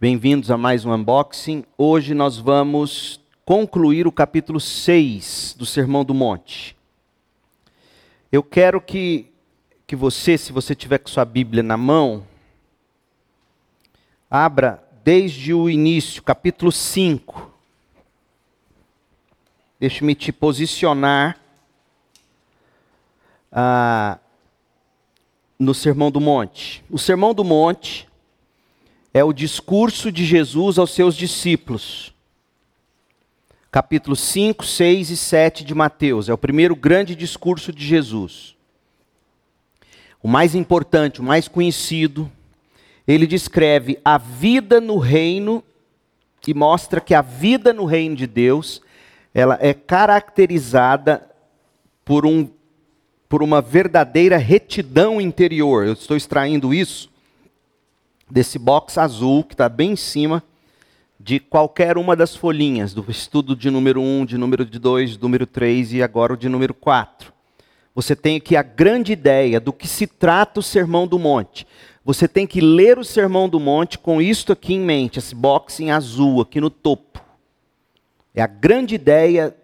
Bem-vindos 0.00 0.48
a 0.48 0.56
mais 0.56 0.84
um 0.84 0.94
unboxing. 0.94 1.64
Hoje 1.76 2.14
nós 2.14 2.38
vamos 2.38 3.20
concluir 3.44 4.06
o 4.06 4.12
capítulo 4.12 4.60
6 4.60 5.56
do 5.58 5.66
Sermão 5.66 6.04
do 6.04 6.14
Monte. 6.14 6.76
Eu 8.30 8.40
quero 8.44 8.80
que, 8.80 9.26
que 9.88 9.96
você, 9.96 10.38
se 10.38 10.52
você 10.52 10.72
tiver 10.72 10.98
com 10.98 11.08
sua 11.08 11.24
Bíblia 11.24 11.64
na 11.64 11.76
mão, 11.76 12.24
abra 14.30 14.80
desde 15.02 15.52
o 15.52 15.68
início, 15.68 16.22
capítulo 16.22 16.70
5. 16.70 17.50
Deixe-me 19.80 20.14
te 20.14 20.30
posicionar 20.30 21.36
ah, 23.50 24.16
no 25.58 25.74
Sermão 25.74 26.08
do 26.08 26.20
Monte. 26.20 26.84
O 26.88 27.00
Sermão 27.00 27.34
do 27.34 27.42
Monte 27.42 28.07
é 29.12 29.24
o 29.24 29.32
discurso 29.32 30.12
de 30.12 30.24
Jesus 30.24 30.78
aos 30.78 30.90
seus 30.90 31.16
discípulos. 31.16 32.12
Capítulos 33.70 34.20
5, 34.20 34.64
6 34.64 35.10
e 35.10 35.16
7 35.16 35.64
de 35.64 35.74
Mateus. 35.74 36.28
É 36.28 36.34
o 36.34 36.38
primeiro 36.38 36.74
grande 36.74 37.14
discurso 37.14 37.72
de 37.72 37.84
Jesus. 37.84 38.54
O 40.22 40.28
mais 40.28 40.54
importante, 40.54 41.20
o 41.20 41.24
mais 41.24 41.48
conhecido. 41.48 42.30
Ele 43.06 43.26
descreve 43.26 43.98
a 44.04 44.18
vida 44.18 44.80
no 44.80 44.98
reino 44.98 45.62
e 46.46 46.54
mostra 46.54 47.00
que 47.00 47.14
a 47.14 47.22
vida 47.22 47.72
no 47.72 47.84
reino 47.84 48.16
de 48.16 48.26
Deus 48.26 48.80
ela 49.34 49.58
é 49.60 49.74
caracterizada 49.74 51.26
por, 52.04 52.24
um, 52.24 52.48
por 53.28 53.42
uma 53.42 53.60
verdadeira 53.60 54.36
retidão 54.36 55.20
interior. 55.20 55.86
Eu 55.86 55.92
estou 55.92 56.16
extraindo 56.16 56.72
isso 56.72 57.10
desse 58.30 58.58
box 58.58 58.98
azul 58.98 59.42
que 59.44 59.54
está 59.54 59.68
bem 59.68 59.92
em 59.92 59.96
cima 59.96 60.42
de 61.18 61.40
qualquer 61.40 61.98
uma 61.98 62.14
das 62.14 62.36
folhinhas 62.36 62.94
do 62.94 63.04
estudo 63.08 63.56
de 63.56 63.70
número 63.70 64.00
1, 64.00 64.24
de 64.24 64.38
número 64.38 64.64
2, 64.64 65.10
de 65.10 65.20
número 65.20 65.46
3 65.46 65.94
e 65.94 66.02
agora 66.02 66.34
o 66.34 66.36
de 66.36 66.48
número 66.48 66.72
4. 66.72 67.32
Você 67.94 68.14
tem 68.14 68.36
aqui 68.36 68.54
a 68.54 68.62
grande 68.62 69.12
ideia 69.12 69.58
do 69.58 69.72
que 69.72 69.88
se 69.88 70.06
trata 70.06 70.60
o 70.60 70.62
Sermão 70.62 71.06
do 71.06 71.18
Monte. 71.18 71.66
Você 72.04 72.28
tem 72.28 72.46
que 72.46 72.60
ler 72.60 72.98
o 72.98 73.04
Sermão 73.04 73.48
do 73.48 73.58
Monte 73.58 73.98
com 73.98 74.22
isto 74.22 74.52
aqui 74.52 74.74
em 74.74 74.80
mente, 74.80 75.18
esse 75.18 75.34
box 75.34 75.80
em 75.80 75.90
azul 75.90 76.40
aqui 76.40 76.60
no 76.60 76.70
topo. 76.70 77.20
É 78.32 78.40
a 78.40 78.46
grande 78.46 78.94
ideia 78.94 79.54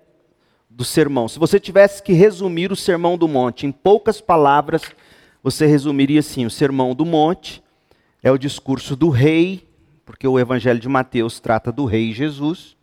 do 0.69 0.85
sermão. 0.85 1.29
Se 1.29 1.39
você 1.39 1.61
tivesse 1.61 2.03
que 2.03 2.13
resumir 2.13 2.73
o 2.73 2.77
Sermão 2.77 3.17
do 3.17 3.29
Monte 3.29 3.67
em 3.67 3.71
poucas 3.71 4.21
palavras, 4.21 4.83
você 5.43 5.65
resumiria 5.67 6.19
assim: 6.19 6.45
o 6.45 6.51
Sermão 6.51 6.95
do 6.95 7.07
Monte 7.07 7.63
é 8.25 8.33
o 8.33 8.39
discurso 8.39 8.97
do 8.97 9.11
rei, 9.11 9.69
porque 10.07 10.27
o 10.27 10.39
Evangelho 10.39 10.81
de 10.81 10.89
Mateus 10.89 11.39
trata 11.39 11.71
do 11.71 11.85
rei 11.85 12.11
Jesus. 12.11 12.75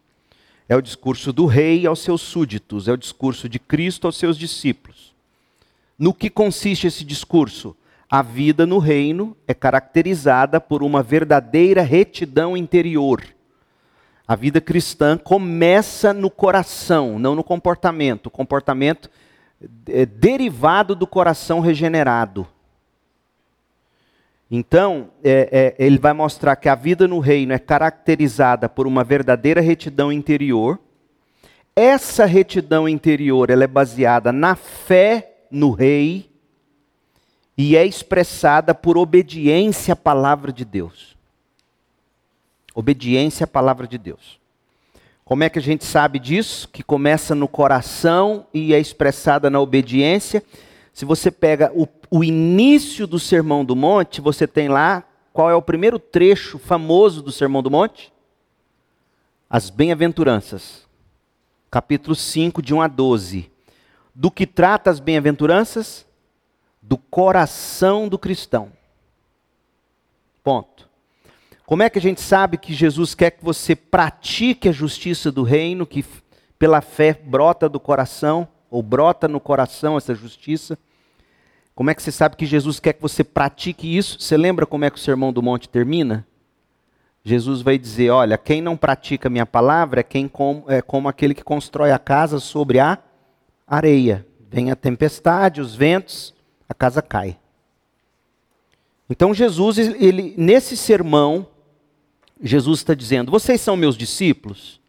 É 0.69 0.75
o 0.75 0.81
discurso 0.81 1.33
do 1.33 1.47
rei 1.47 1.87
aos 1.87 1.99
seus 1.99 2.21
súditos, 2.21 2.87
é 2.87 2.91
o 2.91 2.97
discurso 2.97 3.49
de 3.49 3.57
Cristo 3.57 4.05
aos 4.05 4.17
seus 4.17 4.37
discípulos. 4.37 5.15
No 5.97 6.13
que 6.13 6.29
consiste 6.29 6.85
esse 6.85 7.03
discurso? 7.03 7.75
A 8.07 8.21
vida 8.21 8.67
no 8.67 8.77
reino 8.77 9.35
é 9.47 9.53
caracterizada 9.53 10.61
por 10.61 10.83
uma 10.83 11.01
verdadeira 11.01 11.81
retidão 11.81 12.55
interior. 12.55 13.23
A 14.27 14.35
vida 14.35 14.61
cristã 14.61 15.17
começa 15.17 16.13
no 16.13 16.29
coração, 16.29 17.17
não 17.17 17.33
no 17.33 17.43
comportamento. 17.43 18.27
O 18.27 18.31
comportamento 18.31 19.09
é 19.87 20.05
derivado 20.05 20.93
do 20.93 21.07
coração 21.07 21.61
regenerado. 21.61 22.45
Então, 24.53 25.11
é, 25.23 25.75
é, 25.79 25.85
ele 25.85 25.97
vai 25.97 26.11
mostrar 26.11 26.57
que 26.57 26.67
a 26.67 26.75
vida 26.75 27.07
no 27.07 27.19
reino 27.19 27.53
é 27.53 27.57
caracterizada 27.57 28.67
por 28.67 28.85
uma 28.85 29.01
verdadeira 29.01 29.61
retidão 29.61 30.11
interior. 30.11 30.77
Essa 31.73 32.25
retidão 32.25 32.89
interior 32.89 33.49
ela 33.49 33.63
é 33.63 33.67
baseada 33.67 34.33
na 34.33 34.57
fé 34.57 35.45
no 35.49 35.71
rei 35.71 36.29
e 37.57 37.77
é 37.77 37.85
expressada 37.85 38.75
por 38.75 38.97
obediência 38.97 39.93
à 39.93 39.95
palavra 39.95 40.51
de 40.51 40.65
Deus. 40.65 41.15
Obediência 42.75 43.45
à 43.45 43.47
palavra 43.47 43.87
de 43.87 43.97
Deus. 43.97 44.37
Como 45.23 45.45
é 45.45 45.49
que 45.49 45.59
a 45.59 45.61
gente 45.61 45.85
sabe 45.85 46.19
disso? 46.19 46.67
Que 46.67 46.83
começa 46.83 47.33
no 47.33 47.47
coração 47.47 48.45
e 48.53 48.73
é 48.73 48.79
expressada 48.79 49.49
na 49.49 49.61
obediência. 49.61 50.43
Se 50.93 51.05
você 51.05 51.31
pega 51.31 51.71
o, 51.73 51.87
o 52.11 52.25
início 52.25 53.07
do 53.07 53.17
Sermão 53.17 53.63
do 53.63 53.73
Monte, 53.73 54.19
você 54.19 54.45
tem 54.45 54.67
lá 54.67 55.03
qual 55.31 55.49
é 55.49 55.55
o 55.55 55.61
primeiro 55.61 55.97
trecho 55.97 56.59
famoso 56.59 57.21
do 57.21 57.31
Sermão 57.31 57.63
do 57.63 57.71
Monte? 57.71 58.11
As 59.49 59.69
bem-aventuranças. 59.69 60.85
Capítulo 61.71 62.13
5, 62.13 62.61
de 62.61 62.73
1 62.73 62.81
a 62.81 62.87
12. 62.89 63.49
Do 64.13 64.29
que 64.29 64.45
trata 64.45 64.89
as 64.89 64.99
bem-aventuranças? 64.99 66.05
Do 66.81 66.97
coração 66.97 68.09
do 68.09 68.19
cristão. 68.19 68.73
Ponto. 70.43 70.89
Como 71.65 71.81
é 71.81 71.89
que 71.89 71.97
a 71.97 72.01
gente 72.01 72.19
sabe 72.19 72.57
que 72.57 72.73
Jesus 72.73 73.15
quer 73.15 73.31
que 73.31 73.43
você 73.43 73.73
pratique 73.73 74.67
a 74.67 74.73
justiça 74.73 75.31
do 75.31 75.43
reino, 75.43 75.87
que 75.87 76.03
pela 76.59 76.81
fé 76.81 77.13
brota 77.13 77.69
do 77.69 77.79
coração? 77.79 78.49
ou 78.71 78.81
brota 78.81 79.27
no 79.27 79.41
coração 79.41 79.97
essa 79.97 80.15
justiça. 80.15 80.79
Como 81.73 81.89
é 81.89 81.95
que 81.95 82.03
você 82.03 82.11
sabe 82.11 82.35
que 82.35 82.45
Jesus 82.45 82.79
quer 82.79 82.93
que 82.93 83.01
você 83.01 83.23
pratique 83.23 83.97
isso? 83.97 84.19
Você 84.19 84.35
lembra 84.35 84.65
como 84.65 84.85
é 84.85 84.89
que 84.89 84.97
o 84.97 85.01
Sermão 85.01 85.31
do 85.31 85.41
Monte 85.41 85.69
termina? 85.69 86.25
Jesus 87.23 87.61
vai 87.61 87.77
dizer: 87.77 88.09
Olha, 88.09 88.37
quem 88.37 88.61
não 88.61 88.75
pratica 88.75 89.29
minha 89.29 89.45
palavra 89.45 90.01
é, 90.01 90.03
quem 90.03 90.27
com, 90.27 90.63
é 90.67 90.81
como 90.81 91.07
aquele 91.07 91.33
que 91.33 91.43
constrói 91.43 91.91
a 91.91 91.99
casa 91.99 92.39
sobre 92.39 92.79
a 92.79 92.97
areia. 93.67 94.25
Vem 94.49 94.69
a 94.71 94.75
tempestade, 94.75 95.61
os 95.61 95.73
ventos, 95.75 96.33
a 96.67 96.73
casa 96.73 97.01
cai. 97.01 97.37
Então 99.09 99.33
Jesus, 99.33 99.77
ele, 99.77 100.33
nesse 100.37 100.75
sermão, 100.75 101.47
Jesus 102.41 102.79
está 102.79 102.93
dizendo: 102.93 103.31
Vocês 103.31 103.61
são 103.61 103.77
meus 103.77 103.95
discípulos? 103.95 104.81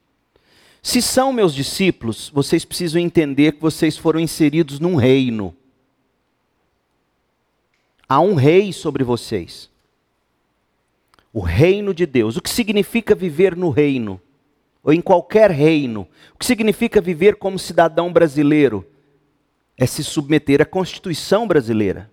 Se 0.83 1.01
são 1.01 1.33
meus 1.33 1.55
discípulos, 1.55 2.29
vocês 2.35 2.65
precisam 2.65 3.01
entender 3.01 3.53
que 3.53 3.61
vocês 3.61 3.97
foram 3.97 4.19
inseridos 4.19 4.81
num 4.81 4.97
reino. 4.97 5.55
Há 8.13 8.21
um 8.21 8.35
rei 8.35 8.75
sobre 8.75 9.03
vocês. 9.03 9.71
O 11.33 11.41
reino 11.41 11.95
de 11.95 12.05
Deus. 12.05 12.37
O 12.37 12.43
que 12.43 12.51
significa 12.51 13.15
viver 13.15 13.57
no 13.57 13.71
reino? 13.71 14.21
Ou 14.85 14.93
em 14.93 15.01
qualquer 15.01 15.51
reino? 15.51 16.07
O 16.35 16.39
que 16.39 16.45
significa 16.45 17.01
viver 17.01 17.37
como 17.37 17.59
cidadão 17.59 18.13
brasileiro? 18.13 18.87
É 19.79 19.87
se 19.87 20.05
submeter 20.05 20.61
à 20.61 20.67
Constituição 20.67 21.49
brasileira. 21.49 22.11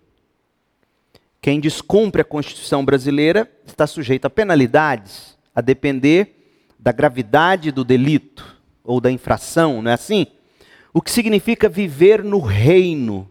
Quem 1.41 1.59
descumpre 1.59 2.21
a 2.21 2.23
Constituição 2.23 2.85
brasileira 2.85 3.51
está 3.67 3.85
sujeito 3.85 4.23
a 4.23 4.29
penalidades, 4.29 5.37
a 5.53 5.59
depender 5.59 6.63
da 6.79 6.93
gravidade 6.93 7.73
do 7.73 7.83
delito 7.83 8.55
ou 8.85 9.01
da 9.01 9.11
infração, 9.11 9.81
não 9.81 9.91
é 9.91 9.95
assim? 9.95 10.27
O 10.93 11.01
que 11.01 11.11
significa 11.11 11.67
viver 11.67 12.23
no 12.23 12.39
reino, 12.39 13.29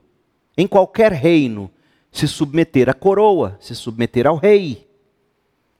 em 0.55 0.67
qualquer 0.67 1.13
reino, 1.13 1.71
se 2.11 2.27
submeter 2.27 2.89
à 2.89 2.95
coroa, 2.95 3.57
se 3.61 3.75
submeter 3.75 4.27
ao 4.27 4.37
rei, 4.37 4.89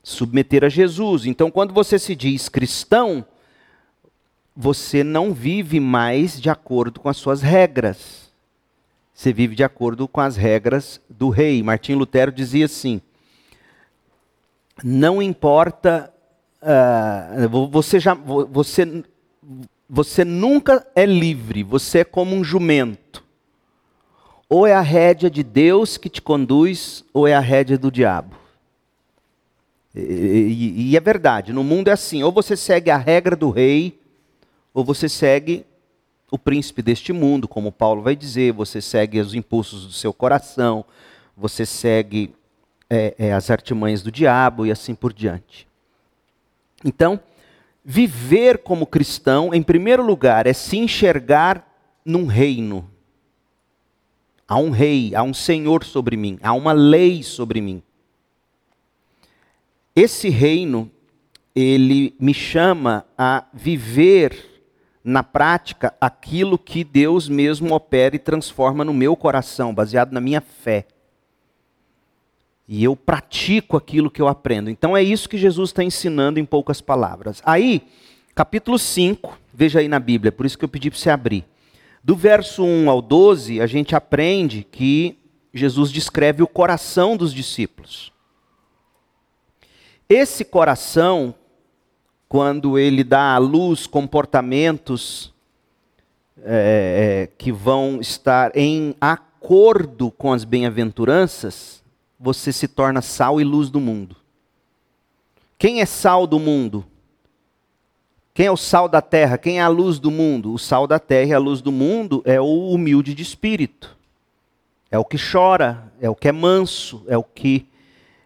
submeter 0.03 0.65
a 0.65 0.69
Jesus. 0.69 1.27
Então, 1.27 1.51
quando 1.51 1.73
você 1.73 1.99
se 1.99 2.15
diz 2.15 2.49
cristão, 2.49 3.25
você 4.57 5.05
não 5.05 5.33
vive 5.33 5.81
mais 5.81 6.41
de 6.41 6.51
acordo 6.51 7.01
com 7.01 7.09
as 7.09 7.17
suas 7.17 7.43
regras. 7.43 8.33
Você 9.15 9.33
vive 9.33 9.55
de 9.57 9.65
acordo 9.65 10.07
com 10.07 10.21
as 10.21 10.37
regras 10.37 11.01
do 11.09 11.29
rei. 11.29 11.63
Martim 11.63 11.95
Lutero 11.95 12.31
dizia 12.31 12.67
assim: 12.67 13.01
não 14.83 15.21
importa, 15.21 16.13
uh, 16.63 17.69
você 17.69 17.99
já, 17.99 18.15
você 18.15 19.05
você 19.89 20.25
nunca 20.25 20.87
é 20.95 21.07
livre, 21.07 21.63
você 21.63 22.01
é 22.01 22.05
como 22.05 22.37
um 22.37 22.45
jumento. 22.45 23.25
Ou 24.49 24.67
é 24.67 24.73
a 24.73 24.81
rédea 24.81 25.31
de 25.31 25.43
Deus 25.43 25.97
que 25.97 26.09
te 26.09 26.23
conduz, 26.23 27.05
ou 27.13 27.27
é 27.27 27.35
a 27.35 27.41
rédea 27.41 27.77
do 27.77 27.91
diabo. 27.91 28.37
E, 29.95 30.01
e, 30.01 30.91
e, 30.91 30.97
é 30.97 31.01
verdade, 31.01 31.53
no 31.53 31.63
mundo 31.63 31.89
é 31.89 31.93
assim: 31.93 32.23
ou 32.23 32.33
você 32.33 32.57
segue 32.57 32.91
a 32.91 32.97
regra 32.97 33.37
do 33.37 33.51
rei, 33.51 33.99
ou 34.73 34.85
você 34.85 35.09
segue 35.09 35.67
o 36.31 36.39
príncipe 36.39 36.83
deste 36.83 37.13
mundo, 37.13 37.49
como 37.49 37.73
Paulo 37.73 38.03
vai 38.03 38.15
dizer, 38.15 38.53
você 38.53 38.81
segue 38.81 39.19
os 39.21 39.35
impulsos 39.35 39.87
do 39.87 39.93
seu 39.93 40.13
coração, 40.13 40.85
você 41.37 41.65
segue 41.65 42.35
é, 42.89 43.15
é, 43.19 43.33
as 43.33 43.51
artimanhas 43.51 44.03
do 44.03 44.13
diabo 44.13 44.67
e 44.67 44.71
assim 44.71 44.95
por 44.95 45.13
diante. 45.13 45.67
Então, 46.85 47.21
Viver 47.91 48.59
como 48.59 48.87
cristão, 48.87 49.55
em 49.55 49.63
primeiro 49.63 50.03
lugar, 50.03 50.47
é 50.47 50.53
se 50.53 50.77
enxergar 50.77 51.67
num 52.05 52.27
reino. 52.27 52.87
Há 54.49 54.57
um 54.57 54.71
rei, 54.71 55.15
há 55.15 55.23
um 55.23 55.35
senhor 55.35 55.85
sobre 55.85 56.17
mim, 56.17 56.39
há 56.43 56.55
uma 56.55 56.73
lei 56.73 57.23
sobre 57.23 57.61
mim. 57.61 57.83
Esse 59.95 60.31
reino 60.31 60.91
ele 61.55 62.15
me 62.19 62.33
chama 62.33 63.05
a 63.17 63.45
viver 63.53 64.63
na 65.05 65.23
prática 65.23 65.95
aquilo 66.01 66.57
que 66.57 66.85
Deus 66.85 67.29
mesmo 67.29 67.75
opera 67.75 68.17
e 68.17 68.19
transforma 68.19 68.85
no 68.85 68.95
meu 68.95 69.17
coração, 69.17 69.75
baseado 69.75 70.13
na 70.13 70.21
minha 70.21 70.41
fé. 70.41 70.87
E 72.67 72.85
eu 72.85 72.95
pratico 72.95 73.77
aquilo 73.77 74.11
que 74.11 74.23
eu 74.23 74.29
aprendo. 74.29 74.71
Então 74.71 74.97
é 74.97 75.03
isso 75.03 75.29
que 75.29 75.37
Jesus 75.37 75.71
está 75.71 75.83
ensinando 75.83 76.39
em 76.39 76.45
poucas 76.45 76.81
palavras. 76.81 77.43
Aí, 77.45 77.83
capítulo 78.35 78.79
5, 78.79 79.39
veja 79.53 79.81
aí 79.81 79.89
na 79.89 79.99
Bíblia, 79.99 80.31
por 80.31 80.47
isso 80.47 80.57
que 80.57 80.65
eu 80.65 80.69
pedi 80.69 80.91
para 80.91 80.99
você 80.99 81.11
abrir. 81.11 81.45
Do 82.03 82.15
verso 82.15 82.65
1 82.65 82.89
ao 82.89 83.03
12, 83.03 83.61
a 83.61 83.67
gente 83.67 83.95
aprende 83.95 84.67
que 84.71 85.19
Jesus 85.53 85.91
descreve 85.91 86.43
o 86.43 86.47
coração 86.47 87.17
dos 87.17 87.33
discípulos. 87.33 88.13
Esse 90.09 90.45
coração, 90.45 91.35
quando 92.29 92.79
ele 92.79 93.05
dá 93.05 93.35
à 93.35 93.39
luz 93.39 93.87
comportamentos 93.87 95.35
é, 96.43 97.27
é, 97.31 97.37
que 97.37 97.51
vão 97.51 98.01
estar 98.01 98.57
em 98.57 98.95
acordo 99.01 100.11
com 100.11 100.33
as 100.33 100.45
bem-aventuranças, 100.45 101.83
você 102.19 102.53
se 102.53 102.69
torna 102.69 103.03
sal 103.03 103.41
e 103.41 103.45
luz 103.45 103.71
do 103.71 103.81
mundo. 103.81 104.17
Quem 105.59 105.81
é 105.81 105.87
sal 105.87 106.27
do 106.27 106.39
mundo? 106.39 106.87
Quem 108.39 108.47
é 108.47 108.53
o 108.53 108.57
sal 108.57 108.89
da 108.89 109.03
terra? 109.03 109.37
Quem 109.37 109.59
é 109.59 109.63
a 109.63 109.67
luz 109.67 109.99
do 109.99 110.13
mundo? 110.13 110.53
O 110.53 110.59
sal 110.61 110.87
da 110.87 111.01
terra 111.01 111.31
e 111.31 111.35
a 111.35 111.41
luz 111.41 111.61
do 111.61 111.73
mundo 111.73 112.23
é 112.25 112.41
o 112.41 112.71
humilde 112.71 113.13
de 113.13 113.21
espírito. 113.21 113.97
É 114.93 114.97
o 114.97 115.05
que 115.05 115.17
chora, 115.19 115.93
é 116.01 116.09
o 116.09 116.15
que 116.15 116.29
é 116.29 116.31
manso, 116.31 117.03
é 117.09 117.19
o 117.19 117.25
que 117.25 117.67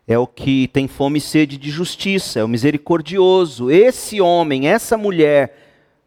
é 0.06 0.19
o 0.19 0.26
que 0.26 0.69
tem 0.69 0.87
fome 0.87 1.17
e 1.17 1.23
sede 1.23 1.56
de 1.56 1.70
justiça, 1.70 2.41
é 2.41 2.44
o 2.44 2.49
misericordioso. 2.49 3.70
Esse 3.70 4.20
homem, 4.20 4.69
essa 4.69 4.99
mulher, 4.99 5.56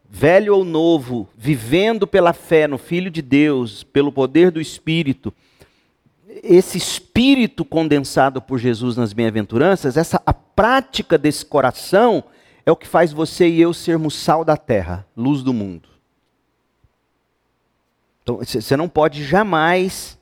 velho 0.08 0.54
ou 0.54 0.64
novo, 0.64 1.28
vivendo 1.36 2.06
pela 2.06 2.32
fé 2.32 2.68
no 2.68 2.78
Filho 2.78 3.10
de 3.10 3.20
Deus, 3.20 3.82
pelo 3.82 4.12
poder 4.12 4.52
do 4.52 4.60
Espírito, 4.60 5.34
esse 6.44 6.78
espírito 6.78 7.64
condensado 7.64 8.40
por 8.40 8.60
Jesus 8.60 8.96
nas 8.96 9.12
bem-aventuranças, 9.12 9.96
essa 9.96 10.22
a 10.24 10.32
prática 10.32 11.18
desse 11.18 11.44
coração 11.44 12.22
é 12.66 12.72
o 12.72 12.76
que 12.76 12.86
faz 12.86 13.12
você 13.12 13.48
e 13.48 13.62
eu 13.62 13.72
sermos 13.72 14.14
sal 14.14 14.44
da 14.44 14.56
terra, 14.56 15.06
luz 15.16 15.44
do 15.44 15.54
mundo. 15.54 15.88
Então, 18.22 18.38
você 18.38 18.76
não 18.76 18.88
pode 18.88 19.24
jamais 19.24 20.18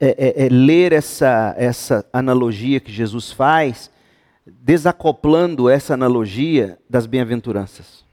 é, 0.00 0.34
é, 0.40 0.46
é, 0.46 0.48
ler 0.48 0.92
essa, 0.92 1.54
essa 1.56 2.04
analogia 2.12 2.80
que 2.80 2.90
Jesus 2.90 3.30
faz, 3.30 3.88
desacoplando 4.44 5.70
essa 5.70 5.94
analogia 5.94 6.76
das 6.90 7.06
bem-aventuranças. 7.06 8.04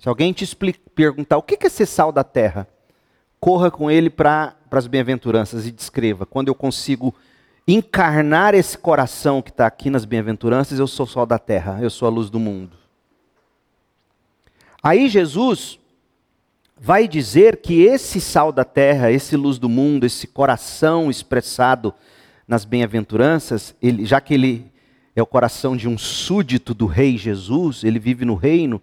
Se 0.00 0.08
alguém 0.08 0.32
te 0.32 0.42
explica, 0.42 0.80
perguntar 0.94 1.36
o 1.36 1.42
que 1.42 1.64
é 1.64 1.68
ser 1.68 1.86
sal 1.86 2.10
da 2.10 2.24
terra, 2.24 2.66
corra 3.38 3.70
com 3.70 3.88
ele 3.88 4.10
para 4.10 4.56
as 4.72 4.88
bem-aventuranças 4.88 5.66
e 5.66 5.70
descreva. 5.70 6.26
Quando 6.26 6.48
eu 6.48 6.54
consigo 6.54 7.14
encarnar 7.68 8.54
esse 8.54 8.78
coração 8.78 9.42
que 9.42 9.50
está 9.50 9.66
aqui 9.66 9.90
nas 9.90 10.06
bem-aventuranças, 10.06 10.78
eu 10.78 10.86
sou 10.86 11.06
sal 11.06 11.26
da 11.26 11.38
terra, 11.38 11.78
eu 11.82 11.90
sou 11.90 12.08
a 12.08 12.10
luz 12.10 12.30
do 12.30 12.40
mundo. 12.40 12.74
Aí 14.82 15.06
Jesus 15.06 15.78
vai 16.80 17.06
dizer 17.06 17.58
que 17.58 17.82
esse 17.82 18.22
sal 18.22 18.50
da 18.52 18.64
terra, 18.64 19.12
esse 19.12 19.36
luz 19.36 19.58
do 19.58 19.68
mundo, 19.68 20.06
esse 20.06 20.26
coração 20.26 21.10
expressado 21.10 21.92
nas 22.46 22.64
bem-aventuranças, 22.64 23.74
já 24.00 24.18
que 24.18 24.32
ele 24.32 24.72
é 25.14 25.20
o 25.20 25.26
coração 25.26 25.76
de 25.76 25.86
um 25.86 25.98
súdito 25.98 26.72
do 26.72 26.86
rei 26.86 27.18
Jesus, 27.18 27.84
ele 27.84 27.98
vive 27.98 28.24
no 28.24 28.34
reino, 28.34 28.80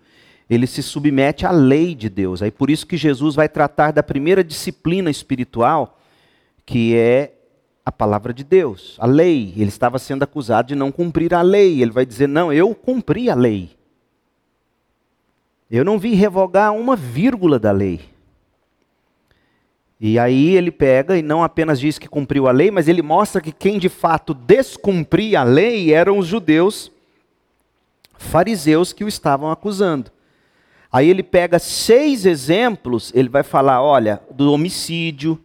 ele 0.47 0.67
se 0.67 0.83
submete 0.83 1.43
à 1.43 1.49
lei 1.49 1.95
de 1.95 2.07
Deus. 2.07 2.43
Aí 2.43 2.51
por 2.51 2.69
isso 2.69 2.85
que 2.85 2.97
Jesus 2.97 3.33
vai 3.33 3.49
tratar 3.49 3.91
da 3.91 4.03
primeira 4.03 4.43
disciplina 4.43 5.09
espiritual, 5.09 5.99
que 6.63 6.95
é 6.95 7.34
a 7.85 7.91
palavra 7.91 8.33
de 8.33 8.43
Deus, 8.43 8.97
a 8.99 9.05
lei. 9.05 9.53
Ele 9.55 9.69
estava 9.69 9.99
sendo 9.99 10.23
acusado 10.23 10.69
de 10.69 10.75
não 10.75 10.91
cumprir 10.91 11.33
a 11.33 11.41
lei. 11.41 11.81
Ele 11.81 11.91
vai 11.91 12.05
dizer: 12.05 12.27
"Não, 12.27 12.51
eu 12.51 12.73
cumpri 12.73 13.29
a 13.29 13.35
lei". 13.35 13.69
Eu 15.69 15.85
não 15.85 15.99
vim 15.99 16.13
revogar 16.13 16.73
uma 16.73 16.95
vírgula 16.95 17.59
da 17.59 17.71
lei. 17.71 18.01
E 19.99 20.19
aí 20.19 20.55
ele 20.55 20.71
pega 20.71 21.17
e 21.17 21.21
não 21.21 21.43
apenas 21.43 21.79
diz 21.79 21.97
que 21.97 22.07
cumpriu 22.07 22.47
a 22.47 22.51
lei, 22.51 22.69
mas 22.69 22.87
ele 22.87 23.01
mostra 23.01 23.41
que 23.41 23.51
quem 23.51 23.79
de 23.79 23.89
fato 23.89 24.33
descumpria 24.33 25.39
a 25.41 25.43
lei 25.43 25.93
eram 25.93 26.17
os 26.17 26.27
judeus 26.27 26.91
fariseus 28.17 28.91
que 28.91 29.03
o 29.03 29.07
estavam 29.07 29.49
acusando. 29.51 30.11
Aí 30.91 31.09
ele 31.09 31.23
pega 31.23 31.59
seis 31.59 32.25
exemplos, 32.25 33.11
ele 33.13 33.29
vai 33.29 33.43
falar, 33.43 33.81
olha, 33.81 34.21
do 34.31 34.51
homicídio, 34.51 35.39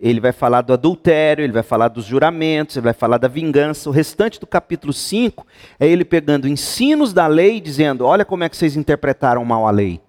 ele 0.00 0.20
vai 0.20 0.30
falar 0.30 0.60
do 0.60 0.72
adultério, 0.72 1.42
ele 1.42 1.52
vai 1.52 1.62
falar 1.62 1.88
dos 1.88 2.04
juramentos, 2.04 2.76
ele 2.76 2.84
vai 2.84 2.92
falar 2.92 3.18
da 3.18 3.26
vingança. 3.26 3.88
O 3.88 3.92
restante 3.92 4.38
do 4.38 4.46
capítulo 4.46 4.92
5 4.92 5.44
é 5.80 5.88
ele 5.88 6.04
pegando 6.04 6.46
ensinos 6.46 7.12
da 7.12 7.26
lei 7.26 7.60
dizendo: 7.60 8.04
olha 8.04 8.24
como 8.24 8.44
é 8.44 8.48
que 8.48 8.56
vocês 8.56 8.76
interpretaram 8.76 9.44
mal 9.44 9.66
a 9.66 9.70
lei. 9.70 10.00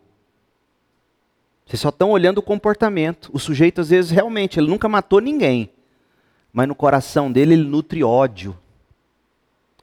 Vocês 1.65 1.81
só 1.81 1.89
estão 1.89 2.11
olhando 2.11 2.39
o 2.39 2.43
comportamento. 2.43 3.29
O 3.33 3.39
sujeito, 3.39 3.81
às 3.81 3.89
vezes, 3.89 4.09
realmente, 4.09 4.59
ele 4.59 4.67
nunca 4.67 4.89
matou 4.89 5.19
ninguém. 5.19 5.69
Mas 6.51 6.67
no 6.67 6.73
coração 6.73 7.31
dele, 7.31 7.53
ele 7.53 7.63
nutre 7.63 8.03
ódio. 8.03 8.57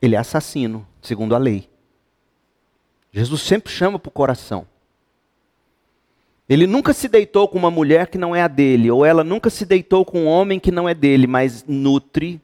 Ele 0.02 0.16
é 0.16 0.18
assassino, 0.18 0.86
segundo 1.00 1.34
a 1.34 1.38
lei. 1.38 1.68
Jesus 3.12 3.40
sempre 3.42 3.72
chama 3.72 3.98
para 4.00 4.08
o 4.08 4.12
coração. 4.12 4.66
Ele 6.48 6.66
nunca 6.66 6.92
se 6.92 7.08
deitou 7.08 7.48
com 7.48 7.58
uma 7.58 7.70
mulher 7.70 8.06
que 8.06 8.16
não 8.16 8.34
é 8.34 8.42
a 8.42 8.48
dele, 8.48 8.90
ou 8.90 9.04
ela 9.04 9.24
nunca 9.24 9.50
se 9.50 9.64
deitou 9.64 10.04
com 10.04 10.22
um 10.22 10.26
homem 10.26 10.60
que 10.60 10.70
não 10.70 10.88
é 10.88 10.94
dele, 10.94 11.26
mas 11.26 11.64
nutre 11.66 12.40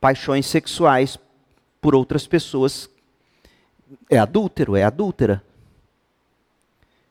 paixões 0.00 0.46
sexuais 0.46 1.16
por 1.80 1.94
outras 1.94 2.26
pessoas. 2.26 2.90
É 4.08 4.18
adúltero, 4.18 4.74
é 4.74 4.82
adúltera. 4.82 5.42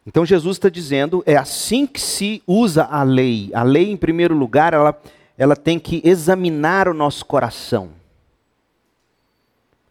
Então 0.06 0.26
Jesus 0.26 0.58
está 0.58 0.68
dizendo, 0.68 1.24
é 1.26 1.38
assim 1.38 1.86
que 1.86 2.02
se 2.02 2.44
usa 2.46 2.84
a 2.84 3.04
lei. 3.04 3.50
A 3.54 3.64
lei, 3.64 3.92
em 3.92 3.98
primeiro 3.98 4.36
lugar, 4.36 4.74
ela, 4.74 5.00
ela 5.38 5.56
tem 5.56 5.80
que 5.80 6.02
examinar 6.04 6.90
o 6.90 6.94
nosso 6.94 7.26
coração. 7.26 7.92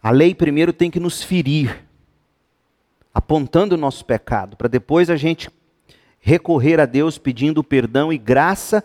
A 0.02 0.10
lei 0.10 0.34
primeiro 0.34 0.72
tem 0.72 0.90
que 0.90 1.00
nos 1.00 1.22
ferir 1.22 1.87
apontando 3.18 3.74
o 3.74 3.78
nosso 3.78 4.04
pecado, 4.04 4.56
para 4.56 4.68
depois 4.68 5.10
a 5.10 5.16
gente 5.16 5.50
recorrer 6.20 6.78
a 6.78 6.86
Deus 6.86 7.18
pedindo 7.18 7.64
perdão 7.64 8.12
e 8.12 8.16
graça 8.16 8.82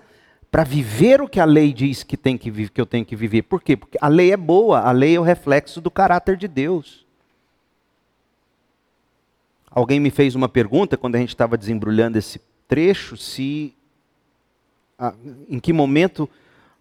para 0.51 0.63
viver 0.63 1.21
o 1.21 1.29
que 1.29 1.39
a 1.39 1.45
lei 1.45 1.71
diz 1.71 2.01
que, 2.01 2.17
tem 2.17 2.35
que, 2.35 2.51
que 2.69 2.81
eu 2.81 2.85
tenho 2.85 3.05
que 3.05 3.15
viver. 3.15 3.43
Por 3.43 3.61
quê? 3.61 3.77
Porque 3.77 3.95
a 4.01 4.07
lei 4.07 4.33
é 4.33 4.37
boa, 4.37 4.79
a 4.79 4.91
lei 4.91 5.15
é 5.15 5.19
o 5.19 5.23
reflexo 5.23 5.79
do 5.79 5.91
caráter 5.91 6.35
de 6.35 6.47
Deus. 6.47 7.05
Alguém 9.69 9.99
me 9.99 10.09
fez 10.09 10.33
uma 10.33 10.49
pergunta 10.49 10.97
quando 10.97 11.15
a 11.15 11.19
gente 11.19 11.29
estava 11.29 11.55
desembrulhando 11.55 12.17
esse 12.17 12.41
trecho, 12.67 13.15
se 13.15 13.75
em 15.47 15.59
que 15.59 15.71
momento, 15.71 16.27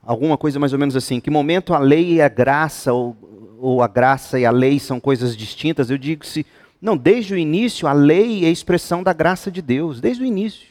alguma 0.02 0.38
coisa 0.38 0.58
mais 0.58 0.72
ou 0.72 0.78
menos 0.78 0.96
assim, 0.96 1.16
em 1.16 1.20
que 1.20 1.30
momento 1.30 1.74
a 1.74 1.78
lei 1.78 2.14
e 2.14 2.22
a 2.22 2.28
graça, 2.28 2.94
ou, 2.94 3.14
ou 3.60 3.82
a 3.82 3.88
graça 3.88 4.38
e 4.38 4.46
a 4.46 4.50
lei 4.50 4.78
são 4.78 4.98
coisas 4.98 5.36
distintas, 5.36 5.90
eu 5.90 5.98
digo 5.98 6.24
se 6.24 6.46
não, 6.82 6.96
desde 6.96 7.32
o 7.32 7.38
início, 7.38 7.86
a 7.86 7.92
lei 7.92 8.44
é 8.44 8.48
a 8.48 8.50
expressão 8.50 9.04
da 9.04 9.12
graça 9.12 9.52
de 9.52 9.62
Deus, 9.62 10.00
desde 10.00 10.24
o 10.24 10.26
início. 10.26 10.66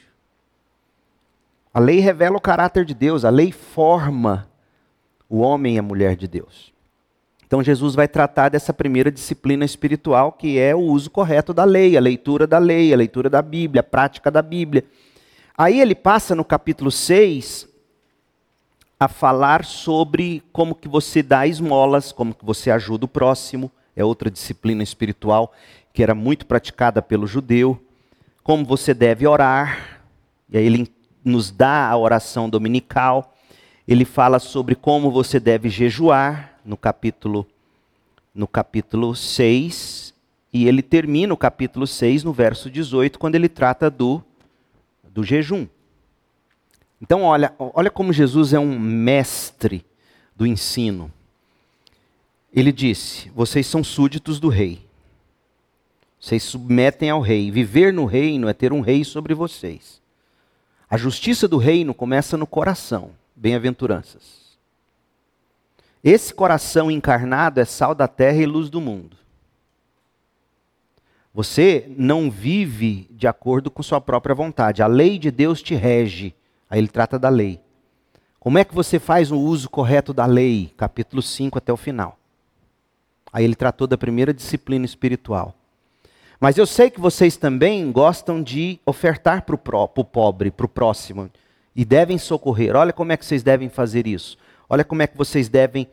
A 1.73 1.79
lei 1.79 1.99
revela 1.99 2.35
o 2.35 2.41
caráter 2.41 2.83
de 2.83 2.93
Deus, 2.93 3.23
a 3.23 3.29
lei 3.29 3.53
forma 3.53 4.45
o 5.29 5.39
homem 5.39 5.75
e 5.75 5.79
a 5.79 5.81
mulher 5.81 6.17
de 6.17 6.27
Deus. 6.27 6.73
Então 7.47 7.63
Jesus 7.63 7.95
vai 7.95 8.09
tratar 8.09 8.49
dessa 8.49 8.73
primeira 8.73 9.09
disciplina 9.09 9.63
espiritual, 9.63 10.33
que 10.33 10.59
é 10.59 10.75
o 10.75 10.79
uso 10.79 11.09
correto 11.09 11.53
da 11.53 11.63
lei, 11.63 11.95
a 11.95 12.01
leitura 12.01 12.45
da 12.45 12.57
lei, 12.57 12.93
a 12.93 12.97
leitura 12.97 13.29
da 13.29 13.41
Bíblia, 13.41 13.79
a 13.79 13.83
prática 13.83 14.29
da 14.29 14.41
Bíblia. 14.41 14.83
Aí 15.57 15.79
ele 15.79 15.95
passa 15.95 16.35
no 16.35 16.43
capítulo 16.43 16.91
6 16.91 17.69
a 18.99 19.07
falar 19.07 19.63
sobre 19.63 20.43
como 20.51 20.75
que 20.75 20.89
você 20.89 21.23
dá 21.23 21.47
esmolas, 21.47 22.11
como 22.11 22.35
que 22.35 22.43
você 22.43 22.69
ajuda 22.69 23.05
o 23.05 23.07
próximo, 23.07 23.71
é 23.95 24.03
outra 24.03 24.29
disciplina 24.29 24.83
espiritual 24.83 25.53
que 25.93 26.03
era 26.03 26.15
muito 26.15 26.45
praticada 26.45 27.01
pelo 27.01 27.27
judeu, 27.27 27.81
como 28.43 28.65
você 28.65 28.93
deve 28.93 29.27
orar, 29.27 30.01
e 30.49 30.57
aí 30.57 30.65
ele 30.65 30.91
nos 31.23 31.51
dá 31.51 31.87
a 31.87 31.97
oração 31.97 32.49
dominical, 32.49 33.35
ele 33.87 34.05
fala 34.05 34.39
sobre 34.39 34.75
como 34.75 35.11
você 35.11 35.39
deve 35.39 35.69
jejuar, 35.69 36.51
no 36.63 36.77
capítulo, 36.77 37.47
no 38.33 38.47
capítulo 38.47 39.15
6, 39.15 40.13
e 40.53 40.67
ele 40.67 40.81
termina 40.81 41.33
o 41.33 41.37
capítulo 41.37 41.87
6 41.87 42.23
no 42.23 42.33
verso 42.33 42.69
18, 42.69 43.17
quando 43.17 43.35
ele 43.35 43.49
trata 43.49 43.89
do, 43.89 44.23
do 45.03 45.23
jejum. 45.23 45.67
Então, 47.01 47.23
olha, 47.23 47.53
olha 47.57 47.89
como 47.89 48.13
Jesus 48.13 48.53
é 48.53 48.59
um 48.59 48.77
mestre 48.77 49.83
do 50.35 50.45
ensino. 50.45 51.11
Ele 52.53 52.71
disse: 52.71 53.29
Vocês 53.33 53.65
são 53.65 53.83
súditos 53.83 54.39
do 54.39 54.49
rei. 54.49 54.85
Vocês 56.21 56.43
submetem 56.43 57.09
ao 57.09 57.19
rei. 57.19 57.49
Viver 57.49 57.91
no 57.91 58.05
reino 58.05 58.47
é 58.47 58.53
ter 58.53 58.71
um 58.71 58.79
rei 58.79 59.03
sobre 59.03 59.33
vocês. 59.33 59.99
A 60.87 60.95
justiça 60.95 61.47
do 61.47 61.57
reino 61.57 61.95
começa 61.95 62.37
no 62.37 62.45
coração. 62.45 63.09
Bem-aventuranças. 63.35 64.55
Esse 66.03 66.31
coração 66.31 66.91
encarnado 66.91 67.59
é 67.59 67.65
sal 67.65 67.95
da 67.95 68.07
terra 68.07 68.37
e 68.37 68.45
luz 68.45 68.69
do 68.69 68.79
mundo. 68.79 69.17
Você 71.33 71.91
não 71.97 72.29
vive 72.29 73.07
de 73.09 73.27
acordo 73.27 73.71
com 73.71 73.81
sua 73.81 73.99
própria 73.99 74.35
vontade. 74.35 74.83
A 74.83 74.87
lei 74.87 75.17
de 75.17 75.31
Deus 75.31 75.59
te 75.59 75.73
rege. 75.73 76.35
Aí 76.69 76.77
ele 76.77 76.87
trata 76.87 77.17
da 77.17 77.29
lei. 77.29 77.59
Como 78.39 78.59
é 78.59 78.63
que 78.63 78.75
você 78.75 78.99
faz 78.99 79.31
o 79.31 79.39
uso 79.39 79.69
correto 79.69 80.13
da 80.13 80.27
lei? 80.27 80.71
Capítulo 80.77 81.21
5 81.21 81.57
até 81.57 81.73
o 81.73 81.77
final. 81.77 82.19
Aí 83.33 83.43
ele 83.43 83.55
tratou 83.55 83.87
da 83.87 83.97
primeira 83.97 84.33
disciplina 84.33 84.85
espiritual. 84.85 85.55
Mas 86.41 86.57
eu 86.57 86.65
sei 86.65 86.89
que 86.89 86.99
vocês 86.99 87.37
também 87.37 87.91
gostam 87.91 88.41
de 88.41 88.79
ofertar 88.83 89.43
para 89.43 89.53
o 89.55 90.03
pobre, 90.03 90.49
para 90.49 90.65
o 90.65 90.69
próximo, 90.69 91.29
e 91.75 91.85
devem 91.85 92.17
socorrer. 92.17 92.75
Olha 92.75 92.91
como 92.91 93.11
é 93.11 93.17
que 93.17 93.23
vocês 93.23 93.43
devem 93.43 93.69
fazer 93.69 94.07
isso. 94.07 94.39
Olha 94.67 94.83
como 94.83 95.03
é 95.03 95.07
que 95.07 95.15
vocês 95.15 95.47
devem 95.47 95.87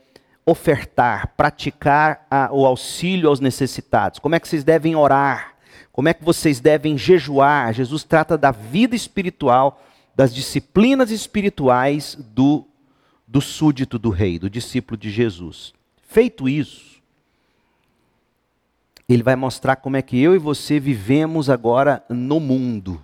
ofertar, 0.47 1.35
praticar 1.37 2.27
a, 2.31 2.49
o 2.51 2.65
auxílio 2.65 3.29
aos 3.29 3.41
necessitados. 3.41 4.19
Como 4.21 4.35
é 4.35 4.41
que 4.41 4.49
vocês 4.49 4.65
devem 4.65 4.97
orar? 4.97 5.55
Como 5.93 6.09
é 6.09 6.15
que 6.15 6.25
vocês 6.25 6.61
devem 6.61 6.97
jejuar? 6.97 7.75
Jesus 7.75 8.03
trata 8.03 8.39
da 8.39 8.51
vida 8.51 8.97
espiritual, 8.97 9.83
das 10.17 10.35
disciplinas 10.35 11.11
espirituais 11.11 12.17
do, 12.19 12.65
do 13.27 13.43
súdito 13.43 13.99
do 13.99 14.09
rei, 14.09 14.39
do 14.39 14.49
discípulo 14.49 14.97
de 14.97 15.11
Jesus. 15.11 15.75
Feito 16.03 16.49
isso, 16.49 16.88
ele 19.09 19.23
vai 19.23 19.35
mostrar 19.35 19.77
como 19.77 19.97
é 19.97 20.03
que 20.03 20.21
eu 20.21 20.35
e 20.35 20.39
você 20.39 20.79
vivemos 20.79 21.49
agora 21.49 22.05
no 22.11 22.39
mundo. 22.39 23.03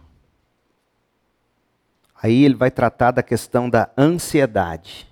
Aí 2.23 2.45
ele 2.45 2.55
vai 2.55 2.71
tratar 2.71 3.11
da 3.11 3.23
questão 3.23 3.71
da 3.71 3.91
ansiedade. 3.97 5.07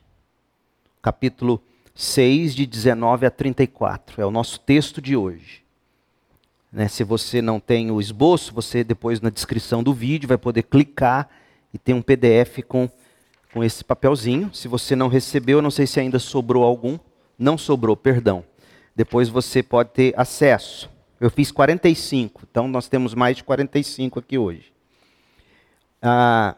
Capítulo 1.01 1.63
6, 1.95 2.55
de 2.55 2.67
19 2.67 3.27
a 3.27 3.31
34. 3.31 4.21
É 4.21 4.27
o 4.27 4.31
nosso 4.31 4.61
texto 4.61 5.01
de 5.01 5.17
hoje. 5.17 5.63
Né, 6.71 6.89
se 6.89 7.05
você 7.05 7.43
não 7.43 7.61
tem 7.61 7.91
o 7.91 8.01
esboço, 8.01 8.55
você 8.55 8.83
depois 8.83 9.21
na 9.21 9.29
descrição 9.31 9.83
do 9.83 9.93
vídeo 9.93 10.29
vai 10.29 10.39
poder 10.39 10.63
clicar 10.63 11.29
e 11.73 11.79
tem 11.79 11.95
um 11.95 12.01
PDF 12.01 12.63
com, 12.67 12.89
com 13.53 13.65
esse 13.65 13.85
papelzinho. 13.85 14.53
Se 14.55 14.69
você 14.69 14.97
não 14.97 15.09
recebeu, 15.09 15.61
não 15.61 15.71
sei 15.71 15.87
se 15.87 16.01
ainda 16.01 16.19
sobrou 16.19 16.65
algum. 16.65 16.99
Não 17.39 17.59
sobrou, 17.59 17.97
perdão. 17.97 18.45
Depois 18.95 19.29
você 19.29 19.63
pode 19.63 19.91
ter 19.91 20.15
acesso. 20.17 20.91
Eu 21.21 21.31
fiz 21.31 21.51
45, 21.53 22.43
então 22.51 22.67
nós 22.69 22.89
temos 22.89 23.15
mais 23.15 23.37
de 23.37 23.45
45 23.45 24.19
aqui 24.19 24.37
hoje. 24.37 24.73
Ah, 26.01 26.57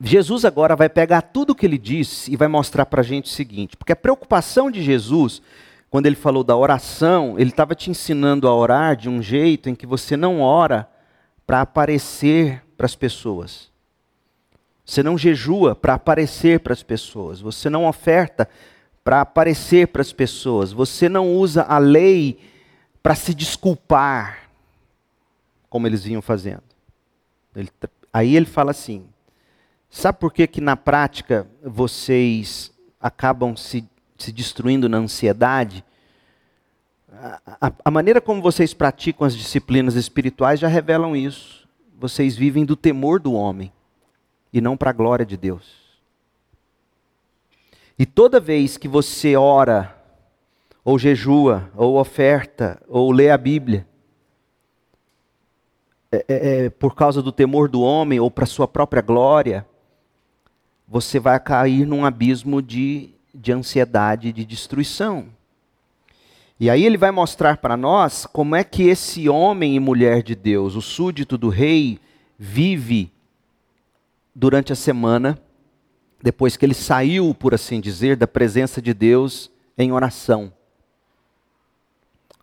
Jesus 0.00 0.46
agora 0.46 0.74
vai 0.74 0.88
pegar 0.88 1.20
tudo 1.20 1.50
o 1.50 1.54
que 1.54 1.66
ele 1.66 1.76
disse 1.76 2.32
e 2.32 2.36
vai 2.36 2.48
mostrar 2.48 2.86
para 2.86 3.02
a 3.02 3.04
gente 3.04 3.26
o 3.26 3.34
seguinte: 3.34 3.76
porque 3.76 3.92
a 3.92 3.96
preocupação 3.96 4.70
de 4.70 4.82
Jesus, 4.82 5.42
quando 5.90 6.06
ele 6.06 6.16
falou 6.16 6.42
da 6.42 6.56
oração, 6.56 7.38
ele 7.38 7.50
estava 7.50 7.74
te 7.74 7.90
ensinando 7.90 8.48
a 8.48 8.54
orar 8.54 8.96
de 8.96 9.08
um 9.08 9.20
jeito 9.20 9.68
em 9.68 9.74
que 9.74 9.86
você 9.86 10.16
não 10.16 10.40
ora 10.40 10.88
para 11.46 11.60
aparecer 11.60 12.64
para 12.76 12.86
as 12.86 12.94
pessoas. 12.94 13.70
Você 14.82 15.02
não 15.02 15.18
jejua 15.18 15.76
para 15.76 15.94
aparecer 15.94 16.60
para 16.60 16.72
as 16.72 16.82
pessoas. 16.82 17.40
Você 17.40 17.68
não 17.68 17.86
oferta 17.86 18.48
para 19.10 19.22
aparecer 19.22 19.88
para 19.88 20.02
as 20.02 20.12
pessoas. 20.12 20.70
Você 20.70 21.08
não 21.08 21.34
usa 21.34 21.64
a 21.64 21.78
lei 21.78 22.38
para 23.02 23.16
se 23.16 23.34
desculpar, 23.34 24.48
como 25.68 25.84
eles 25.84 26.04
vinham 26.04 26.22
fazendo. 26.22 26.62
Ele, 27.56 27.68
aí 28.12 28.36
ele 28.36 28.46
fala 28.46 28.70
assim: 28.70 29.04
sabe 29.90 30.20
por 30.20 30.32
que, 30.32 30.46
que 30.46 30.60
na 30.60 30.76
prática 30.76 31.44
vocês 31.60 32.70
acabam 33.00 33.56
se, 33.56 33.84
se 34.16 34.30
destruindo 34.30 34.88
na 34.88 34.98
ansiedade? 34.98 35.84
A, 37.12 37.66
a, 37.66 37.72
a 37.86 37.90
maneira 37.90 38.20
como 38.20 38.40
vocês 38.40 38.72
praticam 38.72 39.26
as 39.26 39.36
disciplinas 39.36 39.96
espirituais 39.96 40.60
já 40.60 40.68
revelam 40.68 41.16
isso. 41.16 41.68
Vocês 41.98 42.36
vivem 42.36 42.64
do 42.64 42.76
temor 42.76 43.18
do 43.18 43.32
homem 43.32 43.72
e 44.52 44.60
não 44.60 44.76
para 44.76 44.90
a 44.90 44.92
glória 44.92 45.26
de 45.26 45.36
Deus. 45.36 45.79
E 48.00 48.06
toda 48.06 48.40
vez 48.40 48.78
que 48.78 48.88
você 48.88 49.36
ora, 49.36 49.94
ou 50.82 50.98
jejua, 50.98 51.70
ou 51.76 51.98
oferta, 51.98 52.80
ou 52.88 53.12
lê 53.12 53.28
a 53.28 53.36
Bíblia, 53.36 53.86
é, 56.10 56.24
é, 56.26 56.64
é 56.64 56.70
por 56.70 56.94
causa 56.94 57.20
do 57.20 57.30
temor 57.30 57.68
do 57.68 57.82
homem 57.82 58.18
ou 58.18 58.30
para 58.30 58.46
sua 58.46 58.66
própria 58.66 59.02
glória, 59.02 59.66
você 60.88 61.20
vai 61.20 61.38
cair 61.38 61.86
num 61.86 62.06
abismo 62.06 62.62
de, 62.62 63.10
de 63.34 63.52
ansiedade, 63.52 64.32
de 64.32 64.46
destruição. 64.46 65.26
E 66.58 66.70
aí 66.70 66.86
ele 66.86 66.96
vai 66.96 67.10
mostrar 67.10 67.58
para 67.58 67.76
nós 67.76 68.24
como 68.24 68.56
é 68.56 68.64
que 68.64 68.84
esse 68.84 69.28
homem 69.28 69.76
e 69.76 69.78
mulher 69.78 70.22
de 70.22 70.34
Deus, 70.34 70.74
o 70.74 70.80
súdito 70.80 71.36
do 71.36 71.50
rei, 71.50 72.00
vive 72.38 73.12
durante 74.34 74.72
a 74.72 74.76
semana 74.76 75.38
depois 76.22 76.56
que 76.56 76.64
ele 76.64 76.74
saiu, 76.74 77.34
por 77.34 77.54
assim 77.54 77.80
dizer, 77.80 78.16
da 78.16 78.26
presença 78.26 78.80
de 78.80 78.92
Deus 78.92 79.50
em 79.76 79.92
oração. 79.92 80.52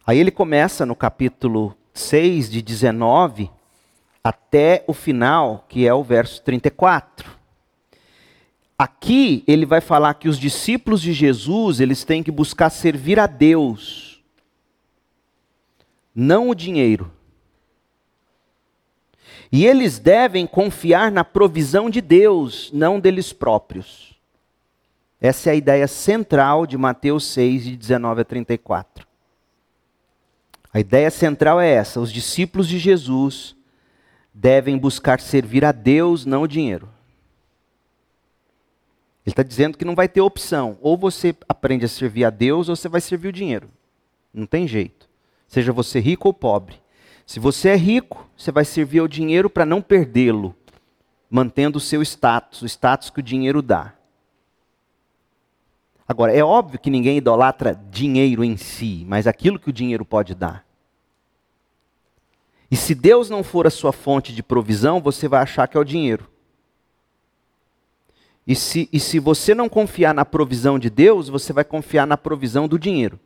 Aí 0.06 0.18
ele 0.18 0.32
começa 0.32 0.86
no 0.86 0.96
capítulo 0.96 1.76
6, 1.94 2.50
de 2.50 2.62
19 2.62 3.52
até 4.24 4.84
o 4.88 4.94
final, 4.94 5.66
que 5.70 5.88
é 5.88 5.94
o 5.94 6.04
verso 6.04 6.42
34. 6.44 7.38
Aqui 8.78 9.44
ele 9.48 9.66
vai 9.66 9.82
falar 9.82 10.14
que 10.16 10.30
os 10.30 10.38
discípulos 10.38 11.02
de 11.02 11.14
Jesus, 11.14 11.80
eles 11.80 12.04
têm 12.04 12.22
que 12.22 12.32
buscar 12.32 12.70
servir 12.70 13.20
a 13.20 13.26
Deus, 13.26 14.24
não 16.14 16.50
o 16.50 16.56
dinheiro. 16.56 17.12
E 19.52 19.66
eles 19.66 20.00
devem 20.00 20.46
confiar 20.46 21.12
na 21.12 21.24
provisão 21.24 21.90
de 21.90 22.02
Deus, 22.02 22.70
não 22.74 23.00
deles 23.00 23.32
próprios. 23.32 24.16
Essa 25.20 25.50
é 25.50 25.54
a 25.54 25.56
ideia 25.56 25.88
central 25.88 26.68
de 26.68 26.78
Mateus 26.78 27.26
6, 27.28 27.64
de 27.64 27.78
19 27.78 28.22
a 28.22 28.26
34. 28.26 29.08
A 30.74 30.80
ideia 30.80 31.10
central 31.10 31.60
é 31.60 31.70
essa: 31.70 32.00
os 32.00 32.12
discípulos 32.12 32.68
de 32.68 32.78
Jesus 32.78 33.56
devem 34.34 34.78
buscar 34.78 35.20
servir 35.20 35.66
a 35.66 35.72
Deus, 35.72 36.26
não 36.26 36.44
o 36.44 36.48
dinheiro. 36.48 36.88
Ele 39.26 39.34
está 39.34 39.44
dizendo 39.44 39.78
que 39.78 39.84
não 39.84 39.96
vai 39.96 40.08
ter 40.08 40.22
opção. 40.22 40.78
Ou 40.82 40.96
você 40.96 41.36
aprende 41.50 41.84
a 41.84 41.90
servir 41.90 42.24
a 42.24 42.30
Deus, 42.30 42.70
ou 42.70 42.76
você 42.76 42.88
vai 42.88 43.02
servir 43.02 43.28
o 43.28 43.34
dinheiro. 43.34 43.70
Não 44.34 44.46
tem 44.46 44.68
jeito. 44.68 45.10
Seja 45.48 45.74
você 45.74 46.00
rico 46.00 46.28
ou 46.28 46.34
pobre. 46.34 46.80
Se 47.28 47.42
você 47.42 47.70
é 47.70 47.76
rico, 47.76 48.26
você 48.38 48.54
vai 48.54 48.64
servir 48.64 49.00
ao 49.00 49.08
dinheiro 49.08 49.50
para 49.50 49.66
não 49.66 49.82
perdê-lo, 49.82 50.56
mantendo 51.30 51.78
o 51.78 51.82
seu 51.82 52.02
status, 52.02 52.62
o 52.62 52.66
status 52.66 53.10
que 53.10 53.20
o 53.20 53.24
dinheiro 53.24 53.62
dá. 53.62 53.94
Agora, 56.08 56.32
é 56.32 56.42
óbvio 56.42 56.80
que 56.80 56.90
ninguém 56.90 57.18
idolatra 57.18 57.78
dinheiro 57.92 58.46
em 58.46 58.56
si, 58.56 59.06
mas 59.10 59.28
aquilo 59.28 59.60
que 59.60 59.70
o 59.70 59.74
dinheiro 59.74 60.06
pode 60.06 60.34
dar. 60.34 60.66
E 62.72 62.78
se 62.78 62.96
Deus 62.96 63.30
não 63.30 63.44
for 63.44 63.68
a 63.68 63.70
sua 63.70 63.92
fonte 63.92 64.34
de 64.34 64.42
provisão, 64.42 65.02
você 65.02 65.28
vai 65.28 65.42
achar 65.42 65.68
que 65.68 65.76
é 65.76 65.80
o 65.82 65.84
dinheiro. 65.84 66.30
E 68.48 68.56
se, 68.56 68.88
e 68.94 69.02
se 69.02 69.20
você 69.20 69.54
não 69.54 69.68
confiar 69.68 70.14
na 70.14 70.24
provisão 70.24 70.80
de 70.80 70.90
Deus, 70.90 71.28
você 71.28 71.52
vai 71.52 71.66
confiar 71.66 72.08
na 72.08 72.16
provisão 72.16 72.70
do 72.70 72.80
dinheiro. 72.80 73.20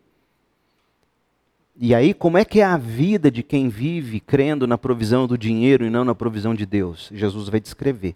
E 1.83 1.95
aí, 1.95 2.13
como 2.13 2.37
é 2.37 2.45
que 2.45 2.59
é 2.59 2.63
a 2.63 2.77
vida 2.77 3.31
de 3.31 3.41
quem 3.41 3.67
vive 3.67 4.19
crendo 4.19 4.67
na 4.67 4.77
provisão 4.77 5.25
do 5.25 5.35
dinheiro 5.35 5.83
e 5.83 5.89
não 5.89 6.05
na 6.05 6.13
provisão 6.13 6.53
de 6.53 6.63
Deus? 6.63 7.09
Jesus 7.11 7.49
vai 7.49 7.59
descrever. 7.59 8.15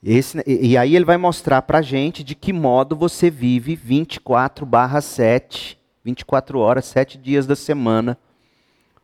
Esse, 0.00 0.40
e, 0.46 0.76
aí 0.76 0.94
ele 0.94 1.04
vai 1.04 1.16
mostrar 1.16 1.60
para 1.62 1.78
a 1.78 1.82
gente 1.82 2.22
de 2.22 2.36
que 2.36 2.52
modo 2.52 2.94
você 2.94 3.28
vive 3.28 3.74
24 3.74 4.64
barra 4.64 5.00
7, 5.00 5.76
24 6.04 6.60
horas, 6.60 6.84
7 6.84 7.18
dias 7.18 7.48
da 7.48 7.56
semana, 7.56 8.16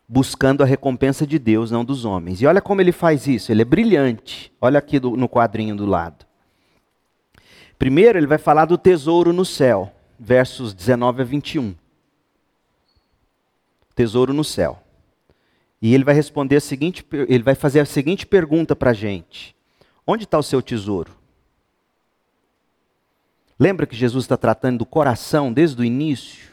buscando 0.08 0.62
a 0.62 0.66
recompensa 0.66 1.26
de 1.26 1.36
Deus, 1.36 1.72
não 1.72 1.84
dos 1.84 2.04
homens. 2.04 2.40
E 2.40 2.46
olha 2.46 2.62
como 2.62 2.80
ele 2.80 2.92
faz 2.92 3.26
isso, 3.26 3.50
ele 3.50 3.62
é 3.62 3.64
brilhante. 3.64 4.52
Olha 4.60 4.78
aqui 4.78 5.00
do, 5.00 5.16
no 5.16 5.28
quadrinho 5.28 5.74
do 5.74 5.84
lado. 5.84 6.24
Primeiro 7.76 8.20
ele 8.20 8.28
vai 8.28 8.38
falar 8.38 8.66
do 8.66 8.78
tesouro 8.78 9.32
no 9.32 9.44
céu, 9.44 9.92
versos 10.16 10.72
19 10.72 11.22
a 11.22 11.24
21 11.24 11.74
tesouro 13.94 14.32
no 14.32 14.44
céu. 14.44 14.82
E 15.80 15.94
ele 15.94 16.04
vai 16.04 16.14
responder 16.14 16.56
a 16.56 16.60
seguinte, 16.60 17.04
ele 17.28 17.42
vai 17.42 17.54
fazer 17.54 17.80
a 17.80 17.84
seguinte 17.84 18.26
pergunta 18.26 18.74
para 18.74 18.90
a 18.90 18.94
gente: 18.94 19.54
Onde 20.06 20.24
está 20.24 20.38
o 20.38 20.42
seu 20.42 20.60
tesouro? 20.60 21.16
Lembra 23.58 23.86
que 23.86 23.94
Jesus 23.94 24.24
está 24.24 24.36
tratando 24.36 24.78
do 24.78 24.86
coração 24.86 25.52
desde 25.52 25.80
o 25.80 25.84
início? 25.84 26.52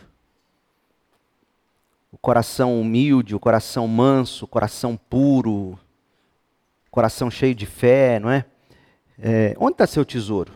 O 2.12 2.18
coração 2.18 2.80
humilde, 2.80 3.34
o 3.34 3.40
coração 3.40 3.88
manso, 3.88 4.46
o 4.46 4.48
coração 4.48 4.96
puro, 4.96 5.80
o 6.88 6.92
coração 6.92 7.32
cheio 7.32 7.56
de 7.56 7.66
fé, 7.66 8.20
não 8.20 8.30
é? 8.30 8.46
é 9.18 9.56
onde 9.58 9.74
está 9.74 9.88
seu 9.88 10.06
tesouro? 10.06 10.54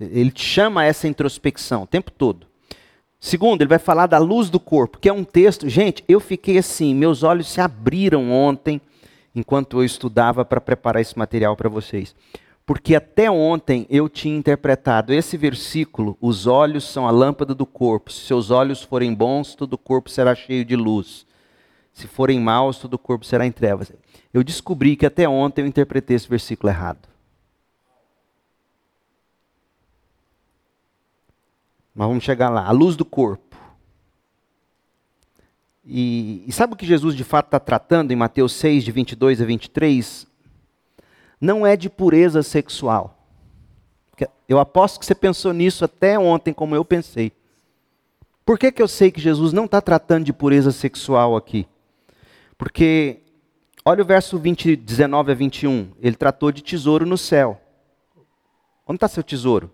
Ele 0.00 0.30
te 0.30 0.44
chama 0.44 0.82
a 0.82 0.84
essa 0.84 1.08
introspecção 1.08 1.82
o 1.82 1.86
tempo 1.86 2.10
todo. 2.10 2.46
Segundo, 3.24 3.62
ele 3.62 3.68
vai 3.68 3.78
falar 3.78 4.08
da 4.08 4.18
luz 4.18 4.50
do 4.50 4.58
corpo, 4.58 4.98
que 4.98 5.08
é 5.08 5.12
um 5.12 5.22
texto. 5.22 5.68
Gente, 5.68 6.02
eu 6.08 6.18
fiquei 6.18 6.58
assim, 6.58 6.92
meus 6.92 7.22
olhos 7.22 7.48
se 7.48 7.60
abriram 7.60 8.32
ontem, 8.32 8.80
enquanto 9.32 9.78
eu 9.78 9.84
estudava 9.84 10.44
para 10.44 10.60
preparar 10.60 11.00
esse 11.00 11.16
material 11.16 11.54
para 11.54 11.68
vocês. 11.68 12.16
Porque 12.66 12.96
até 12.96 13.30
ontem 13.30 13.86
eu 13.88 14.08
tinha 14.08 14.36
interpretado 14.36 15.12
esse 15.12 15.36
versículo: 15.36 16.18
os 16.20 16.48
olhos 16.48 16.82
são 16.82 17.06
a 17.06 17.12
lâmpada 17.12 17.54
do 17.54 17.64
corpo. 17.64 18.10
Se 18.10 18.26
seus 18.26 18.50
olhos 18.50 18.82
forem 18.82 19.14
bons, 19.14 19.54
todo 19.54 19.74
o 19.74 19.78
corpo 19.78 20.10
será 20.10 20.34
cheio 20.34 20.64
de 20.64 20.74
luz. 20.74 21.24
Se 21.92 22.08
forem 22.08 22.40
maus, 22.40 22.78
todo 22.78 22.94
o 22.94 22.98
corpo 22.98 23.24
será 23.24 23.46
em 23.46 23.52
trevas. 23.52 23.92
Eu 24.34 24.42
descobri 24.42 24.96
que 24.96 25.06
até 25.06 25.28
ontem 25.28 25.62
eu 25.62 25.68
interpretei 25.68 26.16
esse 26.16 26.28
versículo 26.28 26.72
errado. 26.72 27.11
Mas 31.94 32.08
vamos 32.08 32.24
chegar 32.24 32.48
lá. 32.48 32.66
A 32.66 32.70
luz 32.72 32.96
do 32.96 33.04
corpo. 33.04 33.56
E, 35.84 36.44
e 36.46 36.52
sabe 36.52 36.74
o 36.74 36.76
que 36.76 36.86
Jesus 36.86 37.14
de 37.14 37.24
fato 37.24 37.46
está 37.46 37.58
tratando 37.58 38.12
em 38.12 38.16
Mateus 38.16 38.52
6, 38.52 38.84
de 38.84 38.92
22 38.92 39.40
a 39.40 39.44
23? 39.44 40.32
não 41.42 41.66
é 41.66 41.76
de 41.76 41.90
pureza 41.90 42.40
sexual. 42.40 43.18
Eu 44.48 44.60
aposto 44.60 45.00
que 45.00 45.06
você 45.06 45.14
pensou 45.14 45.52
nisso 45.52 45.84
até 45.84 46.16
ontem, 46.16 46.52
como 46.54 46.76
eu 46.76 46.84
pensei. 46.84 47.32
Por 48.44 48.56
que, 48.56 48.70
que 48.70 48.80
eu 48.80 48.86
sei 48.86 49.10
que 49.10 49.20
Jesus 49.20 49.52
não 49.52 49.64
está 49.64 49.80
tratando 49.80 50.24
de 50.24 50.32
pureza 50.32 50.70
sexual 50.70 51.34
aqui? 51.34 51.66
Porque, 52.56 53.22
olha 53.84 54.02
o 54.02 54.06
verso 54.06 54.38
20, 54.38 54.76
19 54.76 55.32
a 55.32 55.34
21. 55.34 55.90
Ele 56.00 56.14
tratou 56.14 56.52
de 56.52 56.62
tesouro 56.62 57.04
no 57.04 57.18
céu. 57.18 57.60
Onde 58.86 58.98
está 58.98 59.08
seu 59.08 59.24
tesouro? 59.24 59.72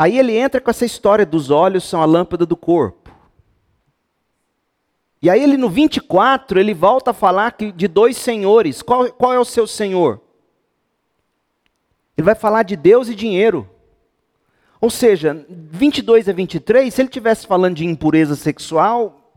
Aí 0.00 0.18
ele 0.18 0.34
entra 0.34 0.62
com 0.62 0.70
essa 0.70 0.86
história 0.86 1.26
dos 1.26 1.50
olhos 1.50 1.84
são 1.84 2.00
a 2.00 2.06
lâmpada 2.06 2.46
do 2.46 2.56
corpo. 2.56 3.14
E 5.20 5.28
aí 5.28 5.42
ele 5.42 5.58
no 5.58 5.68
24, 5.68 6.58
ele 6.58 6.72
volta 6.72 7.10
a 7.10 7.12
falar 7.12 7.54
de 7.76 7.86
dois 7.86 8.16
senhores. 8.16 8.80
Qual, 8.80 9.12
qual 9.12 9.34
é 9.34 9.38
o 9.38 9.44
seu 9.44 9.66
senhor? 9.66 10.18
Ele 12.16 12.24
vai 12.24 12.34
falar 12.34 12.62
de 12.62 12.76
Deus 12.76 13.10
e 13.10 13.14
dinheiro. 13.14 13.68
Ou 14.80 14.88
seja, 14.88 15.44
22 15.50 16.30
a 16.30 16.32
23, 16.32 16.94
se 16.94 17.02
ele 17.02 17.08
estivesse 17.10 17.46
falando 17.46 17.76
de 17.76 17.84
impureza 17.84 18.36
sexual, 18.36 19.34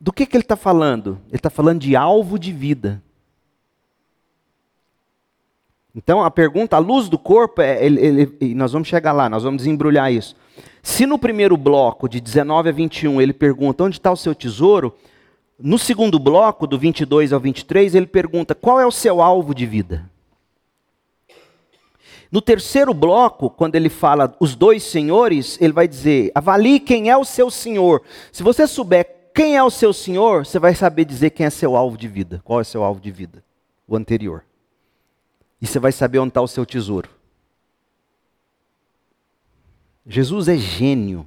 do 0.00 0.12
que, 0.12 0.26
que 0.26 0.36
ele 0.36 0.42
está 0.42 0.56
falando? 0.56 1.20
Ele 1.28 1.36
está 1.36 1.50
falando 1.50 1.78
de 1.78 1.94
alvo 1.94 2.36
de 2.36 2.52
vida. 2.52 3.00
Então 5.94 6.22
a 6.22 6.30
pergunta, 6.30 6.76
a 6.76 6.80
luz 6.80 7.08
do 7.08 7.18
corpo, 7.18 7.62
é, 7.62 7.84
ele, 7.84 8.00
ele, 8.40 8.54
nós 8.54 8.72
vamos 8.72 8.88
chegar 8.88 9.12
lá, 9.12 9.28
nós 9.28 9.44
vamos 9.44 9.58
desembrulhar 9.58 10.12
isso. 10.12 10.34
Se 10.82 11.06
no 11.06 11.18
primeiro 11.18 11.56
bloco, 11.56 12.08
de 12.08 12.20
19 12.20 12.68
a 12.68 12.72
21, 12.72 13.20
ele 13.20 13.32
pergunta 13.32 13.84
onde 13.84 13.96
está 13.96 14.10
o 14.10 14.16
seu 14.16 14.34
tesouro, 14.34 14.92
no 15.58 15.78
segundo 15.78 16.18
bloco, 16.18 16.66
do 16.66 16.76
22 16.76 17.32
ao 17.32 17.38
23, 17.38 17.94
ele 17.94 18.06
pergunta 18.06 18.54
qual 18.54 18.80
é 18.80 18.86
o 18.86 18.90
seu 18.90 19.22
alvo 19.22 19.54
de 19.54 19.64
vida. 19.64 20.10
No 22.30 22.42
terceiro 22.42 22.92
bloco, 22.92 23.48
quando 23.48 23.76
ele 23.76 23.88
fala 23.88 24.34
os 24.40 24.56
dois 24.56 24.82
senhores, 24.82 25.56
ele 25.60 25.72
vai 25.72 25.86
dizer: 25.86 26.32
avalie 26.34 26.80
quem 26.80 27.08
é 27.08 27.16
o 27.16 27.24
seu 27.24 27.48
senhor. 27.50 28.02
Se 28.32 28.42
você 28.42 28.66
souber 28.66 29.08
quem 29.32 29.56
é 29.56 29.62
o 29.62 29.70
seu 29.70 29.92
senhor, 29.92 30.44
você 30.44 30.58
vai 30.58 30.74
saber 30.74 31.04
dizer 31.04 31.30
quem 31.30 31.46
é 31.46 31.50
seu 31.50 31.76
alvo 31.76 31.96
de 31.96 32.08
vida. 32.08 32.40
Qual 32.44 32.60
é 32.60 32.64
seu 32.64 32.82
alvo 32.82 33.00
de 33.00 33.12
vida? 33.12 33.44
O 33.86 33.96
anterior. 33.96 34.42
E 35.60 35.66
você 35.66 35.78
vai 35.78 35.92
saber 35.92 36.18
onde 36.18 36.30
está 36.30 36.40
o 36.40 36.48
seu 36.48 36.66
tesouro. 36.66 37.10
Jesus 40.06 40.48
é 40.48 40.56
gênio 40.56 41.26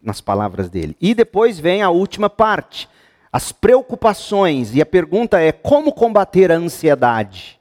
nas 0.00 0.20
palavras 0.20 0.70
dele. 0.70 0.96
E 1.00 1.14
depois 1.14 1.58
vem 1.58 1.82
a 1.82 1.90
última 1.90 2.30
parte, 2.30 2.88
as 3.32 3.52
preocupações. 3.52 4.74
E 4.74 4.80
a 4.80 4.86
pergunta 4.86 5.40
é: 5.40 5.52
como 5.52 5.92
combater 5.92 6.52
a 6.52 6.56
ansiedade? 6.56 7.60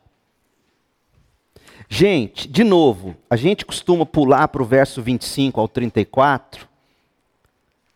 Gente, 1.92 2.48
de 2.48 2.64
novo, 2.64 3.16
a 3.28 3.36
gente 3.36 3.66
costuma 3.66 4.06
pular 4.06 4.48
para 4.48 4.62
o 4.62 4.66
verso 4.66 5.02
25 5.02 5.60
ao 5.60 5.68
34 5.68 6.70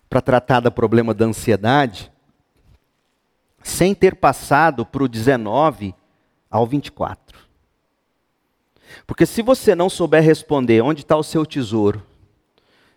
para 0.09 0.19
tratar 0.19 0.61
do 0.61 0.71
problema 0.71 1.13
da 1.13 1.25
ansiedade, 1.25 2.11
sem 3.61 3.93
ter 3.93 4.15
passado 4.15 4.83
para 4.83 5.03
o 5.03 5.07
19 5.07 5.93
ao 6.49 6.65
24. 6.65 7.22
Porque 9.05 9.25
se 9.25 9.41
você 9.41 9.75
não 9.75 9.89
souber 9.89 10.23
responder 10.23 10.81
onde 10.81 11.01
está 11.01 11.15
o 11.15 11.23
seu 11.23 11.45
tesouro, 11.45 12.03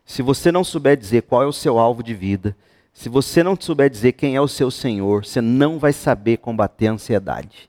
se 0.04 0.22
você 0.22 0.52
não 0.52 0.62
souber 0.62 0.96
dizer 0.96 1.22
qual 1.22 1.42
é 1.42 1.46
o 1.46 1.52
seu 1.52 1.78
alvo 1.78 2.02
de 2.02 2.14
vida, 2.14 2.56
se 2.92 3.09
você 3.09 3.42
não 3.42 3.56
souber 3.61 3.90
dizer 3.90 4.12
quem 4.12 4.37
é 4.37 4.40
o 4.40 4.48
seu 4.48 4.70
Senhor, 4.70 5.24
você 5.24 5.40
não 5.40 5.78
vai 5.78 5.92
saber 5.92 6.38
combater 6.38 6.87
a 6.87 6.92
ansiedade. 6.92 7.68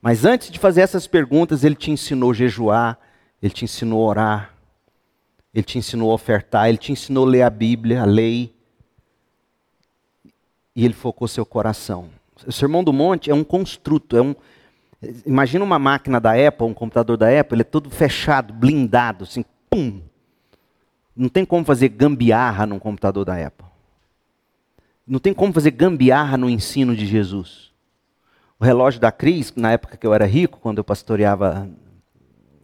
Mas 0.00 0.24
antes 0.24 0.50
de 0.50 0.58
fazer 0.58 0.80
essas 0.80 1.06
perguntas, 1.06 1.62
ele 1.62 1.76
te 1.76 1.90
ensinou 1.90 2.30
a 2.30 2.34
jejuar, 2.34 2.98
ele 3.42 3.52
te 3.52 3.64
ensinou 3.64 4.04
a 4.04 4.08
orar, 4.08 4.54
ele 5.52 5.64
te 5.64 5.76
ensinou 5.76 6.10
a 6.10 6.14
ofertar, 6.14 6.68
ele 6.68 6.78
te 6.78 6.90
ensinou 6.90 7.26
a 7.26 7.30
ler 7.30 7.42
a 7.42 7.50
Bíblia, 7.50 8.02
a 8.02 8.06
lei. 8.06 8.54
E 10.74 10.84
ele 10.84 10.94
focou 10.94 11.28
seu 11.28 11.44
coração. 11.44 12.08
O 12.46 12.50
Sermão 12.50 12.82
do 12.82 12.92
Monte 12.92 13.30
é 13.30 13.34
um 13.34 13.44
construto, 13.44 14.16
é 14.16 14.22
um, 14.22 14.34
Imagina 15.26 15.64
uma 15.64 15.78
máquina 15.80 16.20
da 16.20 16.32
Apple, 16.32 16.66
um 16.66 16.74
computador 16.74 17.16
da 17.16 17.28
Apple, 17.40 17.56
ele 17.56 17.62
é 17.62 17.64
todo 17.64 17.90
fechado, 17.90 18.54
blindado, 18.54 19.24
assim, 19.24 19.44
pum. 19.68 20.00
Não 21.14 21.28
tem 21.28 21.44
como 21.44 21.64
fazer 21.64 21.88
gambiarra 21.88 22.64
num 22.66 22.78
computador 22.78 23.24
da 23.24 23.34
Apple. 23.34 23.66
Não 25.04 25.18
tem 25.18 25.34
como 25.34 25.52
fazer 25.52 25.72
gambiarra 25.72 26.36
no 26.36 26.48
ensino 26.48 26.94
de 26.94 27.04
Jesus. 27.04 27.72
O 28.60 28.64
relógio 28.64 29.00
da 29.00 29.10
Cris, 29.10 29.52
na 29.56 29.72
época 29.72 29.96
que 29.96 30.06
eu 30.06 30.14
era 30.14 30.24
rico, 30.24 30.60
quando 30.60 30.78
eu 30.78 30.84
pastoreava 30.84 31.68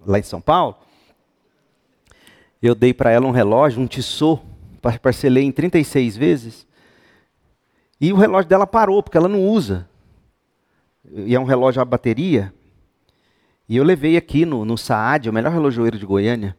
lá 0.07 0.19
em 0.19 0.23
São 0.23 0.41
Paulo, 0.41 0.77
eu 2.63 2.75
dei 2.75 2.95
para 2.95 3.11
ela 3.11 3.27
um 3.27 3.33
relógio, 3.33 3.83
um 3.83 3.87
tissot, 3.87 4.41
parcelei 5.03 5.43
em 5.43 5.51
36 5.51 6.17
vezes, 6.17 6.67
e 8.01 8.13
o 8.13 8.17
relógio 8.17 8.49
dela 8.49 8.67
parou, 8.67 9.03
porque 9.03 9.19
ela 9.19 9.29
não 9.29 9.45
usa 9.45 9.88
e 11.13 11.35
é 11.35 11.41
um 11.41 11.45
relógio 11.45 11.81
a 11.81 11.85
bateria. 11.85 12.53
E 13.69 13.77
eu 13.77 13.85
levei 13.85 14.17
aqui 14.17 14.45
no, 14.47 14.65
no 14.65 14.79
Saad, 14.79 15.29
o 15.29 15.33
melhor 15.33 15.53
relojoeiro 15.53 15.99
de 15.99 16.07
Goiânia. 16.07 16.57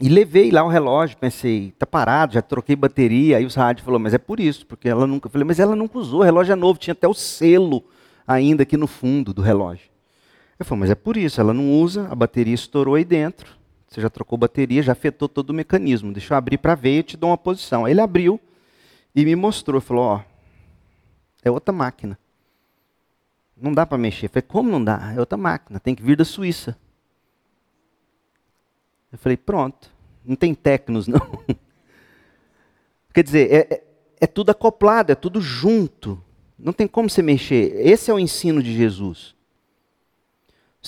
E 0.00 0.08
levei 0.08 0.50
lá 0.50 0.64
o 0.64 0.68
relógio, 0.68 1.16
pensei, 1.16 1.72
tá 1.78 1.86
parado, 1.86 2.34
já 2.34 2.42
troquei 2.42 2.74
bateria. 2.74 3.36
Aí 3.36 3.44
o 3.44 3.50
Saad 3.50 3.82
falou, 3.82 4.00
mas 4.00 4.14
é 4.14 4.18
por 4.18 4.40
isso, 4.40 4.66
porque 4.66 4.88
ela 4.88 5.06
nunca. 5.06 5.26
Eu 5.26 5.30
falei, 5.30 5.46
mas 5.46 5.60
ela 5.60 5.76
nunca 5.76 5.98
usou, 5.98 6.20
o 6.20 6.22
relógio 6.22 6.52
é 6.52 6.56
novo, 6.56 6.78
tinha 6.78 6.92
até 6.92 7.06
o 7.06 7.14
selo 7.14 7.84
ainda 8.26 8.62
aqui 8.62 8.76
no 8.76 8.86
fundo 8.86 9.32
do 9.32 9.42
relógio. 9.42 9.90
Eu 10.58 10.64
falei, 10.64 10.80
mas 10.80 10.90
é 10.90 10.94
por 10.94 11.16
isso, 11.16 11.40
ela 11.40 11.52
não 11.52 11.70
usa, 11.72 12.08
a 12.10 12.14
bateria 12.14 12.54
estourou 12.54 12.94
aí 12.94 13.04
dentro. 13.04 13.56
Você 13.88 14.00
já 14.00 14.08
trocou 14.08 14.38
bateria, 14.38 14.82
já 14.82 14.92
afetou 14.92 15.28
todo 15.28 15.50
o 15.50 15.54
mecanismo. 15.54 16.12
Deixa 16.12 16.32
eu 16.32 16.38
abrir 16.38 16.56
para 16.56 16.74
ver 16.74 17.00
e 17.00 17.02
te 17.02 17.16
dou 17.16 17.28
uma 17.28 17.36
posição. 17.36 17.86
Ele 17.86 18.00
abriu 18.00 18.40
e 19.14 19.24
me 19.24 19.36
mostrou, 19.36 19.80
falou, 19.82 20.04
ó, 20.04 20.20
é 21.44 21.50
outra 21.50 21.74
máquina. 21.74 22.18
Não 23.62 23.72
dá 23.72 23.86
para 23.86 23.96
mexer. 23.96 24.26
Eu 24.26 24.30
falei, 24.30 24.42
como 24.42 24.68
não 24.68 24.82
dá? 24.82 25.12
É 25.14 25.20
outra 25.20 25.38
máquina, 25.38 25.78
tem 25.78 25.94
que 25.94 26.02
vir 26.02 26.16
da 26.16 26.24
Suíça. 26.24 26.76
Eu 29.12 29.18
falei, 29.18 29.36
pronto. 29.36 29.88
Não 30.24 30.34
tem 30.34 30.52
Tecnos, 30.52 31.06
não. 31.08 31.20
Quer 33.14 33.22
dizer, 33.22 33.52
é, 33.52 33.74
é, 33.74 33.84
é 34.22 34.26
tudo 34.26 34.50
acoplado, 34.50 35.12
é 35.12 35.14
tudo 35.14 35.40
junto. 35.40 36.20
Não 36.58 36.72
tem 36.72 36.88
como 36.88 37.08
você 37.08 37.22
mexer. 37.22 37.74
Esse 37.86 38.10
é 38.10 38.14
o 38.14 38.18
ensino 38.18 38.60
de 38.60 38.74
Jesus. 38.74 39.34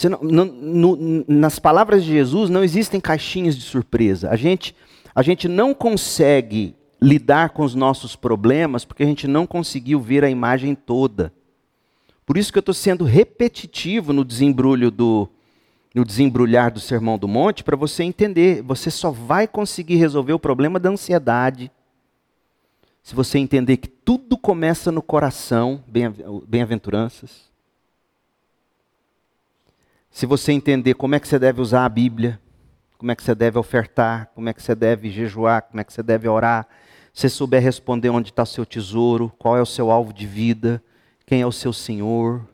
Não, 0.03 0.19
não, 0.23 0.45
no, 0.45 1.25
nas 1.29 1.61
palavras 1.61 2.03
de 2.03 2.11
Jesus 2.11 2.51
não 2.51 2.65
existem 2.65 3.01
caixinhas 3.01 3.55
de 3.55 3.63
surpresa. 3.63 4.31
A 4.31 4.37
gente, 4.37 4.75
a 5.15 5.23
gente 5.23 5.47
não 5.47 5.73
consegue 5.73 6.75
lidar 7.01 7.51
com 7.51 7.63
os 7.63 7.75
nossos 7.75 8.17
problemas 8.17 8.85
porque 8.85 9.05
a 9.05 9.07
gente 9.07 9.29
não 9.29 9.47
conseguiu 9.47 10.01
ver 10.01 10.25
a 10.25 10.31
imagem 10.31 10.75
toda. 10.75 11.33
Por 12.27 12.37
isso 12.37 12.53
que 12.53 12.59
eu 12.59 12.61
estou 12.61 12.75
sendo 12.75 13.05
repetitivo 13.05 14.13
no 14.13 14.25
desembrulho 14.25 14.91
do 14.91 15.29
no 15.95 16.05
desembrulhar 16.05 16.73
do 16.73 16.81
Sermão 16.81 17.17
do 17.17 17.29
Monte 17.29 17.63
para 17.63 17.77
você 17.77 18.03
entender, 18.03 18.63
você 18.63 18.91
só 18.91 19.13
vai 19.13 19.47
conseguir 19.47 19.95
resolver 19.95 20.33
o 20.33 20.41
problema 20.41 20.81
da 20.81 20.91
ansiedade 20.91 21.71
se 23.05 23.15
você 23.15 23.39
entender 23.39 23.77
que 23.77 23.87
tudo 23.87 24.37
começa 24.37 24.91
no 24.91 25.03
coração, 25.03 25.85
bem-aventuranças. 26.49 27.53
se 30.11 30.25
você 30.27 30.53
entender 30.53 30.95
como 30.95 31.15
é 31.15 31.21
que 31.21 31.29
você 31.29 31.39
deve 31.39 31.61
usar 31.61 31.85
a 31.85 31.89
Bíblia, 31.89 32.41
como 32.97 33.13
é 33.13 33.17
que 33.17 33.23
você 33.23 33.35
deve 33.35 33.59
ofertar, 33.59 34.31
como 34.35 34.49
é 34.49 34.55
que 34.55 34.63
você 34.63 34.75
deve 34.75 35.11
jejuar, 35.11 35.63
como 35.63 35.81
é 35.81 35.85
que 35.85 35.93
você 35.93 36.03
deve 36.03 36.27
orar, 36.29 36.67
se 37.13 37.29
souber 37.29 37.61
responder 37.61 38.09
onde 38.09 38.31
está 38.31 38.47
seu 38.47 38.65
tesouro, 38.65 39.31
qual 39.39 39.57
é 39.57 39.61
o 39.61 39.67
seu 39.67 39.91
alvo 39.91 40.13
de 40.13 40.27
vida, 40.27 40.83
quem 41.27 41.41
é 41.41 41.47
o 41.47 41.53
seu 41.53 41.73
Senhor. 41.73 42.47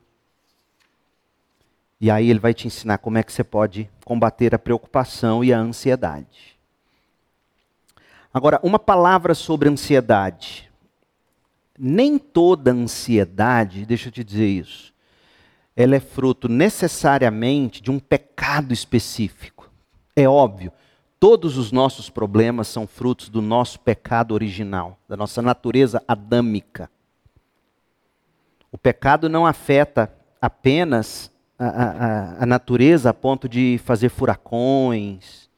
E 2.00 2.10
aí 2.10 2.30
ele 2.30 2.38
vai 2.38 2.54
te 2.54 2.66
ensinar 2.66 2.98
como 2.98 3.18
é 3.18 3.22
que 3.22 3.32
você 3.32 3.44
pode 3.44 3.90
combater 4.04 4.54
a 4.54 4.58
preocupação 4.58 5.44
e 5.44 5.52
a 5.52 5.58
ansiedade. 5.58 6.58
Agora, 8.32 8.60
uma 8.62 8.78
palavra 8.78 9.34
sobre 9.34 9.68
ansiedade. 9.68 10.70
Nem 11.78 12.18
toda 12.18 12.70
ansiedade, 12.70 13.86
deixa 13.86 14.08
eu 14.08 14.12
te 14.12 14.22
dizer 14.22 14.46
isso, 14.46 14.92
ela 15.74 15.96
é 15.96 16.00
fruto 16.00 16.48
necessariamente 16.48 17.82
de 17.82 17.90
um 17.90 17.98
pecado 17.98 18.72
específico. 18.72 19.70
É 20.14 20.28
óbvio, 20.28 20.72
todos 21.18 21.56
os 21.56 21.72
nossos 21.72 22.10
problemas 22.10 22.68
são 22.68 22.86
frutos 22.86 23.28
do 23.28 23.40
nosso 23.40 23.80
pecado 23.80 24.32
original, 24.32 24.98
da 25.08 25.16
nossa 25.16 25.40
natureza 25.40 26.02
adâmica. 26.06 26.90
O 28.72 28.78
pecado 28.78 29.28
não 29.28 29.46
afeta 29.46 30.12
apenas 30.40 31.30
a, 31.58 31.66
a, 31.66 32.42
a 32.42 32.46
natureza 32.46 33.10
a 33.10 33.14
ponto 33.14 33.48
de 33.48 33.80
fazer 33.84 34.08
furacões, 34.08 35.48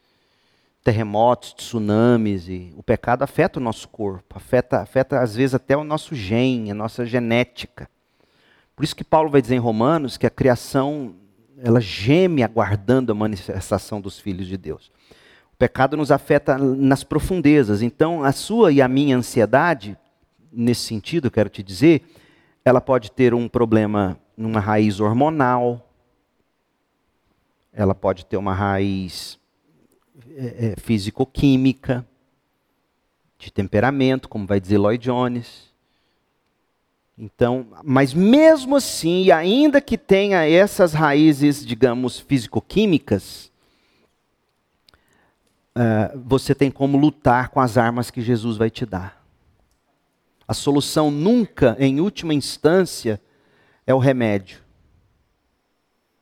terremotos, 0.83 1.53
tsunamis. 1.55 2.49
E 2.49 2.73
o 2.77 2.83
pecado 2.83 3.23
afeta 3.23 3.61
o 3.61 3.63
nosso 3.63 3.89
corpo, 3.89 4.37
afeta, 4.37 4.81
afeta 4.81 5.21
às 5.21 5.35
vezes 5.35 5.55
até 5.55 5.77
o 5.77 5.85
nosso 5.85 6.15
gene, 6.15 6.71
a 6.71 6.75
nossa 6.75 7.05
genética. 7.05 7.89
Por 8.75 8.85
isso 8.85 8.97
que 8.97 9.05
Paulo 9.05 9.31
vai 9.31 9.43
dizer 9.43 9.55
em 9.55 9.61
Romanos 9.61 10.17
que 10.17 10.27
a 10.27 10.31
criação 10.31 11.15
ela 11.63 11.81
geme 11.81 12.43
aguardando 12.43 13.13
a 13.13 13.15
manifestação 13.15 14.01
dos 14.01 14.19
filhos 14.19 14.49
de 14.49 14.57
Deus. 14.57 14.91
O 15.53 15.57
pecado 15.57 15.97
nos 15.97 16.11
afeta 16.11 16.59
nas 16.59 17.05
profundezas. 17.05 17.83
Então, 17.83 18.25
a 18.25 18.33
sua 18.33 18.73
e 18.73 18.83
a 18.83 18.89
minha 18.89 19.17
ansiedade, 19.17 19.97
nesse 20.51 20.81
sentido, 20.81 21.31
quero 21.31 21.49
te 21.49 21.63
dizer, 21.63 22.03
ela 22.65 22.81
pode 22.81 23.11
ter 23.11 23.35
um 23.35 23.49
problema 23.49 24.19
numa 24.37 24.61
raiz 24.61 25.01
hormonal, 25.01 25.89
ela 27.73 27.95
pode 27.95 28.27
ter 28.27 28.37
uma 28.37 28.55
raiz 28.55 29.39
é, 30.37 30.73
é, 30.73 30.81
físico-química, 30.81 32.07
de 33.39 33.51
temperamento, 33.51 34.29
como 34.29 34.47
vai 34.47 34.61
dizer 34.61 34.79
Lloyd 34.79 35.03
Jones. 35.03 35.73
Então, 37.19 37.67
mas 37.83 38.15
mesmo 38.15 38.77
assim, 38.77 39.31
ainda 39.31 39.81
que 39.81 39.99
tenha 39.99 40.49
essas 40.49 40.93
raízes, 40.93 41.65
digamos, 41.65 42.21
físico-químicas, 42.21 43.51
uh, 45.77 46.19
você 46.25 46.55
tem 46.55 46.71
como 46.71 46.97
lutar 46.97 47.49
com 47.49 47.61
as 47.61 47.77
armas 47.77 48.11
que 48.11 48.23
Jesus 48.23 48.57
vai 48.57 48.71
te 48.71 48.87
dar. 48.87 49.22
A 50.53 50.55
solução 50.55 51.11
nunca, 51.11 51.75
em 51.79 51.99
última 51.99 52.35
instância, 52.35 53.19
é 53.87 53.95
o 53.95 53.99
remédio. 53.99 54.61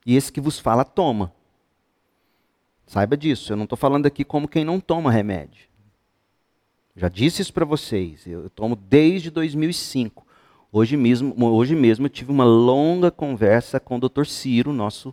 E 0.07 0.15
esse 0.15 0.31
que 0.31 0.41
vos 0.41 0.57
fala, 0.57 0.85
toma. 0.85 1.33
Saiba 2.87 3.17
disso, 3.17 3.53
eu 3.53 3.57
não 3.57 3.65
estou 3.65 3.77
falando 3.77 4.07
aqui 4.07 4.25
como 4.25 4.47
quem 4.47 4.65
não 4.65 4.79
toma 4.79 5.11
remédio. 5.11 5.65
Já 6.95 7.09
disse 7.09 7.43
isso 7.43 7.53
para 7.53 7.65
vocês, 7.65 8.25
eu 8.25 8.49
tomo 8.51 8.77
desde 8.77 9.33
2005. 9.33 10.25
Hoje 10.71 10.97
mesmo, 10.97 11.35
hoje 11.53 11.75
mesmo 11.75 12.07
eu 12.07 12.11
tive 12.11 12.31
uma 12.31 12.45
longa 12.45 13.11
conversa 13.11 13.81
com 13.81 13.97
o 13.97 14.09
Dr. 14.09 14.27
Ciro, 14.27 14.73
nosso 14.73 15.13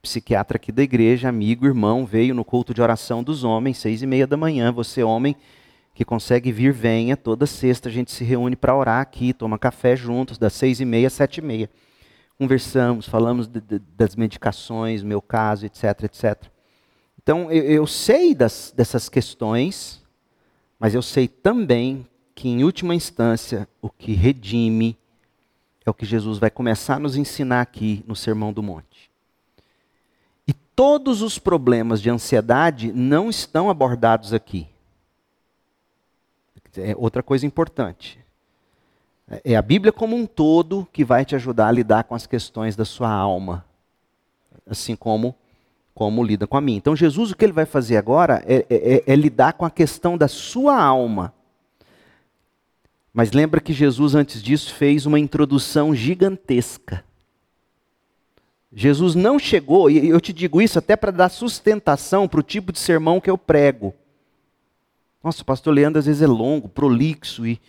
psiquiatra 0.00 0.56
aqui 0.56 0.72
da 0.72 0.82
igreja, 0.82 1.28
amigo, 1.28 1.66
irmão, 1.66 2.06
veio 2.06 2.34
no 2.34 2.46
culto 2.46 2.72
de 2.72 2.80
oração 2.80 3.22
dos 3.22 3.44
homens, 3.44 3.76
seis 3.76 4.00
e 4.00 4.06
meia 4.06 4.26
da 4.26 4.38
manhã. 4.38 4.72
Você, 4.72 5.02
homem, 5.02 5.36
que 5.94 6.04
consegue 6.04 6.50
vir, 6.50 6.72
venha. 6.72 7.16
Toda 7.16 7.46
sexta 7.46 7.88
a 7.88 7.92
gente 7.92 8.10
se 8.10 8.24
reúne 8.24 8.56
para 8.56 8.74
orar 8.74 9.00
aqui, 9.00 9.32
toma 9.32 9.58
café 9.58 9.94
juntos, 9.94 10.38
das 10.38 10.52
seis 10.52 10.80
e 10.80 10.84
meia 10.84 11.06
às 11.06 11.12
sete 11.12 11.38
e 11.38 11.42
meia. 11.42 11.70
Conversamos, 12.38 13.06
falamos 13.06 13.46
de, 13.46 13.60
de, 13.60 13.78
das 13.96 14.16
medicações, 14.16 15.02
meu 15.02 15.20
caso, 15.20 15.66
etc, 15.66 16.04
etc. 16.04 16.44
Então, 17.22 17.50
eu, 17.52 17.62
eu 17.62 17.86
sei 17.86 18.34
das, 18.34 18.72
dessas 18.74 19.08
questões, 19.08 20.02
mas 20.78 20.94
eu 20.94 21.02
sei 21.02 21.28
também 21.28 22.06
que, 22.34 22.48
em 22.48 22.64
última 22.64 22.94
instância, 22.94 23.68
o 23.80 23.88
que 23.88 24.12
redime 24.12 24.98
é 25.84 25.90
o 25.90 25.94
que 25.94 26.06
Jesus 26.06 26.38
vai 26.38 26.50
começar 26.50 26.96
a 26.96 26.98
nos 26.98 27.16
ensinar 27.16 27.60
aqui 27.60 28.02
no 28.06 28.16
Sermão 28.16 28.52
do 28.52 28.62
Monte. 28.62 29.10
E 30.46 30.52
todos 30.52 31.22
os 31.22 31.38
problemas 31.38 32.00
de 32.00 32.10
ansiedade 32.10 32.92
não 32.92 33.30
estão 33.30 33.70
abordados 33.70 34.32
aqui. 34.32 34.71
É 36.76 36.94
outra 36.96 37.22
coisa 37.22 37.46
importante. 37.46 38.18
É 39.44 39.56
a 39.56 39.62
Bíblia 39.62 39.92
como 39.92 40.16
um 40.16 40.26
todo 40.26 40.86
que 40.92 41.04
vai 41.04 41.24
te 41.24 41.34
ajudar 41.34 41.68
a 41.68 41.72
lidar 41.72 42.04
com 42.04 42.14
as 42.14 42.26
questões 42.26 42.76
da 42.76 42.84
sua 42.84 43.10
alma, 43.10 43.64
assim 44.66 44.94
como 44.96 45.34
como 45.94 46.24
lida 46.24 46.46
com 46.46 46.56
a 46.56 46.60
minha. 46.60 46.78
Então, 46.78 46.96
Jesus, 46.96 47.30
o 47.30 47.36
que 47.36 47.44
ele 47.44 47.52
vai 47.52 47.66
fazer 47.66 47.96
agora 47.98 48.42
é, 48.46 48.66
é, 48.68 48.94
é, 48.94 49.02
é 49.06 49.14
lidar 49.14 49.52
com 49.52 49.64
a 49.64 49.70
questão 49.70 50.16
da 50.16 50.26
sua 50.26 50.82
alma. 50.82 51.34
Mas 53.12 53.32
lembra 53.32 53.60
que 53.60 53.74
Jesus, 53.74 54.14
antes 54.14 54.42
disso, 54.42 54.74
fez 54.74 55.04
uma 55.04 55.18
introdução 55.18 55.94
gigantesca. 55.94 57.04
Jesus 58.72 59.14
não 59.14 59.38
chegou, 59.38 59.90
e 59.90 60.08
eu 60.08 60.18
te 60.18 60.32
digo 60.32 60.62
isso 60.62 60.78
até 60.78 60.96
para 60.96 61.10
dar 61.10 61.28
sustentação 61.28 62.26
para 62.26 62.40
o 62.40 62.42
tipo 62.42 62.72
de 62.72 62.78
sermão 62.78 63.20
que 63.20 63.28
eu 63.28 63.36
prego. 63.36 63.94
Nossa, 65.22 65.42
o 65.42 65.44
pastor 65.46 65.72
Leandro 65.72 65.98
às 65.98 66.06
vezes 66.06 66.22
é 66.22 66.26
longo, 66.26 66.68
prolixo, 66.68 67.46
e 67.46 67.60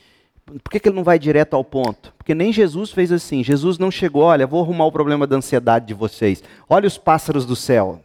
por 0.45 0.71
que, 0.71 0.79
que 0.79 0.89
ele 0.89 0.95
não 0.95 1.03
vai 1.03 1.17
direto 1.17 1.55
ao 1.55 1.63
ponto? 1.63 2.13
Porque 2.17 2.35
nem 2.35 2.51
Jesus 2.51 2.91
fez 2.91 3.11
assim. 3.11 3.43
Jesus 3.43 3.77
não 3.77 3.89
chegou, 3.89 4.23
olha, 4.23 4.45
vou 4.45 4.61
arrumar 4.61 4.85
o 4.85 4.91
problema 4.91 5.25
da 5.25 5.37
ansiedade 5.37 5.85
de 5.85 5.93
vocês. 5.93 6.43
Olha 6.69 6.87
os 6.87 6.97
pássaros 6.97 7.45
do 7.45 7.55
céu. 7.55 8.01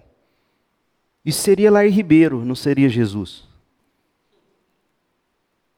Isso 1.24 1.40
seria 1.42 1.70
Lair 1.70 1.92
Ribeiro, 1.92 2.44
não 2.44 2.54
seria 2.54 2.88
Jesus. 2.88 3.44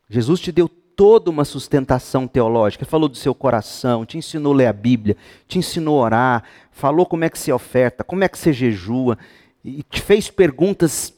Jesus 0.08 0.40
te 0.40 0.52
deu 0.52 0.68
toda 0.68 1.30
uma 1.30 1.46
sustentação 1.46 2.28
teológica, 2.28 2.84
falou 2.84 3.08
do 3.08 3.16
seu 3.16 3.34
coração, 3.34 4.04
te 4.04 4.18
ensinou 4.18 4.52
a 4.52 4.56
ler 4.56 4.66
a 4.66 4.72
Bíblia, 4.72 5.16
te 5.48 5.58
ensinou 5.58 5.98
a 5.98 6.04
orar, 6.04 6.44
falou 6.70 7.06
como 7.06 7.24
é 7.24 7.30
que 7.30 7.38
se 7.38 7.50
oferta, 7.50 8.04
como 8.04 8.22
é 8.22 8.28
que 8.28 8.38
se 8.38 8.52
jejua, 8.52 9.16
e 9.64 9.82
te 9.82 10.02
fez 10.02 10.28
perguntas, 10.28 11.14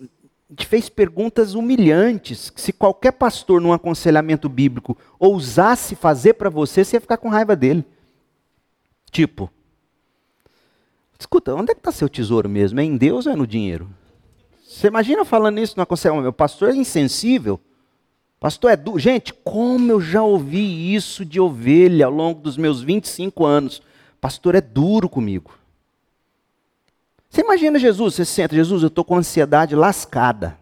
te 0.55 0.67
fez 0.67 0.88
perguntas 0.88 1.55
humilhantes, 1.55 2.51
que 2.51 2.61
se 2.61 2.73
qualquer 2.73 3.12
pastor 3.12 3.61
num 3.61 3.73
aconselhamento 3.73 4.49
bíblico 4.49 4.97
ousasse 5.19 5.95
fazer 5.95 6.35
para 6.35 6.51
você, 6.51 6.85
você 6.85 6.97
ia 6.97 7.01
ficar 7.01 7.17
com 7.17 7.29
raiva 7.29 7.57
dele. 7.57 7.85
Tipo, 9.11 9.51
escuta, 11.19 11.55
onde 11.55 11.73
é 11.73 11.75
que 11.75 11.81
está 11.81 11.93
seu 11.93 12.09
tesouro 12.09 12.49
mesmo? 12.49 12.81
É 12.81 12.85
em 12.85 12.97
Deus 12.97 13.27
ou 13.27 13.33
é 13.33 13.37
no 13.37 13.47
dinheiro? 13.47 13.88
Você 14.67 14.87
imagina 14.87 15.25
falando 15.25 15.59
isso 15.59 15.75
no 15.77 15.83
aconselhamento? 15.83 16.23
Meu 16.23 16.33
pastor 16.33 16.71
é 16.71 16.75
insensível. 16.75 17.61
Pastor 18.41 18.73
é 18.73 18.77
duro. 18.77 18.99
Gente, 18.99 19.33
como 19.33 19.93
eu 19.93 20.01
já 20.01 20.23
ouvi 20.23 20.95
isso 20.95 21.25
de 21.25 21.38
ovelha 21.38 22.07
ao 22.07 22.12
longo 22.12 22.41
dos 22.41 22.57
meus 22.57 22.83
25 22.83 23.45
anos. 23.45 23.83
Pastor 24.21 24.55
é 24.55 24.61
duro 24.61 25.09
comigo. 25.09 25.53
Você 27.33 27.40
imagina 27.40 27.79
Jesus, 27.79 28.14
você 28.14 28.27
senta, 28.27 28.55
Jesus, 28.55 28.83
eu 28.83 28.88
estou 28.88 29.03
com 29.03 29.16
ansiedade 29.16 29.75
lascada. 29.75 30.59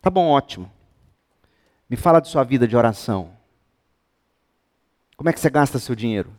Tá 0.00 0.08
bom, 0.08 0.28
ótimo. 0.28 0.70
Me 1.90 1.96
fala 1.96 2.20
de 2.20 2.28
sua 2.28 2.44
vida 2.44 2.68
de 2.68 2.76
oração. 2.76 3.32
Como 5.16 5.28
é 5.28 5.32
que 5.32 5.40
você 5.40 5.50
gasta 5.50 5.80
seu 5.80 5.96
dinheiro? 5.96 6.30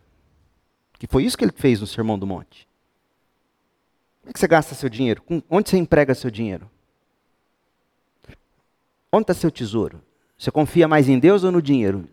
Que 0.98 1.08
foi 1.08 1.26
isso 1.26 1.38
que 1.38 1.44
ele 1.44 1.52
fez 1.54 1.82
no 1.82 1.88
Sermão 1.88 2.18
do 2.18 2.26
Monte. 2.26 2.70
Como 4.22 4.30
é 4.30 4.34
que 4.34 4.40
você 4.40 4.48
gasta 4.48 4.74
seu 4.74 4.88
dinheiro? 4.88 5.22
Onde 5.50 5.70
você 5.70 5.78
emprega 5.78 6.16
seu 6.16 6.32
dinheiro? 6.32 6.72
Onde 9.12 9.24
está 9.24 9.34
seu 9.34 9.52
tesouro? 9.52 10.02
Você 10.38 10.50
confia 10.52 10.88
mais 10.88 11.10
em 11.10 11.20
Deus 11.20 11.44
ou 11.44 11.52
no 11.52 11.62
dinheiro? 11.62 12.08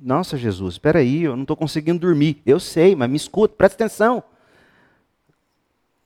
Nossa, 0.00 0.38
Jesus, 0.38 0.76
espera 0.76 1.00
aí, 1.00 1.24
eu 1.24 1.36
não 1.36 1.42
estou 1.42 1.58
conseguindo 1.58 1.98
dormir. 1.98 2.40
Eu 2.46 2.58
sei, 2.58 2.96
mas 2.96 3.10
me 3.10 3.18
escuta, 3.18 3.54
presta 3.54 3.84
atenção. 3.84 4.24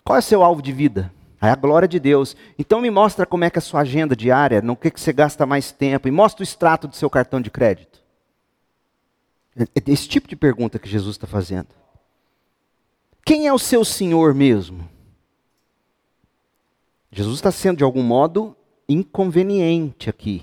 Qual 0.08 0.16
é 0.16 0.20
o 0.20 0.22
seu 0.22 0.42
alvo 0.42 0.62
de 0.62 0.72
vida? 0.72 1.12
É 1.38 1.50
a 1.50 1.54
glória 1.54 1.86
de 1.86 2.00
Deus. 2.00 2.34
Então 2.58 2.80
me 2.80 2.90
mostra 2.90 3.26
como 3.26 3.44
é 3.44 3.50
que 3.50 3.58
é 3.58 3.60
a 3.60 3.62
sua 3.62 3.80
agenda 3.82 4.16
diária, 4.16 4.62
no 4.62 4.74
que, 4.74 4.90
que 4.90 4.98
você 4.98 5.12
gasta 5.12 5.44
mais 5.44 5.70
tempo, 5.70 6.08
e 6.08 6.10
mostra 6.10 6.40
o 6.40 6.44
extrato 6.44 6.88
do 6.88 6.96
seu 6.96 7.10
cartão 7.10 7.42
de 7.42 7.50
crédito. 7.50 8.02
É, 9.54 9.64
é 9.64 9.82
esse 9.92 10.08
tipo 10.08 10.26
de 10.26 10.34
pergunta 10.34 10.78
que 10.78 10.88
Jesus 10.88 11.16
está 11.16 11.26
fazendo. 11.26 11.68
Quem 13.22 13.46
é 13.46 13.52
o 13.52 13.58
seu 13.58 13.84
Senhor 13.84 14.32
mesmo? 14.32 14.88
Jesus 17.12 17.36
está 17.36 17.52
sendo, 17.52 17.76
de 17.76 17.84
algum 17.84 18.02
modo, 18.02 18.56
inconveniente 18.88 20.08
aqui. 20.08 20.42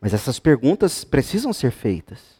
Mas 0.00 0.14
essas 0.14 0.38
perguntas 0.38 1.02
precisam 1.02 1.52
ser 1.52 1.72
feitas. 1.72 2.39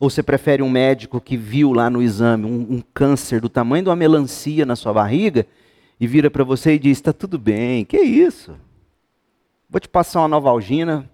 Ou 0.00 0.08
você 0.08 0.22
prefere 0.22 0.62
um 0.62 0.70
médico 0.70 1.20
que 1.20 1.36
viu 1.36 1.72
lá 1.72 1.90
no 1.90 2.00
exame 2.00 2.44
um, 2.44 2.76
um 2.76 2.82
câncer 2.94 3.40
do 3.40 3.48
tamanho 3.48 3.84
de 3.84 3.88
uma 3.90 3.96
melancia 3.96 4.64
na 4.64 4.76
sua 4.76 4.92
barriga 4.92 5.46
e 5.98 6.06
vira 6.06 6.30
para 6.30 6.44
você 6.44 6.74
e 6.74 6.78
diz: 6.78 6.98
está 6.98 7.12
tudo 7.12 7.38
bem, 7.38 7.84
que 7.84 7.98
isso? 7.98 8.54
Vou 9.68 9.80
te 9.80 9.88
passar 9.88 10.20
uma 10.20 10.28
novalgina, 10.28 11.10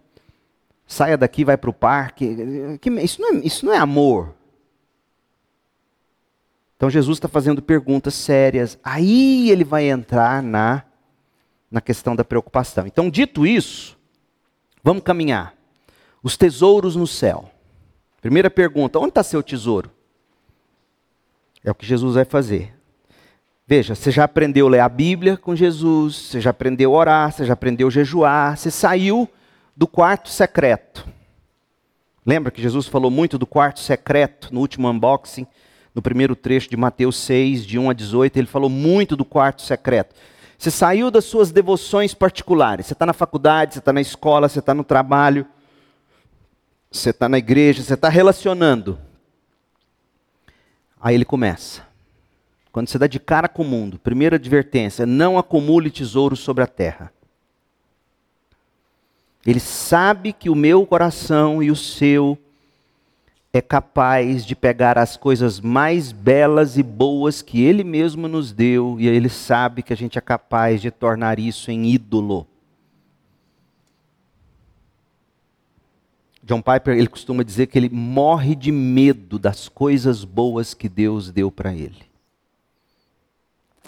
saia 0.87 1.17
daqui, 1.17 1.45
vai 1.45 1.57
para 1.57 1.71
o 1.71 1.73
parque. 1.73 2.79
Isso 3.03 3.21
não, 3.21 3.35
é, 3.35 3.37
isso 3.39 3.67
não 3.67 3.73
é 3.73 3.79
amor. 3.79 4.35
Então 6.77 6.91
Jesus 6.91 7.17
está 7.17 7.29
fazendo 7.29 7.63
perguntas 7.63 8.15
sérias. 8.15 8.79
Aí 8.85 9.51
ele 9.51 9.65
vai 9.65 9.89
entrar 9.89 10.43
na, 10.43 10.85
na 11.71 11.81
questão 11.81 12.15
da 12.15 12.25
preocupação. 12.25 12.87
Então, 12.87 13.09
dito 13.09 13.47
isso, 13.47 13.99
vamos 14.83 15.03
caminhar. 15.03 15.55
Os 16.23 16.37
tesouros 16.37 16.95
no 16.95 17.07
céu. 17.07 17.51
Primeira 18.25 18.49
pergunta: 18.49 18.99
onde 18.99 19.11
está 19.11 19.23
seu 19.23 19.43
tesouro? 19.43 19.91
É 21.63 21.71
o 21.71 21.75
que 21.75 21.85
Jesus 21.85 22.15
vai 22.15 22.25
fazer. 22.25 22.75
Veja, 23.67 23.95
você 23.95 24.11
já 24.11 24.25
aprendeu 24.25 24.67
a 24.67 24.71
ler 24.71 24.81
a 24.81 24.89
Bíblia 24.89 25.37
com 25.37 25.55
Jesus, 25.55 26.17
você 26.17 26.41
já 26.41 26.49
aprendeu 26.49 26.95
a 26.95 26.99
orar, 26.99 27.33
você 27.33 27.45
já 27.45 27.53
aprendeu 27.53 27.87
a 27.87 27.91
jejuar, 27.91 28.57
você 28.57 28.71
saiu 28.71 29.29
do 29.77 29.87
quarto 29.87 30.31
secreto. 30.31 31.07
Lembra 32.25 32.51
que 32.51 32.63
Jesus 32.63 32.87
falou 32.87 33.11
muito 33.11 33.37
do 33.37 33.47
quarto 33.47 33.81
secreto 33.81 34.49
no 34.51 34.61
último 34.61 34.89
unboxing, 34.89 35.47
no 35.95 36.01
primeiro 36.01 36.35
trecho 36.35 36.71
de 36.71 36.79
Mateus 36.79 37.19
6, 37.19 37.67
de 37.67 37.79
1 37.79 37.91
a 37.91 37.93
18, 37.93 38.39
ele 38.39 38.47
falou 38.47 38.71
muito 38.71 39.17
do 39.17 39.25
quarto 39.27 39.61
secreto. 39.61 40.15
Você 40.57 40.71
saiu 40.71 41.11
das 41.11 41.27
suas 41.27 41.53
devoções 41.53 42.15
particulares, 42.15 42.87
você 42.87 42.95
está 42.95 43.05
na 43.05 43.13
faculdade, 43.13 43.75
você 43.75 43.81
está 43.81 43.93
na 43.93 44.01
escola, 44.01 44.49
você 44.49 44.61
está 44.61 44.73
no 44.73 44.83
trabalho, 44.83 45.47
você 46.99 47.11
está 47.11 47.29
na 47.29 47.39
igreja, 47.39 47.83
você 47.83 47.95
está 47.95 48.09
relacionando. 48.09 48.99
Aí 51.01 51.15
ele 51.15 51.25
começa. 51.25 51.83
Quando 52.73 52.89
você 52.89 52.99
dá 52.99 53.07
de 53.07 53.21
cara 53.21 53.49
com 53.49 53.63
o 53.63 53.67
mundo, 53.67 53.99
primeira 53.99 54.37
advertência: 54.37 55.05
não 55.05 55.37
acumule 55.37 55.91
tesouros 55.91 56.41
sobre 56.41 56.63
a 56.63 56.67
terra. 56.67 57.13
Ele 59.47 59.61
sabe 59.61 60.33
que 60.33 60.49
o 60.49 60.55
meu 60.55 60.87
coração 60.87 61.63
e 61.63 61.71
o 61.71 61.77
seu 61.77 62.39
é 63.53 63.61
capaz 63.61 64.45
de 64.45 64.57
pegar 64.57 64.97
as 64.99 65.17
coisas 65.17 65.61
mais 65.61 66.11
belas 66.11 66.79
e 66.79 66.83
boas 66.83 67.43
que 67.43 67.63
ele 67.63 67.85
mesmo 67.85 68.27
nos 68.27 68.53
deu, 68.53 68.97
e 68.99 69.07
ele 69.07 69.29
sabe 69.29 69.83
que 69.83 69.93
a 69.93 69.97
gente 69.97 70.19
é 70.19 70.21
capaz 70.21 70.81
de 70.81 70.91
tornar 70.91 71.39
isso 71.39 71.71
em 71.71 71.87
ídolo. 71.87 72.49
John 76.45 76.61
Piper, 76.61 76.99
ele 76.99 77.07
costuma 77.07 77.43
dizer 77.43 77.69
que 77.69 77.79
ele 77.79 77.89
morre 77.89 78.55
de 78.55 78.71
medo 78.71 79.39
das 79.39 79.67
coisas 79.67 80.25
boas 80.25 80.75
que 80.75 80.91
Deus 80.91 81.31
deu 81.31 81.51
para 81.51 81.73
ele. 81.73 82.03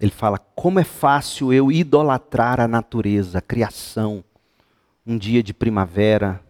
Ele 0.00 0.10
fala: 0.10 0.38
como 0.54 0.80
é 0.80 0.84
fácil 0.84 1.52
eu 1.52 1.70
idolatrar 1.70 2.58
a 2.58 2.66
natureza, 2.66 3.38
a 3.38 3.42
criação. 3.42 4.24
Um 5.06 5.16
dia 5.16 5.42
de 5.42 5.54
primavera, 5.54 6.40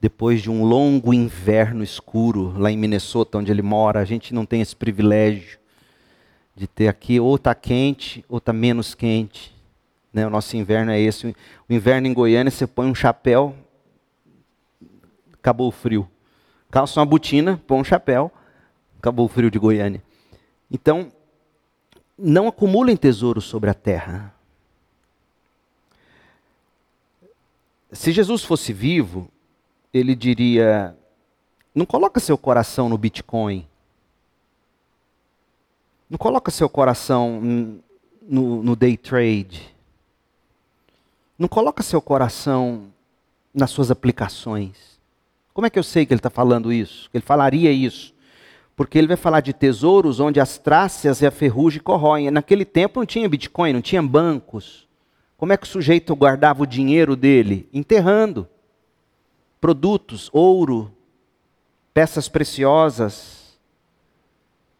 depois 0.00 0.42
de 0.42 0.50
um 0.50 0.64
longo 0.64 1.14
inverno 1.14 1.84
escuro 1.84 2.58
lá 2.58 2.72
em 2.72 2.76
Minnesota, 2.76 3.38
onde 3.38 3.52
ele 3.52 3.62
mora, 3.62 4.00
a 4.00 4.04
gente 4.04 4.34
não 4.34 4.44
tem 4.44 4.60
esse 4.60 4.74
privilégio 4.74 5.58
de 6.56 6.66
ter 6.66 6.88
aqui 6.88 7.20
ou 7.20 7.36
está 7.36 7.54
quente 7.54 8.24
ou 8.28 8.38
está 8.38 8.52
menos 8.52 8.94
quente. 8.94 9.54
Né? 10.12 10.26
O 10.26 10.30
nosso 10.30 10.56
inverno 10.56 10.90
é 10.90 10.98
esse. 10.98 11.28
O 11.68 11.72
inverno 11.72 12.08
em 12.08 12.14
Goiânia, 12.14 12.50
você 12.50 12.66
põe 12.66 12.88
um 12.88 12.94
chapéu, 12.94 13.54
acabou 15.46 15.68
o 15.68 15.72
frio. 15.72 16.08
Calça 16.72 16.98
uma 16.98 17.06
botina, 17.06 17.62
põe 17.68 17.78
um 17.78 17.84
chapéu, 17.84 18.32
acabou 18.98 19.26
o 19.26 19.28
frio 19.28 19.48
de 19.48 19.60
Goiânia. 19.60 20.02
Então, 20.68 21.12
não 22.18 22.48
acumulem 22.48 22.96
tesouros 22.96 23.44
sobre 23.44 23.70
a 23.70 23.74
terra. 23.74 24.34
Se 27.92 28.10
Jesus 28.10 28.42
fosse 28.42 28.72
vivo, 28.72 29.30
ele 29.94 30.16
diria: 30.16 30.96
não 31.72 31.86
coloca 31.86 32.18
seu 32.18 32.36
coração 32.36 32.88
no 32.88 32.98
Bitcoin. 32.98 33.68
Não 36.10 36.18
coloca 36.18 36.50
seu 36.50 36.68
coração 36.68 37.40
no, 38.20 38.62
no 38.64 38.74
day 38.74 38.96
trade. 38.96 39.72
Não 41.38 41.46
coloca 41.46 41.84
seu 41.84 42.02
coração 42.02 42.92
nas 43.54 43.70
suas 43.70 43.92
aplicações. 43.92 44.95
Como 45.56 45.66
é 45.66 45.70
que 45.70 45.78
eu 45.78 45.82
sei 45.82 46.04
que 46.04 46.12
ele 46.12 46.18
está 46.18 46.28
falando 46.28 46.70
isso? 46.70 47.08
Que 47.10 47.16
ele 47.16 47.24
falaria 47.24 47.72
isso? 47.72 48.14
porque 48.76 48.98
ele 48.98 49.06
vai 49.06 49.16
falar 49.16 49.40
de 49.40 49.54
tesouros 49.54 50.20
onde 50.20 50.38
as 50.38 50.58
traças 50.58 51.22
e 51.22 51.26
a 51.26 51.30
ferrugem 51.30 51.80
corroem. 51.80 52.30
Naquele 52.30 52.66
tempo 52.66 53.00
não 53.00 53.06
tinha 53.06 53.26
Bitcoin, 53.26 53.72
não 53.72 53.80
tinha 53.80 54.02
bancos. 54.02 54.86
Como 55.38 55.50
é 55.52 55.56
que 55.56 55.64
o 55.64 55.68
sujeito 55.68 56.14
guardava 56.14 56.62
o 56.62 56.66
dinheiro 56.66 57.16
dele? 57.16 57.66
Enterrando. 57.72 58.46
Produtos, 59.58 60.28
ouro, 60.30 60.92
peças 61.94 62.28
preciosas. 62.28 63.58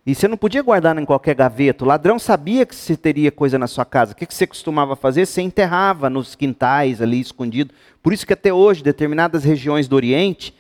E 0.04 0.14
você 0.14 0.28
não 0.28 0.36
podia 0.36 0.62
guardar 0.62 0.96
em 0.98 1.04
qualquer 1.06 1.34
gaveta. 1.34 1.82
O 1.82 1.88
ladrão 1.88 2.18
sabia 2.18 2.66
que 2.66 2.76
você 2.76 2.98
teria 2.98 3.32
coisa 3.32 3.58
na 3.58 3.66
sua 3.66 3.86
casa. 3.86 4.12
O 4.12 4.14
que 4.14 4.26
você 4.28 4.46
costumava 4.46 4.94
fazer? 4.94 5.24
Você 5.24 5.40
enterrava 5.40 6.10
nos 6.10 6.34
quintais 6.34 7.00
ali 7.00 7.18
escondido. 7.18 7.72
Por 8.02 8.12
isso 8.12 8.26
que 8.26 8.34
até 8.34 8.52
hoje, 8.52 8.84
determinadas 8.84 9.42
regiões 9.42 9.88
do 9.88 9.96
Oriente, 9.96 10.54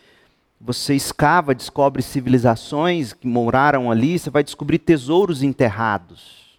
você 0.66 0.94
escava, 0.94 1.54
descobre 1.54 2.02
civilizações 2.02 3.12
que 3.12 3.24
moraram 3.24 3.88
ali, 3.88 4.18
você 4.18 4.30
vai 4.30 4.42
descobrir 4.42 4.80
tesouros 4.80 5.40
enterrados. 5.40 6.58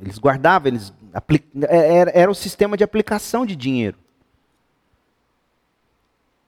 Eles 0.00 0.18
guardavam, 0.18 0.66
eles 0.66 0.92
é, 1.68 1.96
era, 1.96 2.10
era 2.12 2.30
o 2.30 2.34
sistema 2.34 2.76
de 2.76 2.82
aplicação 2.82 3.46
de 3.46 3.54
dinheiro. 3.54 3.96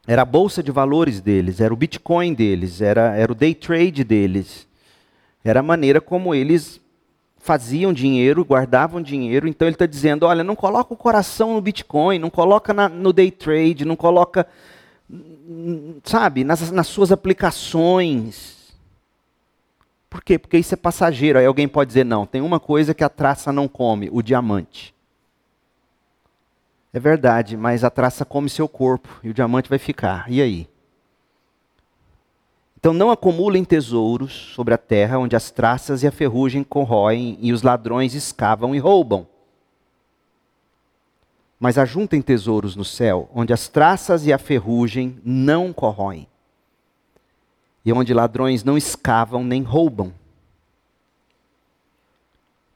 Era 0.08 0.22
a 0.22 0.24
bolsa 0.24 0.60
de 0.60 0.72
valores 0.72 1.20
deles, 1.20 1.60
era 1.60 1.72
o 1.72 1.76
Bitcoin 1.76 2.34
deles, 2.34 2.80
era, 2.80 3.14
era 3.14 3.30
o 3.30 3.34
day 3.34 3.54
trade 3.54 4.02
deles. 4.02 4.66
Era 5.44 5.60
a 5.60 5.62
maneira 5.62 6.00
como 6.00 6.34
eles 6.34 6.80
faziam 7.38 7.92
dinheiro, 7.92 8.44
guardavam 8.44 9.00
dinheiro. 9.00 9.46
Então 9.46 9.68
ele 9.68 9.76
está 9.76 9.86
dizendo: 9.86 10.26
olha, 10.26 10.42
não 10.42 10.56
coloca 10.56 10.92
o 10.92 10.96
coração 10.96 11.54
no 11.54 11.60
Bitcoin, 11.60 12.18
não 12.18 12.30
coloca 12.30 12.74
na, 12.74 12.88
no 12.88 13.12
day 13.12 13.30
trade, 13.30 13.84
não 13.84 13.94
coloca 13.94 14.48
sabe, 16.04 16.44
nas, 16.44 16.70
nas 16.70 16.86
suas 16.86 17.12
aplicações. 17.12 18.74
Por 20.10 20.22
quê? 20.22 20.38
Porque 20.38 20.58
isso 20.58 20.74
é 20.74 20.76
passageiro. 20.76 21.38
Aí 21.38 21.46
alguém 21.46 21.68
pode 21.68 21.88
dizer: 21.88 22.04
não, 22.04 22.26
tem 22.26 22.40
uma 22.40 22.58
coisa 22.58 22.94
que 22.94 23.04
a 23.04 23.08
traça 23.08 23.52
não 23.52 23.68
come: 23.68 24.08
o 24.12 24.22
diamante. 24.22 24.94
É 26.92 26.98
verdade, 26.98 27.56
mas 27.56 27.84
a 27.84 27.90
traça 27.90 28.24
come 28.24 28.48
seu 28.48 28.66
corpo 28.66 29.20
e 29.22 29.28
o 29.28 29.34
diamante 29.34 29.68
vai 29.68 29.78
ficar. 29.78 30.30
E 30.30 30.40
aí? 30.40 30.68
Então 32.78 32.92
não 32.92 33.10
acumulem 33.10 33.64
tesouros 33.64 34.32
sobre 34.54 34.72
a 34.72 34.78
terra, 34.78 35.18
onde 35.18 35.36
as 35.36 35.50
traças 35.50 36.02
e 36.02 36.06
a 36.06 36.12
ferrugem 36.12 36.62
corroem 36.62 37.36
e 37.40 37.52
os 37.52 37.62
ladrões 37.62 38.14
escavam 38.14 38.74
e 38.74 38.78
roubam 38.78 39.26
mas 41.58 41.78
ajuntem 41.78 42.20
tesouros 42.20 42.76
no 42.76 42.84
céu, 42.84 43.30
onde 43.34 43.52
as 43.52 43.68
traças 43.68 44.26
e 44.26 44.32
a 44.32 44.38
ferrugem 44.38 45.18
não 45.24 45.72
corroem, 45.72 46.28
e 47.84 47.92
onde 47.92 48.12
ladrões 48.12 48.62
não 48.62 48.76
escavam 48.76 49.44
nem 49.44 49.62
roubam. 49.62 50.12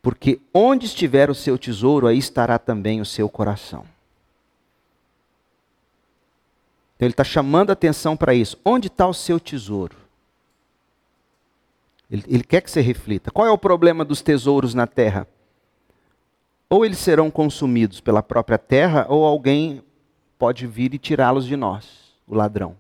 Porque 0.03 0.41
onde 0.55 0.87
estiver 0.87 1.29
o 1.29 1.35
seu 1.35 1.59
tesouro, 1.59 2.07
aí 2.07 2.17
estará 2.17 2.59
também 2.59 3.01
o 3.01 3.05
seu 3.05 3.29
coração. 3.29 3.85
Então 6.97 7.07
ele 7.07 7.13
está 7.13 7.25
chamando 7.25 7.71
a 7.71 7.73
atenção 7.75 8.17
para 8.17 8.35
isso. 8.35 8.59
Onde 8.65 8.89
está 8.89 9.07
o 9.07 9.15
seu 9.15 9.39
tesouro? 9.41 9.97
Ele, 12.11 12.25
ele 12.27 12.45
quer 12.45 12.61
que 12.61 12.71
você 12.71 12.81
reflita. 12.81 13.31
Qual 13.31 13.47
é 13.47 13.51
o 13.51 13.59
problema 13.59 14.05
dos 14.05 14.21
tesouros 14.21 14.75
na 14.75 14.87
terra? 14.87 15.27
Ou 16.71 16.85
eles 16.85 16.99
serão 16.99 17.29
consumidos 17.33 18.01
pela 18.01 18.23
própria 18.23 18.57
terra, 18.57 19.05
ou 19.09 19.25
alguém 19.25 19.83
pode 20.39 20.69
vir 20.69 20.95
e 20.95 20.99
tirá-los 20.99 21.45
de 21.45 21.57
nós, 21.57 22.15
o 22.29 22.35
ladrão. 22.35 22.77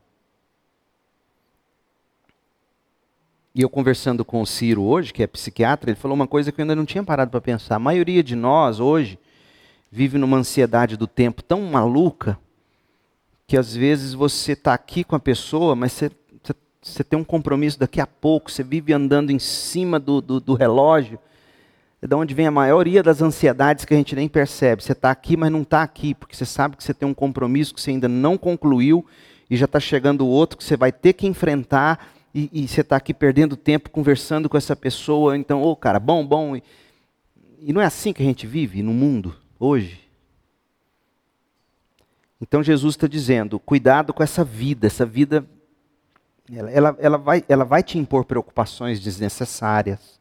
E 3.53 3.62
eu 3.62 3.68
conversando 3.68 4.24
com 4.24 4.40
o 4.40 4.46
Ciro 4.46 4.85
hoje, 4.85 5.12
que 5.12 5.24
é 5.24 5.26
psiquiatra, 5.26 5.90
ele 5.90 5.98
falou 5.98 6.14
uma 6.14 6.29
coisa 6.29 6.53
que 6.53 6.61
eu 6.61 6.62
ainda 6.62 6.76
não 6.76 6.87
tinha 6.87 7.03
parado 7.03 7.33
para 7.33 7.40
pensar. 7.40 7.74
A 7.74 7.81
maioria 7.81 8.22
de 8.22 8.37
nós 8.37 8.79
hoje 8.79 9.18
vive 9.90 10.16
numa 10.18 10.37
ansiedade 10.37 10.96
do 10.96 11.09
tempo 11.09 11.42
tão 11.42 11.61
maluca 11.62 12.38
que 13.44 13.57
às 13.57 13.74
vezes 13.74 14.14
você 14.14 14.53
está 14.53 14.72
aqui 14.72 15.03
com 15.03 15.16
a 15.16 15.20
pessoa, 15.20 15.74
mas 15.74 15.90
você, 15.90 16.12
você, 16.40 16.55
você, 16.81 17.03
tem 17.03 17.18
um 17.18 17.24
compromisso 17.24 17.76
daqui 17.76 18.00
a 18.00 18.07
pouco, 18.07 18.53
você 18.53 18.62
vive 18.62 18.92
andando 18.92 19.31
em 19.31 19.40
cima 19.40 19.98
do, 19.98 20.20
do, 20.20 20.38
do 20.38 20.55
relógio 20.55 21.18
é 22.03 22.07
de 22.07 22.15
onde 22.15 22.35
vem 22.35 22.47
a 22.47 22.51
maioria 22.51 23.03
das 23.03 23.21
ansiedades 23.21 23.85
que 23.85 23.93
a 23.93 23.97
gente 23.97 24.17
nem 24.17 24.29
percebe. 24.29 24.83
Você 24.83 24.93
está 24.93 25.11
aqui, 25.11 25.37
mas 25.37 25.53
não 25.53 25.63
está 25.63 25.83
aqui, 25.83 26.15
porque 26.15 26.35
você 26.35 26.47
sabe 26.47 26.77
que 26.77 26.83
você 26.83 26.95
tem 26.95 27.07
um 27.09 27.15
compromisso 27.15 27.75
que 27.75 27.81
você 27.81 27.91
ainda 27.91 28.09
não 28.09 28.39
concluiu 28.39 29.05
e 29.51 29.57
já 29.57 29.67
está 29.67 29.79
chegando 29.79 30.27
outro 30.27 30.57
que 30.57 30.65
você 30.65 30.77
vai 30.77 30.91
ter 30.91 31.13
que 31.13 31.27
enfrentar 31.27 32.09
e, 32.35 32.49
e 32.53 32.69
você 32.69 32.81
está 32.81 32.97
aqui 32.97 33.13
perdendo 33.13 33.57
tempo 33.57 33.91
conversando 33.91 34.49
com 34.49 34.57
essa 34.57 34.75
pessoa. 34.75 35.37
Então, 35.37 35.63
ô 35.63 35.73
oh, 35.73 35.77
cara, 35.77 36.01
bom, 36.01 36.27
bom. 36.27 36.57
E, 36.57 36.63
e 37.61 37.73
não 37.73 37.81
é 37.81 37.85
assim 37.85 38.13
que 38.13 38.23
a 38.23 38.27
gente 38.27 38.47
vive 38.47 38.83
no 38.83 38.93
mundo 38.93 39.37
hoje. 39.59 40.01
Então 42.41 42.63
Jesus 42.63 42.95
está 42.95 43.07
dizendo: 43.07 43.59
cuidado 43.59 44.15
com 44.15 44.23
essa 44.23 44.43
vida, 44.43 44.87
essa 44.87 45.05
vida, 45.05 45.45
ela, 46.51 46.71
ela, 46.71 46.97
ela, 46.99 47.19
vai, 47.19 47.45
ela 47.49 47.65
vai 47.65 47.83
te 47.83 47.99
impor 47.99 48.25
preocupações 48.25 49.01
desnecessárias. 49.01 50.19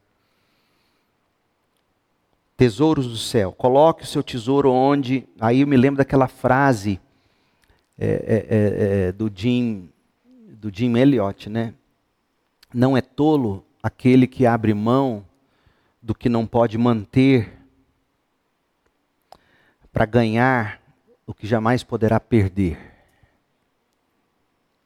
Tesouros 2.60 3.08
do 3.08 3.16
céu, 3.16 3.54
coloque 3.54 4.04
o 4.04 4.06
seu 4.06 4.22
tesouro 4.22 4.70
onde. 4.70 5.26
Aí 5.40 5.62
eu 5.62 5.68
me 5.68 5.78
lembro 5.78 6.00
daquela 6.00 6.28
frase 6.28 7.00
é, 7.98 8.06
é, 8.06 8.12
é, 8.14 9.08
é 9.08 9.12
do 9.14 9.32
Jim, 9.34 9.90
do 10.58 10.70
Jim 10.70 10.98
Elliot, 10.98 11.50
né? 11.50 11.74
Não 12.74 12.98
é 12.98 13.02
tolo 13.02 13.64
aquele 13.82 14.28
que 14.28 14.46
abre 14.46 14.74
mão 14.74 15.26
do 16.04 16.14
que 16.14 16.28
não 16.28 16.46
pode 16.46 16.78
manter 16.78 17.50
para 19.94 20.06
ganhar 20.06 20.82
o 21.26 21.34
que 21.34 21.48
jamais 21.48 21.82
poderá 21.82 22.20
perder. 22.20 22.78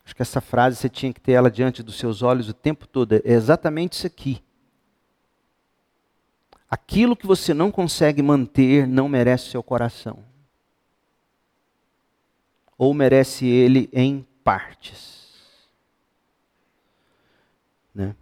Acho 0.06 0.16
que 0.16 0.22
essa 0.22 0.40
frase 0.40 0.76
você 0.76 0.90
tinha 0.90 1.12
que 1.12 1.20
ter 1.20 1.32
ela 1.32 1.50
diante 1.50 1.82
dos 1.82 1.98
seus 1.98 2.22
olhos 2.22 2.48
o 2.48 2.54
tempo 2.54 2.88
todo. 2.88 3.14
É 3.14 3.22
exatamente 3.26 3.94
isso 3.94 4.06
aqui. 4.06 4.44
Aquilo 6.74 7.16
que 7.16 7.28
você 7.28 7.54
não 7.54 7.70
consegue 7.70 8.24
manter 8.24 8.88
não 8.88 9.08
merece 9.08 9.52
seu 9.52 9.62
coração. 9.62 10.26
Ou 12.76 12.96
merece 12.96 13.46
ele 13.46 13.88
em 13.94 14.26
partes. 14.44 15.70
Né? 17.94 18.16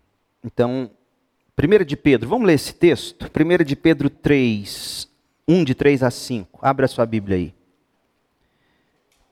Então, 0.44 0.92
1 1.58 1.86
de 1.86 1.96
Pedro, 1.96 2.28
vamos 2.28 2.46
ler 2.46 2.56
esse 2.56 2.76
texto? 2.76 3.26
1 3.26 3.64
de 3.64 3.74
Pedro 3.74 4.10
3, 4.10 5.10
1 5.48 5.64
de 5.64 5.74
3 5.74 6.04
a 6.04 6.12
5. 6.12 6.60
Abra 6.62 6.90
sua 6.90 7.06
Bíblia 7.06 7.38
aí. 7.38 7.56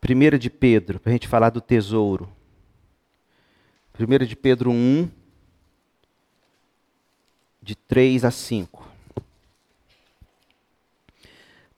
1 0.01 0.38
de 0.38 0.49
Pedro, 0.49 0.97
para 0.97 1.10
a 1.10 1.13
gente 1.13 1.27
falar 1.27 1.49
do 1.49 1.60
tesouro. 1.60 2.32
1 3.99 4.25
de 4.25 4.38
Pedro 4.38 4.71
1, 4.71 5.10
de 7.62 7.75
3 7.75 8.23
a 8.23 8.32
5. 8.32 8.88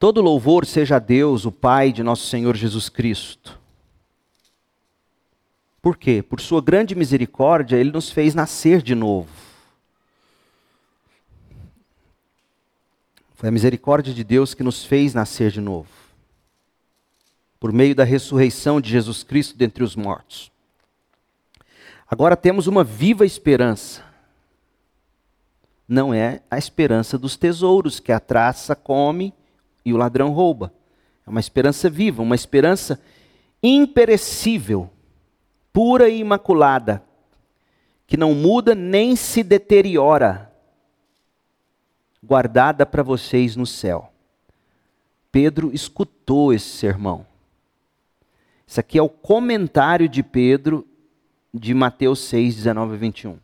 Todo 0.01 0.21
louvor 0.21 0.65
seja 0.65 0.97
a 0.97 0.99
Deus, 0.99 1.45
o 1.45 1.51
Pai 1.51 1.93
de 1.93 2.03
nosso 2.03 2.27
Senhor 2.27 2.57
Jesus 2.57 2.89
Cristo 2.89 3.61
por 5.81 5.97
quê? 5.97 6.21
Por 6.21 6.39
sua 6.39 6.61
grande 6.61 6.93
misericórdia, 6.93 7.75
ele 7.75 7.91
nos 7.91 8.11
fez 8.11 8.35
nascer 8.35 8.81
de 8.81 8.93
novo. 8.93 9.29
Foi 13.33 13.49
a 13.49 13.51
misericórdia 13.51 14.13
de 14.13 14.23
Deus 14.23 14.53
que 14.53 14.61
nos 14.61 14.85
fez 14.85 15.15
nascer 15.15 15.49
de 15.49 15.59
novo. 15.59 15.89
Por 17.59 17.73
meio 17.73 17.95
da 17.95 18.03
ressurreição 18.03 18.79
de 18.79 18.91
Jesus 18.91 19.23
Cristo 19.23 19.57
dentre 19.57 19.83
os 19.83 19.95
mortos. 19.95 20.51
Agora 22.07 22.37
temos 22.37 22.67
uma 22.67 22.83
viva 22.83 23.25
esperança. 23.25 24.03
Não 25.87 26.13
é 26.13 26.43
a 26.51 26.59
esperança 26.59 27.17
dos 27.17 27.35
tesouros 27.35 27.99
que 27.99 28.11
a 28.11 28.19
traça 28.19 28.75
come 28.75 29.33
e 29.83 29.93
o 29.93 29.97
ladrão 29.97 30.31
rouba. 30.31 30.73
É 31.25 31.29
uma 31.29 31.39
esperança 31.39 31.89
viva, 31.89 32.21
uma 32.21 32.35
esperança 32.35 33.01
imperecível 33.61 34.89
pura 35.73 36.09
e 36.09 36.19
imaculada, 36.19 37.03
que 38.05 38.17
não 38.17 38.33
muda 38.33 38.75
nem 38.75 39.15
se 39.15 39.43
deteriora, 39.43 40.51
guardada 42.21 42.85
para 42.85 43.03
vocês 43.03 43.55
no 43.55 43.65
céu. 43.65 44.11
Pedro 45.31 45.71
escutou 45.73 46.53
esse 46.53 46.69
sermão. 46.69 47.25
Isso 48.67 48.79
aqui 48.79 48.97
é 48.97 49.01
o 49.01 49.09
comentário 49.09 50.09
de 50.09 50.21
Pedro 50.21 50.85
de 51.53 51.73
Mateus 51.73 52.19
6, 52.19 52.55
19 52.55 52.95
e 52.95 52.97
21. 52.97 53.39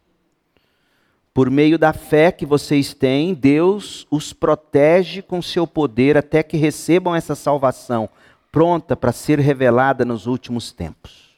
Por 1.37 1.51
meio 1.51 1.77
da 1.77 1.93
fé 1.93 2.31
que 2.31 2.47
vocês 2.47 2.95
têm, 2.95 3.35
Deus 3.35 4.07
os 4.09 4.33
protege 4.33 5.21
com 5.21 5.39
seu 5.39 5.67
poder 5.67 6.17
até 6.17 6.41
que 6.41 6.57
recebam 6.57 7.13
essa 7.13 7.35
salvação, 7.35 8.09
pronta 8.51 8.95
para 8.95 9.11
ser 9.11 9.37
revelada 9.37 10.03
nos 10.03 10.25
últimos 10.25 10.71
tempos. 10.71 11.37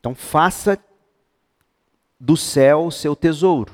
Então 0.00 0.12
faça 0.12 0.76
do 2.18 2.36
céu 2.36 2.86
o 2.86 2.90
seu 2.90 3.14
tesouro. 3.14 3.72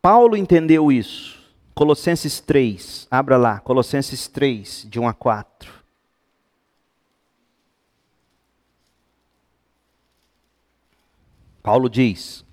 Paulo 0.00 0.36
entendeu 0.36 0.92
isso. 0.92 1.36
Colossenses 1.74 2.38
3, 2.38 3.08
abra 3.10 3.36
lá, 3.36 3.58
Colossenses 3.58 4.28
3, 4.28 4.86
de 4.88 5.00
1 5.00 5.08
a 5.08 5.12
4. 5.12 5.77
Paulo 11.68 11.90
diz: 11.90 12.46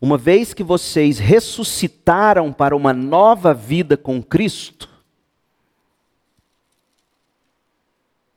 Uma 0.00 0.16
vez 0.16 0.54
que 0.54 0.62
vocês 0.62 1.18
ressuscitaram 1.18 2.52
para 2.52 2.76
uma 2.76 2.92
nova 2.92 3.52
vida 3.52 3.96
com 3.96 4.22
Cristo, 4.22 4.88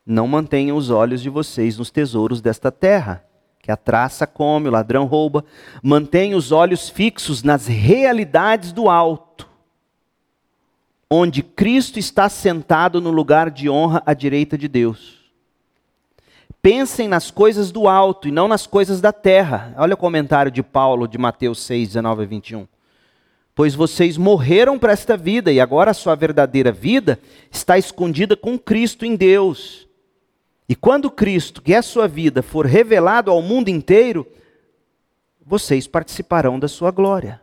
Não 0.03 0.25
mantenham 0.25 0.77
os 0.77 0.89
olhos 0.89 1.21
de 1.21 1.29
vocês 1.29 1.77
nos 1.77 1.91
tesouros 1.91 2.39
desta 2.39 2.71
terra, 2.71 3.25
que 3.60 3.69
a 3.69 3.75
traça 3.75 4.25
come, 4.25 4.69
o 4.69 4.71
ladrão 4.71 5.05
rouba. 5.05 5.43
Mantenham 5.83 6.39
os 6.39 6.53
olhos 6.53 6.88
fixos 6.88 7.43
nas 7.43 7.67
realidades 7.67 8.71
do 8.71 8.89
alto, 8.89 9.49
onde 11.12 11.43
Cristo 11.43 11.99
está 11.99 12.29
sentado 12.29 13.01
no 13.01 13.12
lugar 13.12 13.51
de 13.51 13.69
honra 13.69 14.01
à 14.05 14.13
direita 14.13 14.57
de 14.57 14.69
Deus. 14.69 15.16
Pensem 16.62 17.08
nas 17.08 17.32
coisas 17.32 17.72
do 17.72 17.88
alto 17.88 18.28
e 18.28 18.32
não 18.32 18.48
nas 18.48 18.67
coisas 18.67 19.00
da 19.00 19.13
terra. 19.13 19.74
Olha 19.78 19.93
o 19.93 19.98
comentário 19.98 20.52
de 20.52 20.62
Paulo 20.62 21.08
de 21.08 21.17
Mateus 21.17 21.62
6, 21.62 21.89
19 21.89 22.24
a 22.24 22.26
21 22.26 22.67
pois 23.58 23.74
vocês 23.74 24.17
morreram 24.17 24.78
para 24.78 24.93
esta 24.93 25.17
vida 25.17 25.52
e 25.52 25.60
agora 25.60 25.89
a 25.89 25.93
sua 25.96 26.13
verdadeira 26.13 26.72
vida 26.72 27.20
está 27.50 27.76
escondida 27.76 28.38
com 28.38 28.56
Cristo 28.56 29.04
em 29.04 29.15
Deus. 29.15 29.88
E 30.70 30.76
quando 30.76 31.10
Cristo, 31.10 31.60
que 31.60 31.74
é 31.74 31.78
a 31.78 31.82
sua 31.82 32.08
vida, 32.08 32.43
for 32.43 32.67
revelado 32.67 33.32
ao 33.32 33.41
mundo 33.41 33.70
inteiro, 33.70 34.28
vocês 35.43 35.88
participarão 35.88 36.60
da 36.60 36.67
sua 36.67 36.91
glória. 36.91 37.41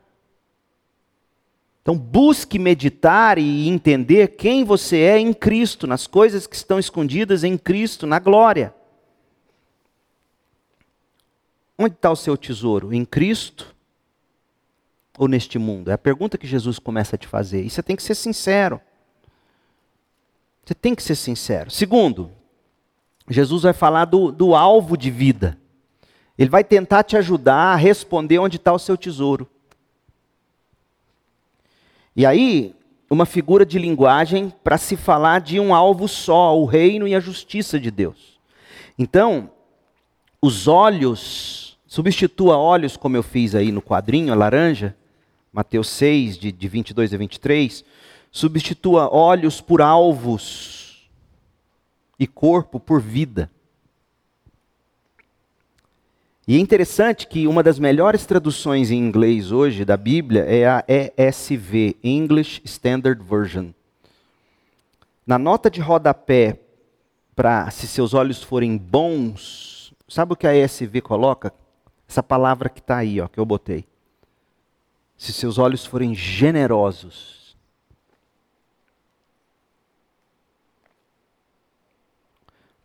Então, 1.83 1.99
busque 1.99 2.61
meditar 2.61 3.37
e 3.37 3.69
entender 3.69 4.37
quem 4.37 4.63
você 4.63 4.99
é 4.99 5.19
em 5.19 5.35
Cristo, 5.35 5.85
nas 5.85 6.07
coisas 6.07 6.47
que 6.47 6.55
estão 6.55 6.79
escondidas 6.79 7.43
em 7.43 7.59
Cristo, 7.59 8.07
na 8.07 8.21
glória. 8.21 8.73
Onde 11.79 11.95
está 11.95 12.11
o 12.11 12.17
seu 12.17 12.37
tesouro? 12.37 12.93
Em 12.93 13.05
Cristo 13.05 13.75
ou 15.19 15.27
neste 15.27 15.59
mundo? 15.59 15.91
É 15.91 15.95
a 15.95 15.99
pergunta 15.99 16.39
que 16.39 16.47
Jesus 16.47 16.79
começa 16.79 17.17
a 17.17 17.19
te 17.19 17.27
fazer. 17.27 17.65
E 17.65 17.71
você 17.71 17.83
tem 17.83 17.97
que 17.97 18.03
ser 18.03 18.15
sincero. 18.15 18.81
Você 20.65 20.75
tem 20.75 20.95
que 20.95 21.03
ser 21.03 21.15
sincero. 21.15 21.71
Segundo, 21.71 22.31
Jesus 23.29 23.63
vai 23.63 23.73
falar 23.73 24.05
do, 24.05 24.31
do 24.31 24.55
alvo 24.55 24.97
de 24.97 25.11
vida. 25.11 25.59
Ele 26.39 26.51
vai 26.51 26.65
tentar 26.65 27.03
te 27.03 27.17
ajudar 27.17 27.73
a 27.73 27.77
responder 27.77 28.39
onde 28.39 28.57
está 28.57 28.73
o 28.73 28.79
seu 28.79 28.97
tesouro. 28.97 29.49
E 32.17 32.25
aí, 32.25 32.75
uma 33.11 33.27
figura 33.27 33.65
de 33.65 33.79
linguagem 33.79 34.53
para 34.63 34.79
se 34.79 34.97
falar 34.97 35.41
de 35.41 35.59
um 35.59 35.75
alvo 35.75 36.09
só, 36.09 36.59
o 36.59 36.65
reino 36.65 37.07
e 37.07 37.15
a 37.15 37.21
justiça 37.21 37.79
de 37.79 37.91
Deus. 37.91 38.39
Então, 38.99 39.51
os 40.41 40.69
olhos, 40.69 41.64
substitua 41.95 42.57
olhos, 42.57 42.97
como 42.97 43.17
eu 43.17 43.23
fiz 43.23 43.55
aí 43.55 43.71
no 43.71 43.81
quadrinho, 43.81 44.33
a 44.33 44.37
laranja, 44.37 44.97
Mateus 45.53 45.89
6, 45.91 46.37
de, 46.37 46.51
de 46.51 46.67
22 46.67 47.15
a 47.15 47.17
23, 47.17 47.85
substitua 48.33 49.15
olhos 49.15 49.61
por 49.61 49.81
alvos 49.81 51.09
e 52.19 52.27
corpo 52.27 52.81
por 52.81 53.01
vida. 53.01 53.49
E 56.49 56.57
é 56.57 56.59
interessante 56.59 57.29
que 57.29 57.47
uma 57.47 57.63
das 57.63 57.79
melhores 57.79 58.27
traduções 58.27 58.91
em 58.91 58.99
inglês 58.99 59.53
hoje 59.53 59.85
da 59.85 59.97
Bíblia 59.97 60.43
é 60.47 60.67
a 60.67 60.85
ESV, 60.89 61.97
English 62.03 62.61
Standard 62.65 63.23
Version. 63.23 63.69
Na 65.25 65.39
nota 65.39 65.71
de 65.71 65.81
rodapé, 65.81 66.59
para 67.37 67.71
se 67.71 67.87
seus 67.87 68.15
olhos 68.15 68.43
forem 68.43 68.77
bons, 68.77 69.95
sabe 70.09 70.33
o 70.33 70.37
que 70.37 70.49
a 70.49 70.57
ESV 70.57 71.01
coloca? 71.01 71.53
Essa 72.09 72.23
palavra 72.23 72.69
que 72.69 72.81
está 72.81 72.99
aí, 72.99 73.21
ó, 73.21 73.29
que 73.29 73.39
eu 73.39 73.47
botei. 73.47 73.85
Se 75.17 75.33
seus 75.33 75.59
olhos 75.59 75.87
forem 75.87 76.15
generosos. 76.15 77.45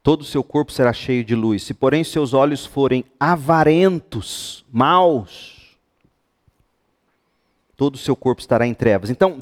todo 0.09 0.21
o 0.21 0.25
seu 0.25 0.43
corpo 0.43 0.71
será 0.71 0.91
cheio 0.91 1.23
de 1.23 1.35
luz. 1.35 1.61
Se, 1.61 1.71
porém, 1.71 2.03
seus 2.03 2.33
olhos 2.33 2.65
forem 2.65 3.05
avarentos, 3.19 4.65
maus, 4.71 5.77
todo 7.77 7.93
o 7.93 7.99
seu 7.99 8.15
corpo 8.15 8.41
estará 8.41 8.65
em 8.65 8.73
trevas. 8.73 9.11
Então, 9.11 9.37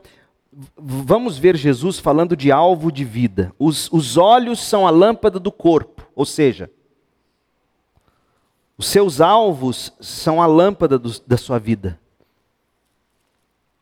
vamos 0.78 1.38
ver 1.38 1.55
Jesus 1.55 1.99
falando 1.99 2.36
de 2.36 2.51
alvo 2.51 2.91
de 2.91 3.05
vida. 3.05 3.53
Os, 3.57 3.89
os 3.93 4.17
olhos 4.17 4.59
são 4.59 4.86
a 4.86 4.89
lâmpada 4.89 5.39
do 5.39 5.53
corpo, 5.53 6.05
ou 6.13 6.25
seja, 6.25 6.69
os 8.78 8.86
seus 8.86 9.19
alvos 9.19 9.91
são 9.99 10.41
a 10.41 10.45
lâmpada 10.45 10.99
do, 10.99 11.11
da 11.25 11.36
sua 11.36 11.57
vida. 11.57 11.99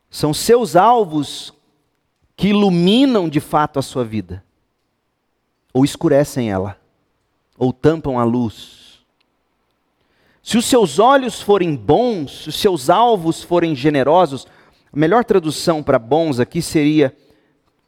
São 0.09 0.33
seus 0.33 0.75
alvos 0.75 1.53
que 2.37 2.47
iluminam 2.49 3.27
de 3.27 3.39
fato 3.39 3.77
a 3.77 3.81
sua 3.81 4.05
vida, 4.05 4.43
ou 5.73 5.83
escurecem 5.83 6.49
ela, 6.49 6.79
ou 7.57 7.73
tampam 7.73 8.17
a 8.17 8.23
luz. 8.23 9.03
Se 10.41 10.57
os 10.57 10.65
seus 10.65 10.99
olhos 10.99 11.41
forem 11.41 11.75
bons, 11.75 12.43
se 12.43 12.49
os 12.49 12.55
seus 12.55 12.89
alvos 12.89 13.41
forem 13.41 13.75
generosos, 13.75 14.47
a 14.93 14.97
melhor 14.97 15.25
tradução 15.25 15.83
para 15.83 15.99
bons 15.99 16.39
aqui 16.39 16.61
seria 16.61 17.15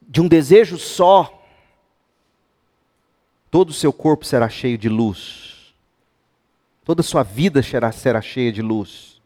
de 0.02 0.20
um 0.20 0.28
desejo 0.28 0.78
só, 0.78 1.34
todo 3.50 3.70
o 3.70 3.74
seu 3.74 3.94
corpo 3.94 4.26
será 4.26 4.50
cheio 4.50 4.78
de 4.78 4.90
luz, 4.90 5.57
toda 6.88 7.02
a 7.02 7.04
sua 7.04 7.22
vida 7.22 7.62
será, 7.62 8.22
cheia 8.22 8.50
de 8.50 8.62
luz. 8.62 9.22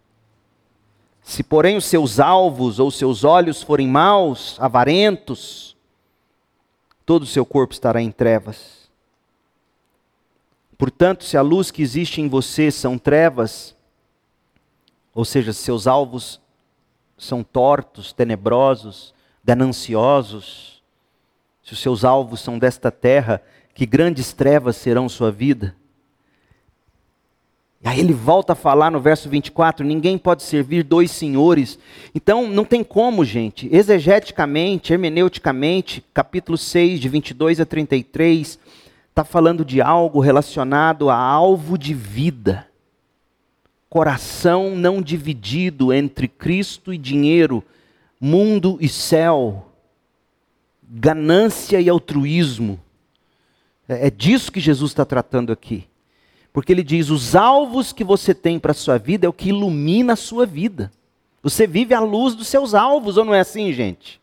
Se, 1.21 1.43
porém, 1.43 1.77
os 1.77 1.85
seus 1.85 2.19
alvos 2.19 2.79
ou 2.79 2.89
seus 2.89 3.23
olhos 3.23 3.61
forem 3.61 3.87
maus, 3.87 4.57
avarentos, 4.59 5.77
todo 7.05 7.21
o 7.21 7.27
seu 7.27 7.45
corpo 7.45 7.71
estará 7.71 8.01
em 8.01 8.09
trevas. 8.09 8.89
Portanto, 10.75 11.23
se 11.23 11.37
a 11.37 11.43
luz 11.43 11.69
que 11.69 11.83
existe 11.83 12.19
em 12.19 12.27
você 12.27 12.71
são 12.71 12.97
trevas, 12.97 13.75
ou 15.13 15.23
seja, 15.23 15.53
se 15.53 15.59
seus 15.59 15.85
alvos 15.85 16.41
são 17.15 17.43
tortos, 17.43 18.11
tenebrosos, 18.11 19.13
gananciosos, 19.45 20.81
se 21.61 21.73
os 21.73 21.79
seus 21.79 22.03
alvos 22.03 22.41
são 22.41 22.57
desta 22.57 22.89
terra, 22.89 23.39
que 23.75 23.85
grandes 23.85 24.33
trevas 24.33 24.77
serão 24.77 25.07
sua 25.07 25.31
vida. 25.31 25.75
E 27.83 27.87
aí 27.87 27.99
ele 27.99 28.13
volta 28.13 28.53
a 28.53 28.55
falar 28.55 28.91
no 28.91 28.99
verso 28.99 29.29
24: 29.29 29.85
ninguém 29.85 30.17
pode 30.17 30.43
servir 30.43 30.83
dois 30.83 31.11
senhores. 31.11 31.79
Então 32.13 32.47
não 32.47 32.63
tem 32.63 32.83
como, 32.83 33.25
gente. 33.25 33.67
Exegeticamente, 33.71 34.93
hermeneuticamente, 34.93 36.03
capítulo 36.13 36.57
6, 36.57 36.99
de 36.99 37.09
22 37.09 37.59
a 37.59 37.65
33, 37.65 38.59
está 39.09 39.23
falando 39.23 39.65
de 39.65 39.81
algo 39.81 40.19
relacionado 40.19 41.09
a 41.09 41.15
alvo 41.15 41.77
de 41.77 41.93
vida 41.93 42.71
coração 43.91 44.73
não 44.73 45.01
dividido 45.01 45.91
entre 45.91 46.25
Cristo 46.25 46.93
e 46.93 46.97
dinheiro, 46.97 47.61
mundo 48.17 48.77
e 48.79 48.87
céu, 48.87 49.69
ganância 50.81 51.81
e 51.81 51.89
altruísmo. 51.89 52.79
É, 53.89 54.07
é 54.07 54.09
disso 54.09 54.49
que 54.49 54.61
Jesus 54.61 54.91
está 54.91 55.03
tratando 55.03 55.51
aqui. 55.51 55.89
Porque 56.53 56.71
ele 56.71 56.83
diz: 56.83 57.09
os 57.09 57.35
alvos 57.35 57.93
que 57.93 58.03
você 58.03 58.33
tem 58.33 58.59
para 58.59 58.71
a 58.71 58.75
sua 58.75 58.97
vida 58.97 59.25
é 59.25 59.29
o 59.29 59.33
que 59.33 59.49
ilumina 59.49 60.13
a 60.13 60.17
sua 60.17 60.45
vida. 60.45 60.91
Você 61.41 61.65
vive 61.65 61.93
à 61.93 61.99
luz 61.99 62.35
dos 62.35 62.47
seus 62.47 62.73
alvos, 62.73 63.17
ou 63.17 63.25
não 63.25 63.33
é 63.33 63.39
assim, 63.39 63.73
gente? 63.73 64.21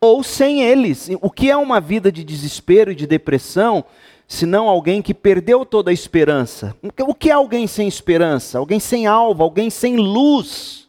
Ou 0.00 0.22
sem 0.22 0.62
eles. 0.62 1.08
O 1.20 1.30
que 1.30 1.50
é 1.50 1.56
uma 1.56 1.80
vida 1.80 2.12
de 2.12 2.22
desespero 2.24 2.92
e 2.92 2.94
de 2.94 3.06
depressão 3.06 3.84
senão 4.26 4.68
alguém 4.68 5.02
que 5.02 5.12
perdeu 5.12 5.64
toda 5.66 5.90
a 5.90 5.94
esperança. 5.94 6.74
O 7.06 7.14
que 7.14 7.28
é 7.28 7.32
alguém 7.32 7.66
sem 7.66 7.86
esperança? 7.86 8.58
Alguém 8.58 8.80
sem 8.80 9.06
alvo, 9.06 9.42
alguém 9.42 9.68
sem 9.68 9.96
luz. 9.96 10.88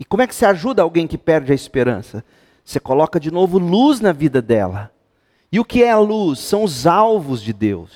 E 0.00 0.04
como 0.04 0.22
é 0.22 0.26
que 0.26 0.34
você 0.34 0.46
ajuda 0.46 0.82
alguém 0.82 1.06
que 1.06 1.18
perde 1.18 1.52
a 1.52 1.54
esperança? 1.54 2.24
Você 2.64 2.80
coloca 2.80 3.18
de 3.18 3.30
novo 3.30 3.58
luz 3.58 4.00
na 4.00 4.12
vida 4.12 4.42
dela. 4.42 4.92
E 5.50 5.58
o 5.58 5.64
que 5.64 5.82
é 5.82 5.90
a 5.90 5.98
luz? 5.98 6.40
São 6.40 6.62
os 6.62 6.86
alvos 6.86 7.42
de 7.42 7.52
Deus. 7.52 7.90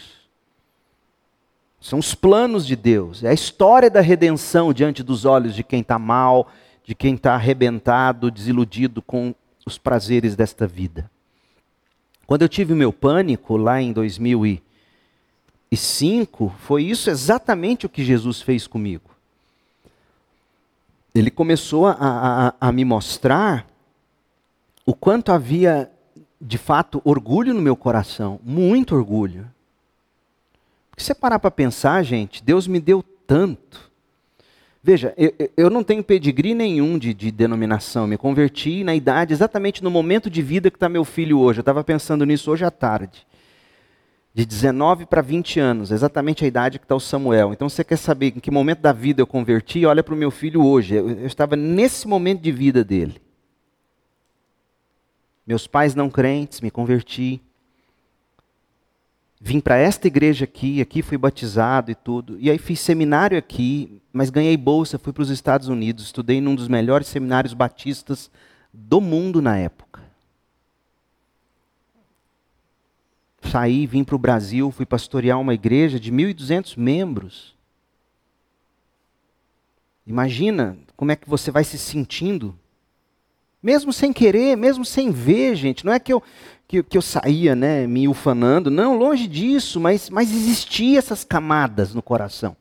São 1.80 1.98
os 1.98 2.14
planos 2.14 2.66
de 2.66 2.76
Deus. 2.76 3.24
É 3.24 3.28
a 3.28 3.34
história 3.34 3.90
da 3.90 4.00
redenção 4.00 4.72
diante 4.72 5.03
dos 5.03 5.24
olhos 5.24 5.55
de 5.55 5.64
quem 5.64 5.80
está 5.80 5.98
mal, 5.98 6.48
de 6.84 6.94
quem 6.94 7.14
está 7.14 7.34
arrebentado, 7.34 8.30
desiludido 8.30 9.03
com 9.03 9.34
os 9.66 9.76
prazeres 9.78 10.34
desta 10.34 10.66
vida. 10.66 11.11
Quando 12.26 12.42
eu 12.42 12.48
tive 12.48 12.72
o 12.72 12.76
meu 12.76 12.92
pânico 12.92 13.57
lá 13.57 13.80
em 13.82 13.92
2005, 13.92 16.55
foi 16.61 16.84
isso 16.84 17.11
exatamente 17.11 17.84
o 17.84 17.88
que 17.88 18.05
Jesus 18.05 18.40
fez 18.40 18.66
comigo. 18.66 19.11
Ele 21.14 21.30
começou 21.30 21.86
a, 21.86 21.96
a, 22.00 22.55
a 22.59 22.72
me 22.72 22.86
mostrar 22.86 23.66
o 24.86 24.94
quanto 24.94 25.30
havia, 25.30 25.91
de 26.45 26.59
fato, 26.59 27.01
orgulho 27.05 27.55
no 27.55 27.62
meu 27.62 27.76
coração, 27.76 28.40
muito 28.43 28.97
orgulho. 28.97 29.47
Porque 30.90 31.05
você 31.05 31.14
parar 31.14 31.38
para 31.38 31.53
pensar, 31.53 32.03
gente, 32.03 32.43
Deus 32.43 32.66
me 32.66 32.80
deu 32.80 33.03
tanto. 33.26 33.90
Veja, 34.82 35.14
eu, 35.16 35.32
eu 35.57 35.70
não 35.70 35.84
tenho 35.84 36.03
pedigree 36.03 36.53
nenhum 36.53 36.99
de, 36.99 37.14
de 37.14 37.30
denominação. 37.30 38.09
Me 38.09 38.18
converti 38.18 38.82
na 38.82 38.93
idade, 38.93 39.32
exatamente 39.32 39.84
no 39.84 39.90
momento 39.90 40.28
de 40.28 40.43
vida 40.43 40.68
que 40.68 40.76
está 40.76 40.88
meu 40.88 41.05
filho 41.05 41.38
hoje. 41.38 41.61
Eu 41.61 41.62
estava 41.62 41.84
pensando 41.84 42.26
nisso 42.26 42.51
hoje 42.51 42.64
à 42.64 42.70
tarde. 42.72 43.24
De 44.34 44.45
19 44.45 45.07
para 45.07 45.22
20 45.22 45.61
anos, 45.61 45.93
exatamente 45.93 46.45
a 46.45 46.49
idade 46.49 46.80
que 46.80 46.84
está 46.84 46.97
o 46.97 47.01
Samuel. 47.01 47.53
Então 47.53 47.68
você 47.68 47.84
quer 47.84 47.99
saber 47.99 48.32
em 48.36 48.40
que 48.40 48.51
momento 48.51 48.80
da 48.80 48.93
vida 48.93 49.22
eu 49.22 49.26
converti? 49.26 49.86
Olha 49.86 50.03
para 50.03 50.14
o 50.14 50.16
meu 50.16 50.32
filho 50.32 50.64
hoje. 50.64 50.97
Eu, 50.97 51.09
eu 51.09 51.26
estava 51.26 51.55
nesse 51.55 52.09
momento 52.09 52.40
de 52.40 52.51
vida 52.51 52.82
dele. 52.82 53.21
Meus 55.53 55.66
pais 55.66 55.94
não 55.94 56.09
crentes, 56.09 56.62
me 56.62 56.70
converti 56.70 57.38
vim 59.38 59.61
para 59.61 59.76
esta 59.76 60.07
igreja 60.07 60.46
aqui, 60.46 60.80
aqui 60.80 61.03
fui 61.03 61.18
batizado 61.18 61.90
e 61.90 61.94
tudo. 61.94 62.38
E 62.40 62.50
aí 62.50 62.57
fiz 62.57 62.80
seminário 62.80 63.36
aqui, 63.36 64.00
mas 64.11 64.30
ganhei 64.30 64.57
bolsa, 64.57 64.98
fui 64.98 65.12
para 65.12 65.22
os 65.22 65.28
Estados 65.28 65.68
Unidos, 65.68 66.05
estudei 66.05 66.40
num 66.40 66.55
dos 66.55 66.68
melhores 66.68 67.09
seminários 67.09 67.53
batistas 67.53 68.30
do 68.72 68.98
mundo 68.98 69.42
na 69.42 69.59
época. 69.59 70.00
Saí, 73.50 73.86
vim 73.86 74.05
para 74.05 74.16
o 74.16 74.18
Brasil, 74.18 74.70
fui 74.70 74.86
pastorear 74.86 75.38
uma 75.38 75.53
igreja 75.53 76.00
de 76.00 76.11
1.200 76.11 76.78
membros. 76.78 77.55
Imagina 80.07 80.78
como 80.96 81.12
é 81.12 81.16
que 81.16 81.28
você 81.28 81.50
vai 81.50 81.62
se 81.62 81.76
sentindo 81.76 82.59
mesmo 83.62 83.92
sem 83.92 84.12
querer, 84.12 84.56
mesmo 84.56 84.84
sem 84.84 85.10
ver, 85.10 85.54
gente. 85.54 85.86
Não 85.86 85.92
é 85.92 86.00
que 86.00 86.12
eu, 86.12 86.22
que, 86.66 86.82
que 86.82 86.98
eu 86.98 87.02
saía 87.02 87.54
né, 87.54 87.86
me 87.86 88.08
ufanando. 88.08 88.70
Não, 88.70 88.96
longe 88.96 89.28
disso, 89.28 89.78
mas, 89.78 90.10
mas 90.10 90.32
existiam 90.32 90.98
essas 90.98 91.22
camadas 91.22 91.94
no 91.94 92.02
coração. 92.02 92.56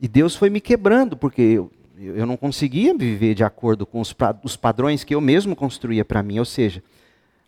E 0.00 0.06
Deus 0.06 0.36
foi 0.36 0.50
me 0.50 0.60
quebrando, 0.60 1.16
porque 1.16 1.40
eu, 1.40 1.70
eu 1.96 2.26
não 2.26 2.36
conseguia 2.36 2.94
viver 2.94 3.34
de 3.34 3.44
acordo 3.44 3.86
com 3.86 4.00
os, 4.00 4.14
os 4.42 4.56
padrões 4.56 5.02
que 5.04 5.14
eu 5.14 5.20
mesmo 5.20 5.56
construía 5.56 6.04
para 6.04 6.22
mim. 6.22 6.38
Ou 6.38 6.44
seja, 6.44 6.82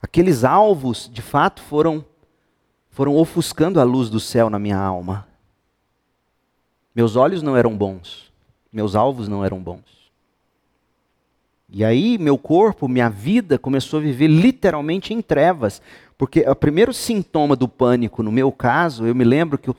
aqueles 0.01 0.45
alvos, 0.45 1.11
de 1.13 1.21
fato, 1.21 1.61
foram, 1.61 2.05
foram 2.91 3.15
ofuscando 3.17 3.79
a 3.79 3.85
luz 3.85 4.09
do 4.09 4.21
céu 4.21 4.49
na 4.49 4.59
minha 4.59 4.79
alma. 4.79 5.27
Meus 6.95 7.15
olhos 7.17 7.43
não 7.43 7.55
eram 7.55 7.77
bons, 7.77 8.33
meus 8.73 8.95
alvos 8.95 9.29
não 9.29 9.45
eram 9.45 9.59
bons. 9.59 9.96
E 11.77 11.85
aí 11.85 12.17
meu 12.17 12.39
corpo, 12.39 12.89
minha 12.89 13.11
vida 13.11 13.59
começou 13.59 13.99
a 13.99 14.03
viver 14.03 14.29
literalmente 14.29 15.13
em 15.13 15.21
trevas, 15.21 15.83
porque 16.17 16.41
o 16.41 16.57
primeiro 16.57 16.91
sintoma 16.91 17.55
do 17.55 17.69
pânico, 17.69 18.23
no 18.23 18.33
meu 18.33 18.51
caso, 18.51 19.05
eu 19.05 19.15
me 19.15 19.25
lembro 19.25 19.59
que 19.59 19.69
eu 19.69 19.77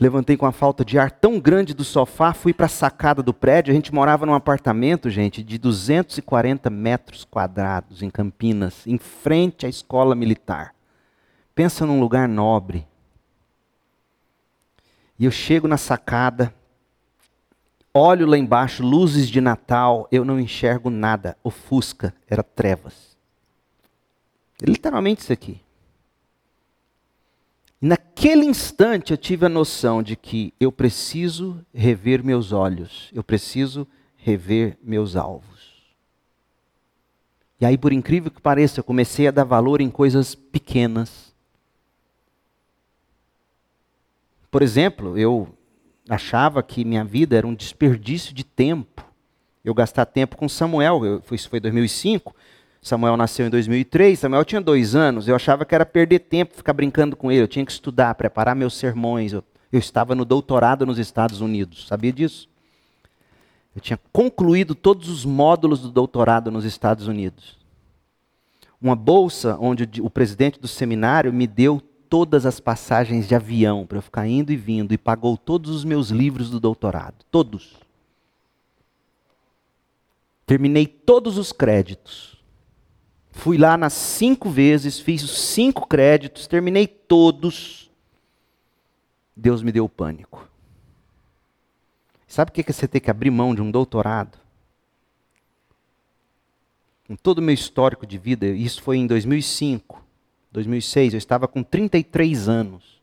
levantei 0.00 0.36
com 0.36 0.46
a 0.46 0.52
falta 0.52 0.84
de 0.84 1.00
ar 1.00 1.10
tão 1.10 1.40
grande 1.40 1.74
do 1.74 1.82
sofá, 1.82 2.32
fui 2.32 2.52
para 2.52 2.66
a 2.66 2.68
sacada 2.68 3.24
do 3.24 3.34
prédio, 3.34 3.72
a 3.72 3.74
gente 3.74 3.92
morava 3.92 4.24
num 4.24 4.34
apartamento, 4.34 5.10
gente, 5.10 5.42
de 5.42 5.58
240 5.58 6.70
metros 6.70 7.24
quadrados 7.24 8.04
em 8.04 8.08
Campinas, 8.08 8.86
em 8.86 8.96
frente 8.96 9.66
à 9.66 9.68
escola 9.68 10.14
militar. 10.14 10.72
Pensa 11.56 11.84
num 11.84 11.98
lugar 11.98 12.28
nobre. 12.28 12.86
E 15.18 15.24
eu 15.24 15.32
chego 15.32 15.66
na 15.66 15.76
sacada, 15.76 16.54
Olho 17.94 18.26
lá 18.26 18.38
embaixo, 18.38 18.82
luzes 18.82 19.28
de 19.28 19.40
Natal, 19.40 20.08
eu 20.10 20.24
não 20.24 20.40
enxergo 20.40 20.88
nada. 20.88 21.36
Ofusca, 21.44 22.14
era 22.26 22.42
trevas. 22.42 23.16
Literalmente 24.62 25.20
isso 25.20 25.32
aqui. 25.32 25.60
E 27.80 27.86
naquele 27.86 28.46
instante 28.46 29.10
eu 29.10 29.16
tive 29.18 29.44
a 29.44 29.48
noção 29.48 30.02
de 30.02 30.16
que 30.16 30.54
eu 30.58 30.72
preciso 30.72 31.64
rever 31.74 32.24
meus 32.24 32.52
olhos, 32.52 33.10
eu 33.12 33.22
preciso 33.22 33.86
rever 34.16 34.78
meus 34.82 35.16
alvos. 35.16 35.72
E 37.60 37.66
aí, 37.66 37.76
por 37.76 37.92
incrível 37.92 38.30
que 38.30 38.40
pareça, 38.40 38.80
eu 38.80 38.84
comecei 38.84 39.28
a 39.28 39.30
dar 39.30 39.44
valor 39.44 39.80
em 39.80 39.90
coisas 39.90 40.34
pequenas. 40.34 41.32
Por 44.50 44.62
exemplo, 44.62 45.16
eu 45.16 45.48
achava 46.12 46.62
que 46.62 46.84
minha 46.84 47.04
vida 47.04 47.36
era 47.36 47.46
um 47.46 47.54
desperdício 47.54 48.34
de 48.34 48.44
tempo. 48.44 49.04
Eu 49.64 49.74
gastar 49.74 50.04
tempo 50.04 50.36
com 50.36 50.48
Samuel, 50.48 51.04
eu, 51.04 51.22
isso 51.32 51.48
foi 51.48 51.58
em 51.58 51.62
2005. 51.62 52.34
Samuel 52.80 53.16
nasceu 53.16 53.46
em 53.46 53.50
2003, 53.50 54.18
Samuel 54.18 54.44
tinha 54.44 54.60
dois 54.60 54.94
anos. 54.94 55.28
Eu 55.28 55.36
achava 55.36 55.64
que 55.64 55.74
era 55.74 55.86
perder 55.86 56.18
tempo 56.18 56.56
ficar 56.56 56.72
brincando 56.72 57.16
com 57.16 57.30
ele. 57.30 57.42
Eu 57.42 57.48
tinha 57.48 57.64
que 57.64 57.70
estudar, 57.70 58.14
preparar 58.16 58.56
meus 58.56 58.74
sermões. 58.74 59.32
Eu, 59.32 59.44
eu 59.72 59.78
estava 59.78 60.14
no 60.14 60.24
doutorado 60.24 60.84
nos 60.84 60.98
Estados 60.98 61.40
Unidos, 61.40 61.86
sabia 61.86 62.12
disso? 62.12 62.48
Eu 63.74 63.80
tinha 63.80 63.98
concluído 64.12 64.74
todos 64.74 65.08
os 65.08 65.24
módulos 65.24 65.80
do 65.80 65.90
doutorado 65.90 66.50
nos 66.50 66.64
Estados 66.64 67.06
Unidos. 67.06 67.56
Uma 68.80 68.96
bolsa 68.96 69.56
onde 69.60 69.88
o 70.02 70.10
presidente 70.10 70.60
do 70.60 70.68
seminário 70.68 71.32
me 71.32 71.46
deu 71.46 71.80
todas 72.12 72.44
as 72.44 72.60
passagens 72.60 73.26
de 73.26 73.34
avião 73.34 73.86
para 73.86 73.96
eu 73.96 74.02
ficar 74.02 74.28
indo 74.28 74.52
e 74.52 74.56
vindo 74.56 74.92
e 74.92 74.98
pagou 74.98 75.34
todos 75.34 75.70
os 75.70 75.82
meus 75.82 76.10
livros 76.10 76.50
do 76.50 76.60
doutorado. 76.60 77.24
Todos. 77.30 77.80
Terminei 80.44 80.86
todos 80.86 81.38
os 81.38 81.52
créditos. 81.52 82.36
Fui 83.30 83.56
lá 83.56 83.78
nas 83.78 83.94
cinco 83.94 84.50
vezes, 84.50 85.00
fiz 85.00 85.22
os 85.22 85.40
cinco 85.40 85.86
créditos, 85.86 86.46
terminei 86.46 86.86
todos. 86.86 87.90
Deus 89.34 89.62
me 89.62 89.72
deu 89.72 89.88
pânico. 89.88 90.46
Sabe 92.28 92.50
o 92.50 92.52
que 92.52 92.60
é 92.60 92.64
você 92.70 92.86
ter 92.86 93.00
que 93.00 93.10
abrir 93.10 93.30
mão 93.30 93.54
de 93.54 93.62
um 93.62 93.70
doutorado? 93.70 94.36
Com 97.06 97.16
todo 97.16 97.38
o 97.38 97.42
meu 97.42 97.54
histórico 97.54 98.06
de 98.06 98.18
vida, 98.18 98.48
isso 98.48 98.82
foi 98.82 98.98
em 98.98 99.06
2005, 99.06 100.04
2006, 100.52 101.14
eu 101.14 101.18
estava 101.18 101.48
com 101.48 101.62
33 101.62 102.48
anos. 102.48 103.00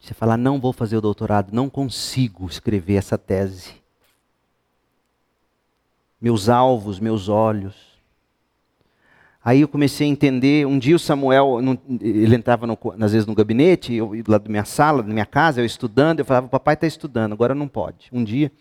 Você 0.00 0.14
falar, 0.14 0.36
não 0.36 0.60
vou 0.60 0.72
fazer 0.72 0.96
o 0.96 1.00
doutorado, 1.00 1.52
não 1.52 1.70
consigo 1.70 2.46
escrever 2.46 2.94
essa 2.94 3.16
tese. 3.16 3.74
Meus 6.20 6.48
alvos, 6.48 6.98
meus 6.98 7.28
olhos, 7.28 7.90
Aí 9.42 9.62
eu 9.62 9.68
comecei 9.68 10.06
a 10.06 10.10
entender. 10.10 10.66
Um 10.66 10.78
dia 10.78 10.94
o 10.94 10.98
Samuel, 10.98 11.58
ele 12.00 12.36
entrava 12.36 12.66
no, 12.66 12.78
às 13.00 13.12
vezes 13.12 13.26
no 13.26 13.34
gabinete, 13.34 13.94
eu, 13.94 14.12
lá 14.28 14.36
da 14.36 14.48
minha 14.48 14.64
sala, 14.64 15.02
da 15.02 15.12
minha 15.12 15.24
casa, 15.26 15.60
eu 15.60 15.64
estudando. 15.64 16.18
Eu 16.18 16.24
falava: 16.24 16.48
Papai 16.48 16.74
está 16.74 16.86
estudando, 16.86 17.32
agora 17.32 17.54
não 17.54 17.66
pode. 17.66 18.08
Um 18.12 18.22
dia 18.22 18.52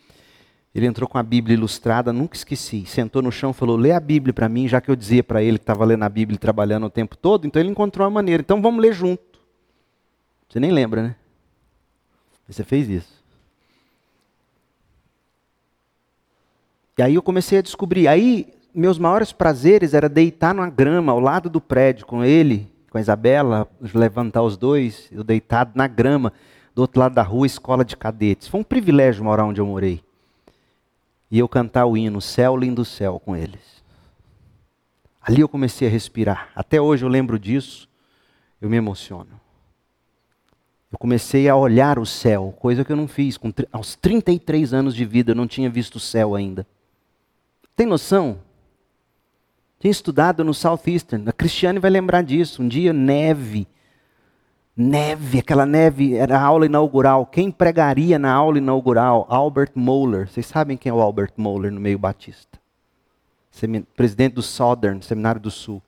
ele 0.74 0.86
entrou 0.86 1.09
com 1.09 1.17
a 1.17 1.24
Bíblia 1.24 1.55
ilustrada, 1.55 2.13
nunca 2.13 2.36
esqueci. 2.36 2.86
Sentou 2.86 3.22
no 3.22 3.32
chão 3.32 3.51
falou: 3.53 3.76
Lê 3.76 3.91
a 3.91 3.99
Bíblia 3.99 4.34
para 4.34 4.47
mim, 4.47 4.67
já 4.67 4.80
que 4.80 4.89
eu 4.89 4.95
dizia 4.95 5.24
para 5.24 5.41
ele 5.41 5.57
que 5.57 5.63
estava 5.63 5.84
lendo 5.84 6.03
a 6.03 6.09
Bíblia 6.09 6.36
e 6.36 6.39
trabalhando 6.39 6.86
o 6.86 6.89
tempo 6.89 7.17
todo. 7.17 7.47
Então 7.47 7.59
ele 7.59 7.72
encontrou 7.72 8.05
uma 8.05 8.11
maneira. 8.11 8.41
Então 8.41 8.61
vamos 8.61 8.82
ler 8.82 8.93
junto. 8.93 9.39
Você 10.47 10.59
nem 10.59 10.72
lembra, 10.72 11.01
né? 11.01 11.15
Você 12.47 12.63
fez 12.63 12.88
isso. 12.88 13.20
E 16.97 17.01
aí 17.01 17.15
eu 17.15 17.24
comecei 17.24 17.59
a 17.59 17.61
descobrir. 17.61 18.07
Aí 18.07 18.53
meus 18.74 18.99
maiores 18.99 19.32
prazeres 19.32 19.93
era 19.93 20.07
deitar 20.07 20.53
na 20.53 20.70
grama 20.70 21.11
ao 21.11 21.20
lado 21.20 21.49
do 21.49 21.59
prédio 21.59 22.05
com 22.05 22.24
ele, 22.24 22.72
com 22.91 22.97
a 22.97 23.01
Isabela, 23.01 23.67
levantar 23.93 24.43
os 24.43 24.55
dois, 24.55 25.07
eu 25.11 25.24
deitado 25.24 25.72
na 25.76 25.88
grama, 25.88 26.32
do 26.76 26.82
outro 26.82 26.99
lado 26.99 27.15
da 27.15 27.24
rua, 27.24 27.47
escola 27.47 27.84
de 27.84 27.97
cadetes. 27.97 28.47
Foi 28.47 28.59
um 28.59 28.63
privilégio 28.63 29.24
morar 29.24 29.45
onde 29.45 29.59
eu 29.59 29.65
morei. 29.65 30.03
E 31.30 31.39
eu 31.39 31.47
cantar 31.47 31.86
o 31.86 31.95
hino 31.95 32.21
Céu 32.21 32.57
Lindo 32.57 32.84
Céu 32.84 33.19
com 33.19 33.36
eles. 33.36 33.84
Ali 35.21 35.41
eu 35.41 35.49
comecei 35.49 35.88
a 35.88 35.91
respirar. 35.91 36.49
Até 36.55 36.82
hoje 36.82 37.05
eu 37.05 37.09
lembro 37.09 37.38
disso, 37.38 37.88
eu 38.59 38.69
me 38.69 38.77
emociono. 38.77 39.39
Eu 40.91 40.97
comecei 40.97 41.47
a 41.47 41.55
olhar 41.55 41.99
o 41.99 42.05
céu, 42.05 42.55
coisa 42.59 42.84
que 42.84 42.91
eu 42.91 42.95
não 42.95 43.07
fiz. 43.07 43.38
Com, 43.38 43.53
aos 43.71 43.95
33 43.95 44.73
anos 44.73 44.95
de 44.95 45.05
vida 45.05 45.32
eu 45.32 45.36
não 45.36 45.47
tinha 45.47 45.69
visto 45.69 45.95
o 45.95 45.99
céu 45.99 46.34
ainda. 46.34 46.65
Tem 47.75 47.86
noção? 47.86 48.39
Tinha 49.80 49.91
estudado 49.91 50.43
no 50.43 50.53
Southeastern. 50.53 51.30
A 51.30 51.32
Cristiane 51.32 51.80
vai 51.80 51.91
lembrar 51.91 52.23
disso. 52.23 52.63
Um 52.63 52.67
dia, 52.67 52.91
neve. 52.91 53.67
Neve, 54.76 55.39
aquela 55.39 55.65
neve 55.65 56.15
era 56.15 56.39
a 56.39 56.41
aula 56.41 56.65
inaugural. 56.65 57.26
Quem 57.26 57.51
pregaria 57.51 58.17
na 58.17 58.32
aula 58.32 58.57
inaugural? 58.57 59.26
Albert 59.30 59.72
Moeller. 59.76 60.30
Vocês 60.30 60.45
sabem 60.45 60.78
quem 60.78 60.89
é 60.89 60.93
o 60.93 61.01
Albert 61.01 61.34
Moeller 61.36 61.72
no 61.72 61.82
meio 61.82 61.99
batista? 61.99 62.59
Presidente 63.95 64.36
do 64.36 64.41
Southern, 64.41 65.01
Seminário 65.01 65.41
do 65.41 65.51
Sul. 65.51 65.82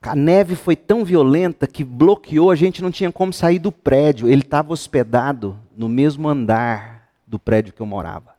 A 0.00 0.14
neve 0.14 0.54
foi 0.54 0.76
tão 0.76 1.04
violenta 1.04 1.66
que 1.66 1.82
bloqueou, 1.82 2.52
a 2.52 2.54
gente 2.54 2.80
não 2.80 2.90
tinha 2.90 3.10
como 3.10 3.32
sair 3.32 3.58
do 3.58 3.72
prédio. 3.72 4.28
Ele 4.28 4.42
estava 4.42 4.72
hospedado 4.72 5.58
no 5.76 5.88
mesmo 5.88 6.28
andar 6.28 7.08
do 7.26 7.38
prédio 7.38 7.72
que 7.72 7.82
eu 7.82 7.86
morava. 7.86 8.38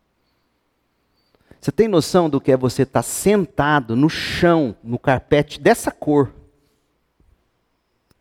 Você 1.60 1.72
tem 1.72 1.89
noção 1.89 2.30
do 2.30 2.39
que 2.39 2.53
é 2.53 2.57
você 2.57 2.84
estar 2.84 2.99
tá 2.99 3.03
sentado 3.03 3.95
no 3.95 4.10
chão, 4.10 4.74
no 4.82 4.97
carpete 4.97 5.60
dessa 5.60 5.91
cor? 5.91 6.32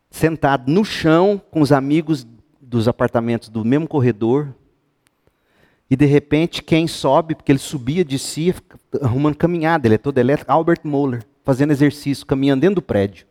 Sentado 0.09 0.71
no 0.71 0.83
chão 0.83 1.41
com 1.51 1.61
os 1.61 1.71
amigos 1.71 2.25
dos 2.59 2.87
apartamentos 2.87 3.49
do 3.49 3.63
mesmo 3.65 3.87
corredor. 3.87 4.53
E 5.89 5.95
de 5.95 6.05
repente, 6.05 6.61
quem 6.61 6.87
sobe, 6.87 7.35
porque 7.35 7.51
ele 7.51 7.59
subia, 7.59 8.05
descia, 8.05 8.53
arrumando 9.01 9.35
caminhada, 9.35 9.87
ele 9.87 9.95
é 9.95 9.97
todo 9.97 10.17
elétrico, 10.17 10.51
Albert 10.51 10.81
Moeller, 10.83 11.25
fazendo 11.43 11.71
exercício, 11.71 12.25
caminhando 12.25 12.61
dentro 12.61 12.75
do 12.75 12.81
prédio. 12.81 13.25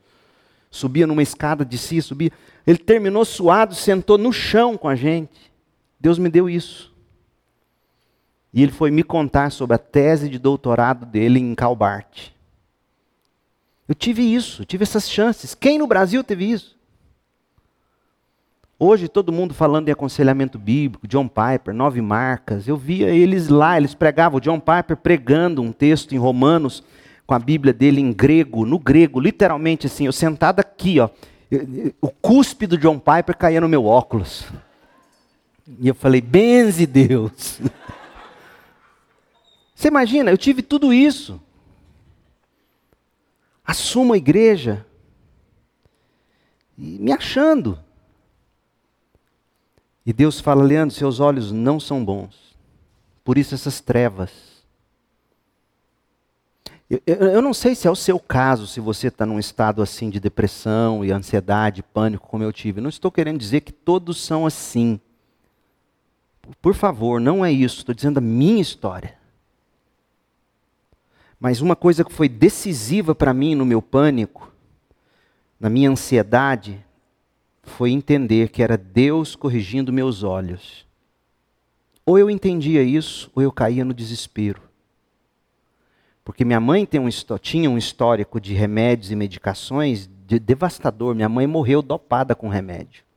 Subia 0.70 1.06
numa 1.06 1.22
escada, 1.22 1.64
descia, 1.64 2.02
subia. 2.02 2.30
Ele 2.66 2.78
terminou 2.78 3.24
suado, 3.24 3.74
sentou 3.74 4.18
no 4.18 4.32
chão 4.32 4.76
com 4.76 4.88
a 4.88 4.94
gente. 4.94 5.50
Deus 5.98 6.18
me 6.18 6.28
deu 6.28 6.48
isso. 6.50 6.92
E 8.52 8.62
ele 8.62 8.72
foi 8.72 8.90
me 8.90 9.02
contar 9.02 9.50
sobre 9.50 9.76
a 9.76 9.78
tese 9.78 10.28
de 10.28 10.38
doutorado 10.38 11.06
dele 11.06 11.38
em 11.38 11.54
Calbart. 11.54 12.30
Eu 13.88 13.94
tive 13.94 14.22
isso, 14.22 14.66
tive 14.66 14.82
essas 14.82 15.08
chances. 15.08 15.54
Quem 15.54 15.78
no 15.78 15.86
Brasil 15.86 16.22
teve 16.22 16.44
isso? 16.44 16.76
Hoje 18.78 19.08
todo 19.08 19.32
mundo 19.32 19.54
falando 19.54 19.88
em 19.88 19.92
aconselhamento 19.92 20.58
bíblico, 20.58 21.08
John 21.08 21.26
Piper, 21.26 21.74
nove 21.74 22.00
marcas. 22.00 22.68
Eu 22.68 22.76
via 22.76 23.08
eles 23.08 23.48
lá, 23.48 23.76
eles 23.76 23.94
pregavam, 23.94 24.38
John 24.38 24.60
Piper 24.60 24.96
pregando 24.96 25.62
um 25.62 25.72
texto 25.72 26.14
em 26.14 26.18
Romanos 26.18 26.84
com 27.26 27.34
a 27.34 27.38
Bíblia 27.38 27.74
dele 27.74 28.00
em 28.00 28.12
grego, 28.12 28.64
no 28.64 28.78
grego, 28.78 29.18
literalmente 29.18 29.86
assim, 29.86 30.06
eu 30.06 30.12
sentado 30.12 30.60
aqui, 30.60 31.00
ó, 31.00 31.10
o 32.00 32.08
cuspe 32.08 32.66
do 32.66 32.78
John 32.78 32.98
Piper 32.98 33.36
caía 33.36 33.60
no 33.60 33.68
meu 33.68 33.84
óculos. 33.84 34.46
E 35.80 35.88
eu 35.88 35.94
falei, 35.94 36.20
benze 36.20 36.86
Deus. 36.86 37.60
Você 39.74 39.88
imagina, 39.88 40.30
eu 40.30 40.38
tive 40.38 40.62
tudo 40.62 40.92
isso. 40.92 41.40
Assumo 43.68 44.14
a 44.14 44.16
igreja. 44.16 44.86
E 46.78 46.98
me 46.98 47.12
achando. 47.12 47.78
E 50.06 50.12
Deus 50.14 50.40
fala, 50.40 50.64
Leandro, 50.64 50.96
seus 50.96 51.20
olhos 51.20 51.52
não 51.52 51.78
são 51.78 52.02
bons. 52.02 52.56
Por 53.22 53.36
isso 53.36 53.54
essas 53.54 53.78
trevas. 53.78 54.30
Eu, 56.88 57.02
eu, 57.06 57.16
eu 57.16 57.42
não 57.42 57.52
sei 57.52 57.74
se 57.74 57.86
é 57.86 57.90
o 57.90 57.94
seu 57.94 58.18
caso, 58.18 58.66
se 58.66 58.80
você 58.80 59.08
está 59.08 59.26
num 59.26 59.38
estado 59.38 59.82
assim 59.82 60.08
de 60.08 60.18
depressão 60.18 61.04
e 61.04 61.12
ansiedade, 61.12 61.82
pânico, 61.82 62.26
como 62.26 62.42
eu 62.42 62.50
tive. 62.50 62.80
não 62.80 62.88
estou 62.88 63.12
querendo 63.12 63.38
dizer 63.38 63.60
que 63.60 63.72
todos 63.72 64.24
são 64.24 64.46
assim. 64.46 64.98
Por 66.62 66.74
favor, 66.74 67.20
não 67.20 67.44
é 67.44 67.52
isso. 67.52 67.80
Estou 67.80 67.94
dizendo 67.94 68.16
a 68.16 68.22
minha 68.22 68.62
história. 68.62 69.17
Mas 71.40 71.60
uma 71.60 71.76
coisa 71.76 72.04
que 72.04 72.12
foi 72.12 72.28
decisiva 72.28 73.14
para 73.14 73.32
mim 73.32 73.54
no 73.54 73.64
meu 73.64 73.80
pânico, 73.80 74.52
na 75.58 75.70
minha 75.70 75.90
ansiedade, 75.90 76.84
foi 77.62 77.90
entender 77.90 78.48
que 78.48 78.62
era 78.62 78.76
Deus 78.76 79.36
corrigindo 79.36 79.92
meus 79.92 80.22
olhos. 80.22 80.86
Ou 82.04 82.18
eu 82.18 82.30
entendia 82.30 82.82
isso, 82.82 83.30
ou 83.34 83.42
eu 83.42 83.52
caía 83.52 83.84
no 83.84 83.94
desespero. 83.94 84.62
Porque 86.24 86.44
minha 86.44 86.60
mãe 86.60 86.86
um, 86.94 87.38
tinha 87.38 87.70
um 87.70 87.78
histórico 87.78 88.40
de 88.40 88.52
remédios 88.54 89.10
e 89.10 89.16
medicações 89.16 90.08
de 90.26 90.38
devastador. 90.38 91.14
Minha 91.14 91.28
mãe 91.28 91.46
morreu 91.46 91.80
dopada 91.80 92.34
com 92.34 92.48
remédio 92.48 93.07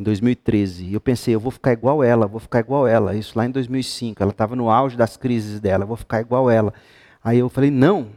em 0.00 0.02
2013. 0.02 0.86
E 0.86 0.94
eu 0.94 1.00
pensei, 1.00 1.34
eu 1.34 1.40
vou 1.40 1.50
ficar 1.50 1.72
igual 1.72 2.02
ela, 2.02 2.26
vou 2.26 2.40
ficar 2.40 2.60
igual 2.60 2.88
ela. 2.88 3.14
Isso 3.14 3.38
lá 3.38 3.44
em 3.44 3.50
2005. 3.50 4.22
Ela 4.22 4.32
estava 4.32 4.56
no 4.56 4.70
auge 4.70 4.96
das 4.96 5.16
crises 5.16 5.60
dela, 5.60 5.84
vou 5.84 5.96
ficar 5.96 6.22
igual 6.22 6.50
ela. 6.50 6.72
Aí 7.22 7.38
eu 7.38 7.50
falei, 7.50 7.70
não. 7.70 8.08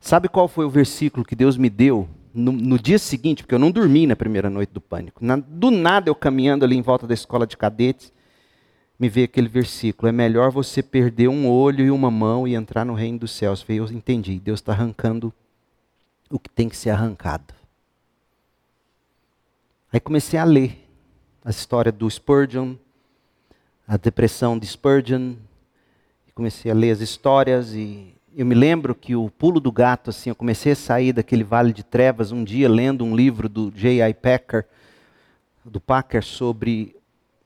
Sabe 0.00 0.28
qual 0.28 0.48
foi 0.48 0.64
o 0.64 0.70
versículo 0.70 1.24
que 1.24 1.36
Deus 1.36 1.56
me 1.56 1.70
deu 1.70 2.08
no, 2.34 2.50
no 2.50 2.78
dia 2.78 2.98
seguinte? 2.98 3.44
Porque 3.44 3.54
eu 3.54 3.60
não 3.60 3.70
dormi 3.70 4.06
na 4.06 4.16
primeira 4.16 4.50
noite 4.50 4.72
do 4.72 4.80
pânico. 4.80 5.24
Na, 5.24 5.36
do 5.36 5.70
nada 5.70 6.10
eu 6.10 6.14
caminhando 6.16 6.64
ali 6.64 6.76
em 6.76 6.82
volta 6.82 7.06
da 7.06 7.14
escola 7.14 7.46
de 7.46 7.56
cadetes. 7.56 8.12
me 8.98 9.08
veio 9.08 9.26
aquele 9.26 9.48
versículo: 9.48 10.08
é 10.08 10.12
melhor 10.12 10.50
você 10.50 10.82
perder 10.82 11.28
um 11.28 11.48
olho 11.48 11.84
e 11.84 11.90
uma 11.92 12.10
mão 12.10 12.48
e 12.48 12.56
entrar 12.56 12.84
no 12.84 12.94
reino 12.94 13.20
dos 13.20 13.30
céus. 13.30 13.64
Eu 13.68 13.84
entendi, 13.92 14.40
Deus 14.40 14.58
está 14.58 14.72
arrancando 14.72 15.32
o 16.28 16.40
que 16.40 16.48
tem 16.48 16.68
que 16.68 16.76
ser 16.76 16.90
arrancado. 16.90 17.59
Aí 19.92 19.98
comecei 19.98 20.38
a 20.38 20.44
ler 20.44 20.88
a 21.44 21.50
história 21.50 21.90
do 21.90 22.08
Spurgeon, 22.08 22.76
a 23.88 23.96
depressão 23.96 24.56
de 24.56 24.64
Spurgeon, 24.64 25.34
comecei 26.32 26.70
a 26.70 26.74
ler 26.74 26.92
as 26.92 27.00
histórias 27.00 27.74
e 27.74 28.14
eu 28.34 28.46
me 28.46 28.54
lembro 28.54 28.94
que 28.94 29.16
o 29.16 29.28
pulo 29.28 29.60
do 29.60 29.70
gato, 29.70 30.08
assim, 30.08 30.30
eu 30.30 30.34
comecei 30.36 30.72
a 30.72 30.76
sair 30.76 31.12
daquele 31.12 31.42
vale 31.42 31.72
de 31.72 31.82
trevas 31.82 32.30
um 32.32 32.42
dia 32.44 32.68
lendo 32.68 33.04
um 33.04 33.14
livro 33.16 33.48
do 33.48 33.70
J.I. 33.72 34.14
Packer, 34.14 34.64
do 35.64 35.80
Packer 35.80 36.22
sobre 36.24 36.96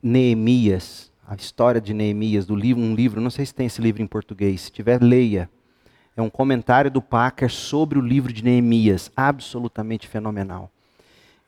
Neemias, 0.02 1.10
a 1.26 1.34
história 1.34 1.80
de 1.80 1.94
Neemias, 1.94 2.44
do 2.44 2.54
livro, 2.54 2.82
um 2.82 2.94
livro, 2.94 3.20
não 3.22 3.30
sei 3.30 3.46
se 3.46 3.54
tem 3.54 3.66
esse 3.66 3.80
livro 3.80 4.02
em 4.02 4.06
português, 4.06 4.60
se 4.60 4.70
tiver, 4.70 5.02
leia. 5.02 5.48
É 6.14 6.20
um 6.20 6.30
comentário 6.30 6.90
do 6.90 7.00
Packer 7.00 7.50
sobre 7.50 7.98
o 7.98 8.02
livro 8.02 8.32
de 8.32 8.44
Neemias, 8.44 9.10
absolutamente 9.16 10.06
fenomenal. 10.06 10.70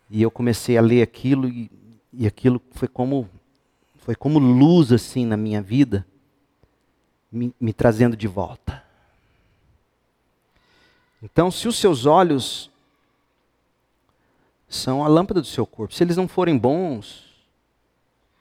E 0.08 0.22
eu 0.22 0.30
comecei 0.30 0.76
a 0.76 0.80
ler 0.80 1.02
aquilo 1.02 1.48
e, 1.48 1.70
e 2.12 2.26
aquilo 2.26 2.60
foi 2.72 2.88
como 2.88 3.28
foi 4.06 4.14
como 4.14 4.38
luz 4.38 4.92
assim 4.92 5.26
na 5.26 5.36
minha 5.36 5.60
vida, 5.60 6.06
me, 7.30 7.52
me 7.60 7.72
trazendo 7.72 8.16
de 8.16 8.28
volta. 8.28 8.84
Então, 11.20 11.50
se 11.50 11.66
os 11.66 11.76
seus 11.76 12.06
olhos 12.06 12.70
são 14.68 15.04
a 15.04 15.08
lâmpada 15.08 15.40
do 15.40 15.46
seu 15.48 15.66
corpo, 15.66 15.92
se 15.92 16.04
eles 16.04 16.16
não 16.16 16.28
forem 16.28 16.56
bons, 16.56 17.24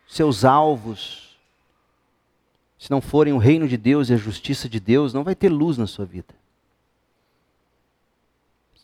seus 0.08 0.46
alvos, 0.46 1.36
se 2.78 2.92
não 2.92 3.02
forem 3.02 3.34
o 3.34 3.40
reino 3.40 3.68
de 3.68 3.76
Deus 3.76 4.10
e 4.10 4.14
a 4.14 4.18
justiça 4.18 4.70
de 4.70 4.80
Deus, 4.80 5.16
não 5.16 5.24
vai 5.24 5.34
ter 5.34 5.50
luz 5.50 5.80
na 5.80 5.88
sua 5.88 6.06
vida. 6.06 6.36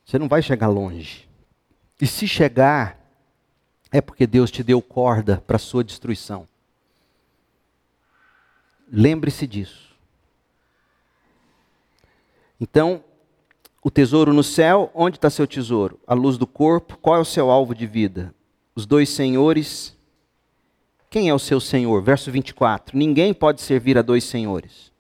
Você 0.04 0.18
não 0.18 0.28
vai 0.28 0.42
chegar 0.42 0.68
longe. 0.68 1.30
E 2.02 2.08
se 2.08 2.28
chegar, 2.28 3.00
é 3.92 4.02
porque 4.02 4.26
Deus 4.26 4.50
te 4.50 4.64
deu 4.64 4.82
corda 4.82 5.44
para 5.46 5.58
a 5.58 5.60
sua 5.60 5.84
destruição. 5.84 6.48
Lembre-se 8.92 9.46
disso. 9.46 9.96
Então, 12.60 13.04
o 13.84 13.92
tesouro 13.92 14.34
no 14.34 14.44
céu, 14.44 14.92
onde 14.96 15.18
está 15.18 15.30
seu 15.30 15.46
tesouro? 15.46 16.00
A 16.08 16.16
luz 16.16 16.40
do 16.40 16.48
corpo, 16.48 16.98
qual 16.98 17.18
é 17.18 17.20
o 17.20 17.26
seu 17.26 17.52
alvo 17.52 17.76
de 17.76 17.86
vida? 17.86 18.34
Os 18.74 18.88
dois 18.88 19.10
senhores. 19.10 19.96
Quem 21.08 21.30
é 21.30 21.34
o 21.34 21.40
seu 21.40 21.60
senhor? 21.60 22.02
Verso 22.02 22.32
24: 22.32 22.98
Ninguém 22.98 23.32
pode 23.32 23.62
servir 23.62 23.98
a 23.98 24.02
dois 24.02 24.24
senhores. 24.24 24.92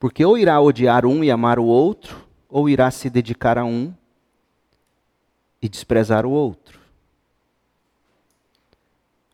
Porque 0.00 0.24
ou 0.24 0.38
irá 0.38 0.58
odiar 0.60 1.04
um 1.04 1.22
e 1.22 1.30
amar 1.30 1.58
o 1.58 1.64
outro, 1.64 2.26
ou 2.48 2.68
irá 2.68 2.90
se 2.90 3.10
dedicar 3.10 3.58
a 3.58 3.64
um 3.64 3.92
e 5.60 5.68
desprezar 5.68 6.24
o 6.24 6.30
outro. 6.30 6.80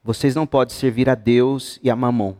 Vocês 0.02 0.34
não 0.34 0.46
podem 0.46 0.74
servir 0.74 1.08
a 1.08 1.14
Deus 1.14 1.78
e 1.82 1.90
a 1.90 1.96
mamão. 1.96 2.36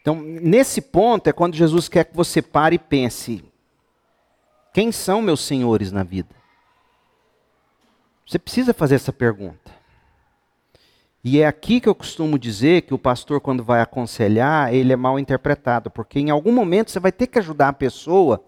Então, 0.00 0.20
nesse 0.20 0.82
ponto 0.82 1.28
é 1.28 1.32
quando 1.32 1.54
Jesus 1.54 1.88
quer 1.88 2.04
que 2.04 2.14
você 2.14 2.42
pare 2.42 2.76
e 2.76 2.78
pense: 2.78 3.42
quem 4.72 4.92
são 4.92 5.22
meus 5.22 5.40
senhores 5.40 5.90
na 5.90 6.02
vida? 6.02 6.34
Você 8.26 8.38
precisa 8.38 8.74
fazer 8.74 8.96
essa 8.96 9.12
pergunta. 9.12 9.72
E 11.22 11.40
é 11.40 11.46
aqui 11.46 11.80
que 11.80 11.88
eu 11.88 11.94
costumo 11.94 12.38
dizer 12.38 12.82
que 12.82 12.92
o 12.92 12.98
pastor, 12.98 13.40
quando 13.40 13.64
vai 13.64 13.80
aconselhar, 13.80 14.74
ele 14.74 14.92
é 14.92 14.96
mal 14.96 15.18
interpretado, 15.18 15.90
porque 15.90 16.20
em 16.20 16.28
algum 16.28 16.52
momento 16.52 16.90
você 16.90 17.00
vai 17.00 17.10
ter 17.10 17.26
que 17.26 17.38
ajudar 17.38 17.68
a 17.68 17.72
pessoa 17.72 18.44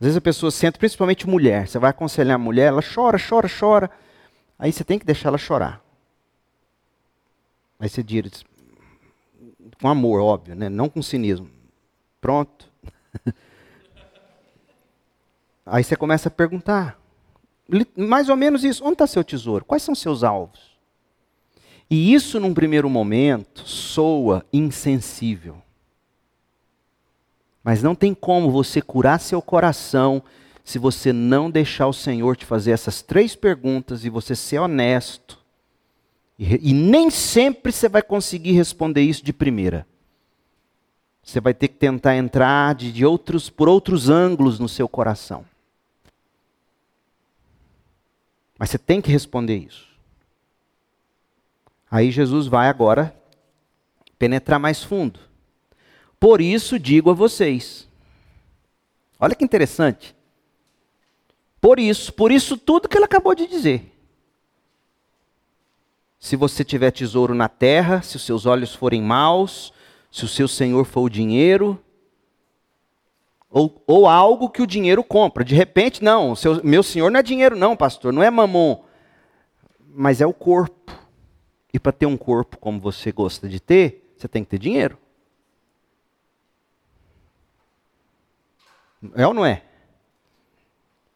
às 0.00 0.04
vezes 0.04 0.16
a 0.16 0.20
pessoa 0.20 0.50
senta, 0.50 0.78
principalmente 0.78 1.28
mulher, 1.28 1.66
você 1.66 1.78
vai 1.78 1.90
aconselhar 1.90 2.36
a 2.36 2.38
mulher, 2.38 2.68
ela 2.68 2.82
chora, 2.82 3.18
chora, 3.18 3.48
chora. 3.48 3.90
Aí 4.56 4.72
você 4.72 4.84
tem 4.84 4.98
que 4.98 5.04
deixar 5.04 5.28
ela 5.28 5.38
chorar. 5.38 5.82
Aí 7.80 7.88
você 7.88 8.00
diz, 8.02 8.44
com 9.80 9.88
amor, 9.88 10.20
óbvio, 10.20 10.54
né? 10.54 10.68
não 10.68 10.88
com 10.88 11.02
cinismo. 11.02 11.50
Pronto. 12.20 12.70
Aí 15.66 15.82
você 15.82 15.96
começa 15.96 16.28
a 16.28 16.32
perguntar. 16.32 16.98
Mais 17.96 18.28
ou 18.28 18.36
menos 18.36 18.64
isso. 18.64 18.84
Onde 18.84 18.94
está 18.94 19.06
seu 19.06 19.22
tesouro? 19.22 19.64
Quais 19.64 19.82
são 19.82 19.94
seus 19.94 20.22
alvos? 20.24 20.78
E 21.90 22.14
isso, 22.14 22.38
num 22.38 22.54
primeiro 22.54 22.88
momento, 22.88 23.68
soa 23.68 24.44
insensível. 24.52 25.62
Mas 27.68 27.82
não 27.82 27.94
tem 27.94 28.14
como 28.14 28.50
você 28.50 28.80
curar 28.80 29.20
seu 29.20 29.42
coração 29.42 30.22
se 30.64 30.78
você 30.78 31.12
não 31.12 31.50
deixar 31.50 31.86
o 31.86 31.92
Senhor 31.92 32.34
te 32.34 32.46
fazer 32.46 32.70
essas 32.70 33.02
três 33.02 33.36
perguntas 33.36 34.06
e 34.06 34.08
você 34.08 34.34
ser 34.34 34.58
honesto. 34.58 35.38
E, 36.38 36.70
e 36.70 36.72
nem 36.72 37.10
sempre 37.10 37.70
você 37.70 37.86
vai 37.86 38.00
conseguir 38.00 38.52
responder 38.52 39.02
isso 39.02 39.22
de 39.22 39.34
primeira. 39.34 39.86
Você 41.22 41.42
vai 41.42 41.52
ter 41.52 41.68
que 41.68 41.74
tentar 41.74 42.16
entrar 42.16 42.74
de, 42.74 42.90
de 42.90 43.04
outros, 43.04 43.50
por 43.50 43.68
outros 43.68 44.08
ângulos 44.08 44.58
no 44.58 44.66
seu 44.66 44.88
coração. 44.88 45.44
Mas 48.58 48.70
você 48.70 48.78
tem 48.78 49.02
que 49.02 49.10
responder 49.10 49.58
isso. 49.58 49.86
Aí 51.90 52.10
Jesus 52.10 52.46
vai 52.46 52.70
agora 52.70 53.14
penetrar 54.18 54.58
mais 54.58 54.82
fundo. 54.82 55.27
Por 56.18 56.40
isso 56.40 56.78
digo 56.78 57.10
a 57.10 57.14
vocês. 57.14 57.88
Olha 59.18 59.34
que 59.34 59.44
interessante. 59.44 60.14
Por 61.60 61.78
isso, 61.78 62.12
por 62.12 62.30
isso 62.30 62.56
tudo 62.56 62.88
que 62.88 62.96
ele 62.96 63.04
acabou 63.04 63.34
de 63.34 63.46
dizer. 63.46 63.92
Se 66.18 66.36
você 66.36 66.64
tiver 66.64 66.90
tesouro 66.90 67.34
na 67.34 67.48
terra, 67.48 68.02
se 68.02 68.16
os 68.16 68.22
seus 68.22 68.46
olhos 68.46 68.74
forem 68.74 69.02
maus, 69.02 69.72
se 70.10 70.24
o 70.24 70.28
seu 70.28 70.48
senhor 70.48 70.84
for 70.84 71.02
o 71.02 71.10
dinheiro, 71.10 71.80
ou, 73.50 73.82
ou 73.86 74.06
algo 74.06 74.50
que 74.50 74.62
o 74.62 74.66
dinheiro 74.66 75.02
compra. 75.02 75.44
De 75.44 75.54
repente, 75.54 76.02
não, 76.02 76.34
seu, 76.34 76.62
meu 76.64 76.82
senhor 76.82 77.10
não 77.10 77.20
é 77.20 77.22
dinheiro, 77.22 77.56
não, 77.56 77.76
pastor, 77.76 78.12
não 78.12 78.22
é 78.22 78.30
mamon, 78.30 78.82
mas 79.88 80.20
é 80.20 80.26
o 80.26 80.32
corpo. 80.32 80.92
E 81.72 81.78
para 81.78 81.92
ter 81.92 82.06
um 82.06 82.16
corpo 82.16 82.58
como 82.58 82.80
você 82.80 83.12
gosta 83.12 83.48
de 83.48 83.60
ter, 83.60 84.12
você 84.16 84.26
tem 84.26 84.42
que 84.42 84.50
ter 84.50 84.58
dinheiro. 84.58 84.98
É 89.14 89.26
ou 89.26 89.34
não 89.34 89.44
é? 89.44 89.62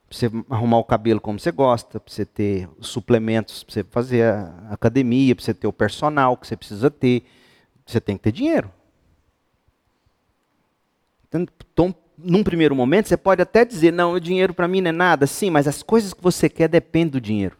Para 0.08 0.18
você 0.18 0.30
arrumar 0.50 0.78
o 0.78 0.84
cabelo 0.84 1.20
como 1.20 1.38
você 1.38 1.50
gosta, 1.50 1.98
para 1.98 2.12
você 2.12 2.24
ter 2.24 2.68
os 2.78 2.88
suplementos, 2.88 3.64
para 3.64 3.72
você 3.72 3.84
fazer 3.84 4.24
a 4.24 4.68
academia, 4.70 5.34
para 5.34 5.44
você 5.44 5.54
ter 5.54 5.66
o 5.66 5.72
personal 5.72 6.36
que 6.36 6.46
você 6.46 6.56
precisa 6.56 6.90
ter, 6.90 7.24
você 7.86 8.00
tem 8.00 8.16
que 8.16 8.22
ter 8.22 8.32
dinheiro. 8.32 8.70
Então, 11.72 11.94
num 12.18 12.44
primeiro 12.44 12.74
momento, 12.74 13.08
você 13.08 13.16
pode 13.16 13.40
até 13.40 13.64
dizer: 13.64 13.92
não, 13.92 14.12
o 14.12 14.20
dinheiro 14.20 14.52
para 14.52 14.68
mim 14.68 14.80
não 14.80 14.90
é 14.90 14.92
nada. 14.92 15.26
Sim, 15.26 15.50
mas 15.50 15.66
as 15.66 15.82
coisas 15.82 16.12
que 16.12 16.22
você 16.22 16.48
quer 16.48 16.68
dependem 16.68 17.12
do 17.12 17.20
dinheiro. 17.20 17.56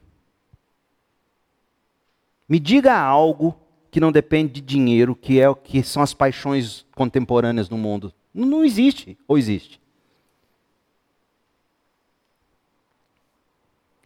Me 2.48 2.60
diga 2.60 2.94
algo 2.94 3.58
que 3.90 4.00
não 4.00 4.12
depende 4.12 4.52
de 4.54 4.60
dinheiro, 4.60 5.16
que 5.16 5.40
é 5.40 5.48
o 5.48 5.54
que 5.54 5.82
são 5.82 6.02
as 6.02 6.12
paixões 6.14 6.84
contemporâneas 6.94 7.68
no 7.68 7.78
mundo. 7.78 8.12
Não 8.32 8.64
existe, 8.64 9.18
ou 9.26 9.36
existe? 9.36 9.81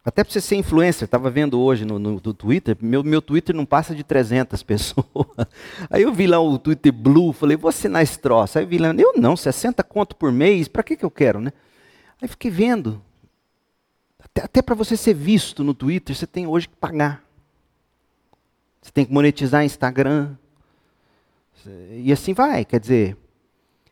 Até 0.06 0.22
para 0.22 0.32
você 0.32 0.40
ser 0.40 0.54
influencer, 0.54 1.04
estava 1.04 1.28
vendo 1.28 1.60
hoje 1.60 1.84
no, 1.84 1.98
no, 1.98 2.20
Twitter, 2.20 2.76
meu, 2.80 3.02
meu 3.02 3.20
Twitter 3.20 3.52
não 3.52 3.66
passa 3.66 3.92
de 3.92 4.04
300 4.04 4.62
pessoas. 4.62 5.04
Aí 5.90 6.02
eu 6.02 6.12
vi 6.12 6.28
lá 6.28 6.38
o 6.38 6.56
Twitter 6.60 6.92
Blue, 6.92 7.32
falei, 7.32 7.56
vou 7.56 7.68
assinar 7.68 8.04
esse 8.04 8.16
troço. 8.16 8.56
Aí 8.56 8.62
eu 8.62 8.68
vi 8.68 8.78
lá, 8.78 8.94
eu 8.94 9.14
não, 9.16 9.36
60 9.36 9.82
conto 9.82 10.14
por 10.14 10.30
mês, 10.30 10.68
para 10.68 10.84
que, 10.84 10.96
que 10.96 11.04
eu 11.04 11.10
quero, 11.10 11.40
né? 11.40 11.52
Aí 12.22 12.28
fiquei 12.28 12.52
vendo. 12.52 13.02
Até, 14.20 14.44
até 14.44 14.62
para 14.62 14.76
você 14.76 14.96
ser 14.96 15.12
visto 15.12 15.64
no 15.64 15.74
Twitter, 15.74 16.14
você 16.14 16.24
tem 16.26 16.46
hoje 16.46 16.68
que 16.68 16.76
pagar. 16.76 17.24
Você 18.80 18.92
tem 18.92 19.04
que 19.04 19.12
monetizar 19.12 19.64
Instagram. 19.64 20.36
E 21.90 22.12
assim 22.12 22.32
vai, 22.32 22.64
quer 22.64 22.78
dizer, 22.78 23.16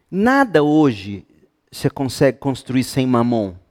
nada 0.09 0.63
hoje 0.63 1.27
você 1.73 1.91
consegue 1.91 2.39
construir 2.39 2.85
sem 2.85 3.05
mamon. 3.05 3.64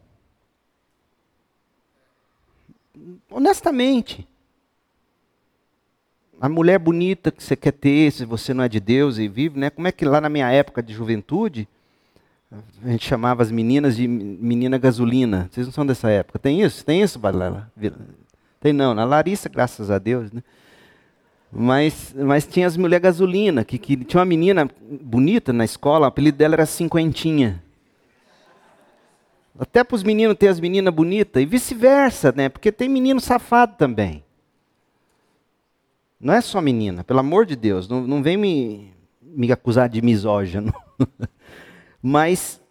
Honestamente. 3.29 4.27
A 6.39 6.49
mulher 6.49 6.77
bonita 6.77 7.31
que 7.31 7.43
você 7.43 7.55
quer 7.55 7.71
ter, 7.71 8.11
se 8.11 8.25
você 8.25 8.53
não 8.53 8.63
é 8.63 8.69
de 8.69 8.79
Deus 8.79 9.17
e 9.17 9.27
vive, 9.27 9.59
né? 9.59 9.69
Como 9.69 9.87
é 9.87 9.91
que 9.91 10.03
lá 10.03 10.19
na 10.19 10.29
minha 10.29 10.49
época 10.51 10.83
de 10.83 10.93
juventude, 10.93 11.67
a 12.83 12.89
gente 12.89 13.05
chamava 13.05 13.41
as 13.41 13.49
meninas 13.49 13.95
de 13.95 14.07
menina 14.07 14.77
gasolina. 14.77 15.49
Vocês 15.51 15.65
não 15.65 15.73
são 15.73 15.85
dessa 15.85 16.09
época. 16.09 16.37
Tem 16.37 16.61
isso? 16.61 16.85
Tem 16.85 17.01
isso, 17.01 17.17
Balela? 17.17 17.71
Tem 18.59 18.73
não, 18.73 18.93
na 18.93 19.05
Larissa, 19.05 19.49
graças 19.49 19.89
a 19.89 19.97
Deus, 19.97 20.31
né? 20.31 20.43
Mas, 21.51 22.15
mas 22.17 22.47
tinha 22.47 22.65
as 22.65 22.75
mulheres 22.75 23.03
gasolina, 23.03 23.63
que, 23.63 23.77
que 23.77 23.95
tinha 23.97 24.19
uma 24.19 24.25
menina 24.25 24.67
bonita 24.81 25.53
na 25.53 25.63
escola, 25.63 26.05
o 26.05 26.09
apelido 26.09 26.37
dela 26.37 26.55
era 26.55 26.65
Cinquentinha. 26.65 27.61
Até 29.58 29.84
para 29.84 29.95
os 29.95 30.04
meninos 30.04 30.38
ter 30.38 30.47
as 30.47 30.60
meninas 30.60 30.93
bonitas, 30.93 31.41
e 31.41 31.45
vice-versa, 31.45 32.32
né? 32.36 32.49
Porque 32.49 32.72
tem 32.72 32.89
menino 32.89 33.20
safado 33.20 33.76
também. 33.78 34.24
Não 36.20 36.34
é 36.34 36.41
só 36.41 36.62
menina, 36.62 37.04
pelo 37.04 37.20
amor 37.20 37.45
de 37.45 37.56
Deus, 37.56 37.88
não, 37.88 38.08
não 38.08 38.24
vem 38.24 38.38
me, 38.38 38.93
me 39.22 39.51
acusar 39.51 39.89
de 39.89 40.01
misógino. 40.01 40.74
Mas 42.01 42.62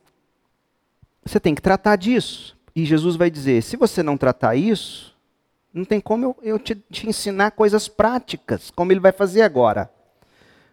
você 1.25 1.39
tem 1.39 1.55
que 1.55 1.63
tratar 1.63 1.97
disso. 1.97 2.57
E 2.75 2.85
Jesus 2.85 3.17
vai 3.17 3.31
dizer: 3.31 3.63
se 3.63 3.77
você 3.77 4.03
não 4.03 4.17
tratar 4.17 4.57
isso, 4.57 5.17
não 5.73 5.85
tem 5.85 6.01
como 6.01 6.25
eu, 6.25 6.37
eu 6.43 6.59
te, 6.59 6.75
te 6.91 7.09
ensinar 7.09 7.53
coisas 7.53 7.89
práticas, 7.89 8.71
como 8.71 8.93
ele 8.93 9.01
vai 9.01 9.13
fazer 9.13 9.43
agora. 9.43 9.91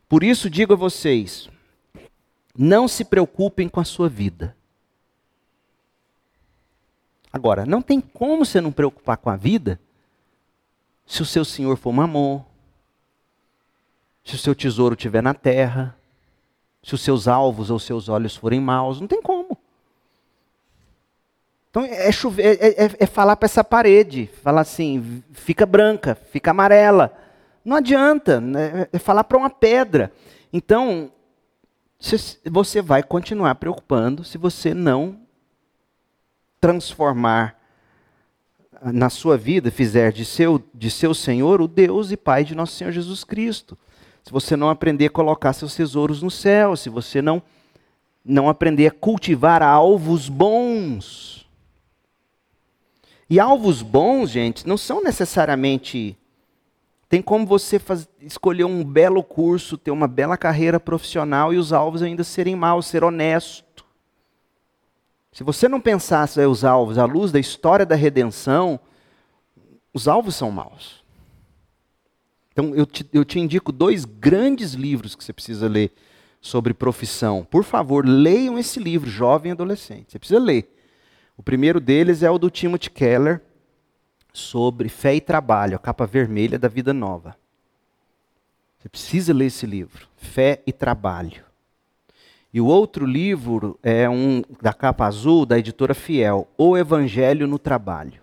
Por 0.08 0.24
isso 0.24 0.50
digo 0.50 0.74
a 0.74 0.78
vocês: 0.78 1.50
não 2.58 2.88
se 2.88 3.06
preocupem 3.06 3.70
com 3.70 3.80
a 3.80 3.86
sua 3.86 4.10
vida. 4.10 4.56
Agora, 7.32 7.66
não 7.66 7.82
tem 7.82 8.02
como 8.02 8.46
você 8.46 8.60
não 8.60 8.72
preocupar 8.72 9.18
com 9.18 9.30
a 9.30 9.36
vida 9.36 9.80
se 11.06 11.22
o 11.22 11.26
seu 11.26 11.46
senhor 11.46 11.78
for 11.78 11.92
mamon, 11.92 12.44
se 14.24 14.36
o 14.36 14.38
seu 14.38 14.54
tesouro 14.54 14.96
estiver 14.96 15.24
na 15.24 15.34
terra, 15.34 15.96
se 16.84 16.94
os 16.94 17.02
seus 17.02 17.28
alvos 17.28 17.70
ou 17.70 17.80
seus 17.80 18.10
olhos 18.10 18.36
forem 18.36 18.60
maus, 18.60 19.00
não 19.00 19.08
tem 19.08 19.22
como. 19.22 19.58
Então 21.70 21.84
é, 21.84 22.12
chover, 22.12 22.44
é, 22.46 22.68
é, 22.68 22.86
é, 22.86 22.92
é 23.00 23.06
falar 23.06 23.36
para 23.36 23.46
essa 23.46 23.64
parede, 23.64 24.30
falar 24.42 24.62
assim, 24.62 25.24
fica 25.34 25.66
branca, 25.66 26.16
fica 26.16 26.52
amarela. 26.52 27.14
Não 27.64 27.78
adianta, 27.78 28.40
né? 28.40 28.88
é 28.92 28.98
falar 28.98 29.24
para 29.24 29.38
uma 29.38 29.50
pedra. 29.50 30.12
Então, 30.52 31.12
você 32.46 32.82
vai 32.82 33.04
continuar 33.04 33.56
preocupando 33.56 34.24
se 34.24 34.38
você 34.38 34.74
não 34.74 35.20
transformar 36.60 37.58
na 38.82 39.10
sua 39.10 39.38
vida, 39.38 39.70
fizer 39.72 40.12
de 40.12 40.24
seu, 40.24 40.64
de 40.74 40.90
seu 40.90 41.14
Senhor 41.14 41.62
o 41.62 41.68
Deus 41.68 42.12
e 42.12 42.18
Pai 42.18 42.44
de 42.44 42.56
nosso 42.56 42.76
Senhor 42.76 42.92
Jesus 42.92 43.24
Cristo 43.24 43.78
se 44.30 44.32
você 44.32 44.56
não 44.56 44.70
aprender 44.70 45.08
a 45.08 45.10
colocar 45.10 45.54
seus 45.54 45.76
tesouros 45.76 46.22
no 46.22 46.30
céu, 46.30 46.76
se 46.76 46.90
você 46.90 47.22
não, 47.22 47.42
não 48.24 48.50
aprender 48.50 48.88
a 48.88 48.92
cultivar 48.92 49.64
alvos 49.64 50.30
bons. 50.30 51.48
E 53.30 53.40
alvos 53.40 53.82
bons, 53.82 54.30
gente, 54.30 54.68
não 54.68 54.78
são 54.78 55.04
necessariamente. 55.04 56.18
Tem 57.08 57.22
como 57.22 57.46
você 57.46 57.80
faz, 57.80 58.08
escolher 58.22 58.66
um 58.66 58.84
belo 58.84 59.24
curso, 59.24 59.78
ter 59.78 59.92
uma 59.92 60.08
bela 60.08 60.38
carreira 60.38 60.80
profissional 60.80 61.54
e 61.54 61.58
os 61.58 61.74
alvos 61.74 62.04
ainda 62.04 62.24
serem 62.24 62.56
maus, 62.56 62.86
ser 62.88 63.04
honesto. 63.04 63.64
Se 65.32 65.44
você 65.44 65.68
não 65.68 65.80
pensasse 65.80 66.40
os 66.46 66.66
alvos 66.66 66.98
à 66.98 67.06
luz 67.06 67.32
da 67.32 67.40
história 67.40 67.86
da 67.86 67.96
redenção, 67.96 68.80
os 69.94 70.08
alvos 70.08 70.36
são 70.36 70.52
maus. 70.52 71.04
Então, 72.52 72.76
eu 72.76 72.86
te, 72.86 73.08
eu 73.14 73.24
te 73.24 73.40
indico 73.40 73.72
dois 73.72 74.06
grandes 74.06 74.74
livros 74.74 75.16
que 75.16 75.24
você 75.24 75.32
precisa 75.32 75.68
ler 75.68 75.94
sobre 76.42 76.74
profissão. 76.74 77.46
Por 77.46 77.64
favor, 77.64 78.06
leiam 78.06 78.58
esse 78.58 78.80
livro, 78.80 79.10
jovem 79.10 79.52
e 79.52 79.54
adolescente. 79.54 80.12
Você 80.12 80.20
precisa 80.20 80.40
ler. 80.40 80.76
O 81.38 81.44
primeiro 81.44 81.80
deles 81.80 82.22
é 82.22 82.30
o 82.30 82.38
do 82.38 82.50
Timothy 82.50 82.90
Keller, 82.90 83.42
sobre 84.34 84.90
fé 84.90 85.16
e 85.16 85.22
trabalho, 85.22 85.76
a 85.76 85.80
capa 85.80 86.06
vermelha 86.06 86.60
da 86.60 86.68
Vida 86.68 86.94
Nova. 86.94 87.38
Você 88.78 88.90
precisa 88.90 89.34
ler 89.34 89.46
esse 89.48 89.66
livro, 89.66 90.08
Fé 90.16 90.62
e 90.66 90.72
Trabalho. 90.72 91.44
E 92.54 92.60
o 92.60 92.66
outro 92.66 93.06
livro 93.06 93.78
é 93.84 94.10
um 94.10 94.44
da 94.62 94.74
capa 94.74 95.06
azul 95.06 95.46
da 95.46 95.60
editora 95.60 95.94
Fiel, 95.94 96.48
O 96.58 96.78
Evangelho 96.78 97.48
no 97.48 97.60
Trabalho. 97.60 98.22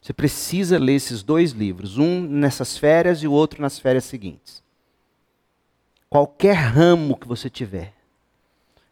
Você 0.00 0.12
precisa 0.12 0.78
ler 0.78 0.94
esses 0.94 1.22
dois 1.22 1.52
livros, 1.52 1.98
um 1.98 2.22
nessas 2.22 2.76
férias 2.76 3.22
e 3.22 3.28
o 3.28 3.32
outro 3.32 3.60
nas 3.60 3.78
férias 3.78 4.04
seguintes. 4.04 4.62
Qualquer 6.08 6.54
ramo 6.54 7.16
que 7.16 7.26
você 7.26 7.48
tiver, 7.48 7.94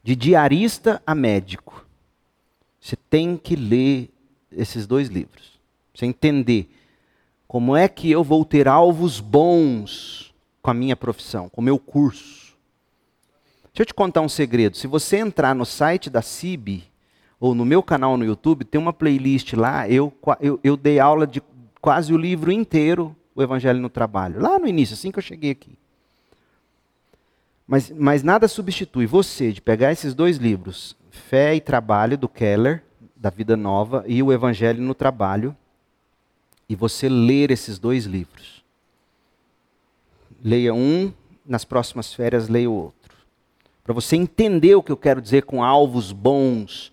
de 0.02 0.16
diarista 0.16 1.02
a 1.06 1.14
médico, 1.14 1.86
você 2.80 2.96
tem 2.96 3.36
que 3.36 3.54
ler 3.54 4.08
esses 4.50 4.86
dois 4.86 5.08
livros. 5.08 5.60
Você 5.94 6.06
entender 6.06 6.70
como 7.46 7.76
é 7.76 7.88
que 7.88 8.10
eu 8.10 8.24
vou 8.24 8.44
ter 8.44 8.66
alvos 8.66 9.20
bons 9.20 10.32
com 10.62 10.70
a 10.70 10.74
minha 10.74 10.96
profissão, 10.96 11.48
com 11.48 11.60
o 11.60 11.64
meu 11.64 11.78
curso. 11.78 12.49
Deixa 13.72 13.82
eu 13.82 13.86
te 13.86 13.94
contar 13.94 14.20
um 14.20 14.28
segredo. 14.28 14.76
Se 14.76 14.86
você 14.86 15.18
entrar 15.18 15.54
no 15.54 15.64
site 15.64 16.10
da 16.10 16.22
CIB, 16.22 16.84
ou 17.40 17.54
no 17.54 17.64
meu 17.64 17.82
canal 17.82 18.16
no 18.16 18.24
YouTube, 18.24 18.64
tem 18.64 18.80
uma 18.80 18.92
playlist 18.92 19.54
lá, 19.54 19.88
eu, 19.88 20.12
eu, 20.40 20.60
eu 20.62 20.76
dei 20.76 21.00
aula 21.00 21.26
de 21.26 21.42
quase 21.80 22.12
o 22.12 22.18
livro 22.18 22.52
inteiro, 22.52 23.16
o 23.34 23.42
Evangelho 23.42 23.80
no 23.80 23.88
Trabalho, 23.88 24.40
lá 24.40 24.58
no 24.58 24.68
início, 24.68 24.92
assim 24.92 25.10
que 25.10 25.18
eu 25.18 25.22
cheguei 25.22 25.52
aqui. 25.52 25.78
Mas, 27.66 27.90
mas 27.90 28.22
nada 28.22 28.46
substitui 28.46 29.06
você 29.06 29.52
de 29.52 29.62
pegar 29.62 29.90
esses 29.90 30.12
dois 30.12 30.36
livros, 30.36 30.94
Fé 31.08 31.54
e 31.54 31.60
Trabalho, 31.60 32.18
do 32.18 32.28
Keller, 32.28 32.82
da 33.16 33.30
Vida 33.30 33.56
Nova, 33.56 34.04
e 34.06 34.22
o 34.22 34.32
Evangelho 34.32 34.82
no 34.82 34.94
Trabalho, 34.94 35.56
e 36.68 36.74
você 36.74 37.08
ler 37.08 37.50
esses 37.50 37.78
dois 37.78 38.04
livros. 38.04 38.62
Leia 40.42 40.74
um, 40.74 41.12
nas 41.46 41.64
próximas 41.64 42.12
férias 42.12 42.48
leia 42.48 42.68
o 42.68 42.74
outro. 42.74 42.99
Para 43.82 43.94
você 43.94 44.16
entender 44.16 44.74
o 44.74 44.82
que 44.82 44.92
eu 44.92 44.96
quero 44.96 45.20
dizer 45.20 45.44
com 45.44 45.64
alvos 45.64 46.12
bons, 46.12 46.92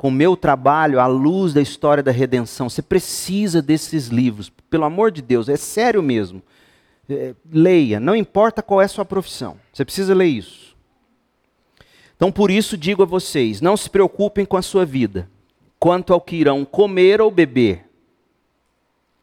com 0.00 0.10
meu 0.10 0.34
trabalho 0.34 0.98
à 0.98 1.06
luz 1.06 1.52
da 1.52 1.60
história 1.60 2.02
da 2.02 2.10
redenção. 2.10 2.70
Você 2.70 2.80
precisa 2.80 3.60
desses 3.60 4.06
livros, 4.06 4.48
pelo 4.70 4.84
amor 4.84 5.10
de 5.10 5.20
Deus, 5.20 5.46
é 5.46 5.56
sério 5.56 6.02
mesmo. 6.02 6.42
É, 7.06 7.34
leia, 7.52 8.00
não 8.00 8.16
importa 8.16 8.62
qual 8.62 8.80
é 8.80 8.86
a 8.86 8.88
sua 8.88 9.04
profissão, 9.04 9.58
você 9.70 9.84
precisa 9.84 10.14
ler 10.14 10.28
isso. 10.28 10.74
Então, 12.16 12.32
por 12.32 12.50
isso, 12.50 12.78
digo 12.78 13.02
a 13.02 13.06
vocês: 13.06 13.60
não 13.60 13.76
se 13.76 13.90
preocupem 13.90 14.46
com 14.46 14.56
a 14.56 14.62
sua 14.62 14.86
vida, 14.86 15.28
quanto 15.78 16.14
ao 16.14 16.20
que 16.20 16.36
irão 16.36 16.64
comer 16.64 17.20
ou 17.20 17.30
beber. 17.30 17.84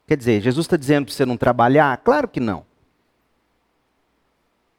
Quer 0.06 0.16
dizer, 0.16 0.40
Jesus 0.40 0.66
está 0.66 0.76
dizendo 0.76 1.06
para 1.06 1.14
você 1.14 1.26
não 1.26 1.36
trabalhar? 1.36 1.96
Claro 1.98 2.28
que 2.28 2.38
não. 2.38 2.64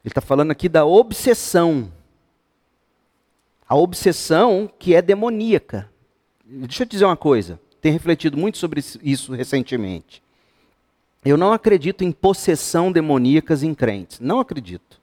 Ele 0.04 0.12
está 0.12 0.22
falando 0.22 0.52
aqui 0.52 0.70
da 0.70 0.86
obsessão 0.86 1.92
a 3.70 3.76
obsessão 3.76 4.68
que 4.80 4.96
é 4.96 5.02
demoníaca. 5.02 5.88
Deixa 6.44 6.82
eu 6.82 6.88
te 6.88 6.92
dizer 6.94 7.06
uma 7.06 7.16
coisa, 7.16 7.62
tenho 7.80 7.94
refletido 7.94 8.36
muito 8.36 8.58
sobre 8.58 8.84
isso 9.04 9.32
recentemente. 9.34 10.24
Eu 11.24 11.38
não 11.38 11.54
acredito 11.54 12.04
em 12.04 12.12
possessão 12.12 12.92
demoníacas 12.92 13.62
em 13.62 13.76
crentes. 13.76 14.20
Não 14.20 14.40
acredito. 14.40 15.00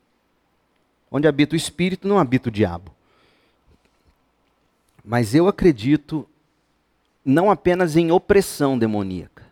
Onde 1.09 1.29
habita 1.29 1.55
o 1.55 1.57
espírito, 1.57 2.09
não 2.09 2.19
habita 2.19 2.49
o 2.49 2.53
diabo. 2.53 2.93
Mas 5.05 5.35
eu 5.35 5.47
acredito 5.47 6.27
não 7.25 7.51
apenas 7.51 7.97
em 7.97 8.11
opressão 8.11 8.77
demoníaca. 8.77 9.45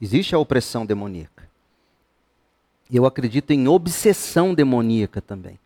Existe 0.00 0.34
a 0.34 0.38
opressão 0.38 0.84
demoníaca. 0.84 1.48
Eu 2.90 3.06
acredito 3.06 3.52
em 3.52 3.68
obsessão 3.68 4.54
demoníaca 4.54 5.20
também. 5.20 5.58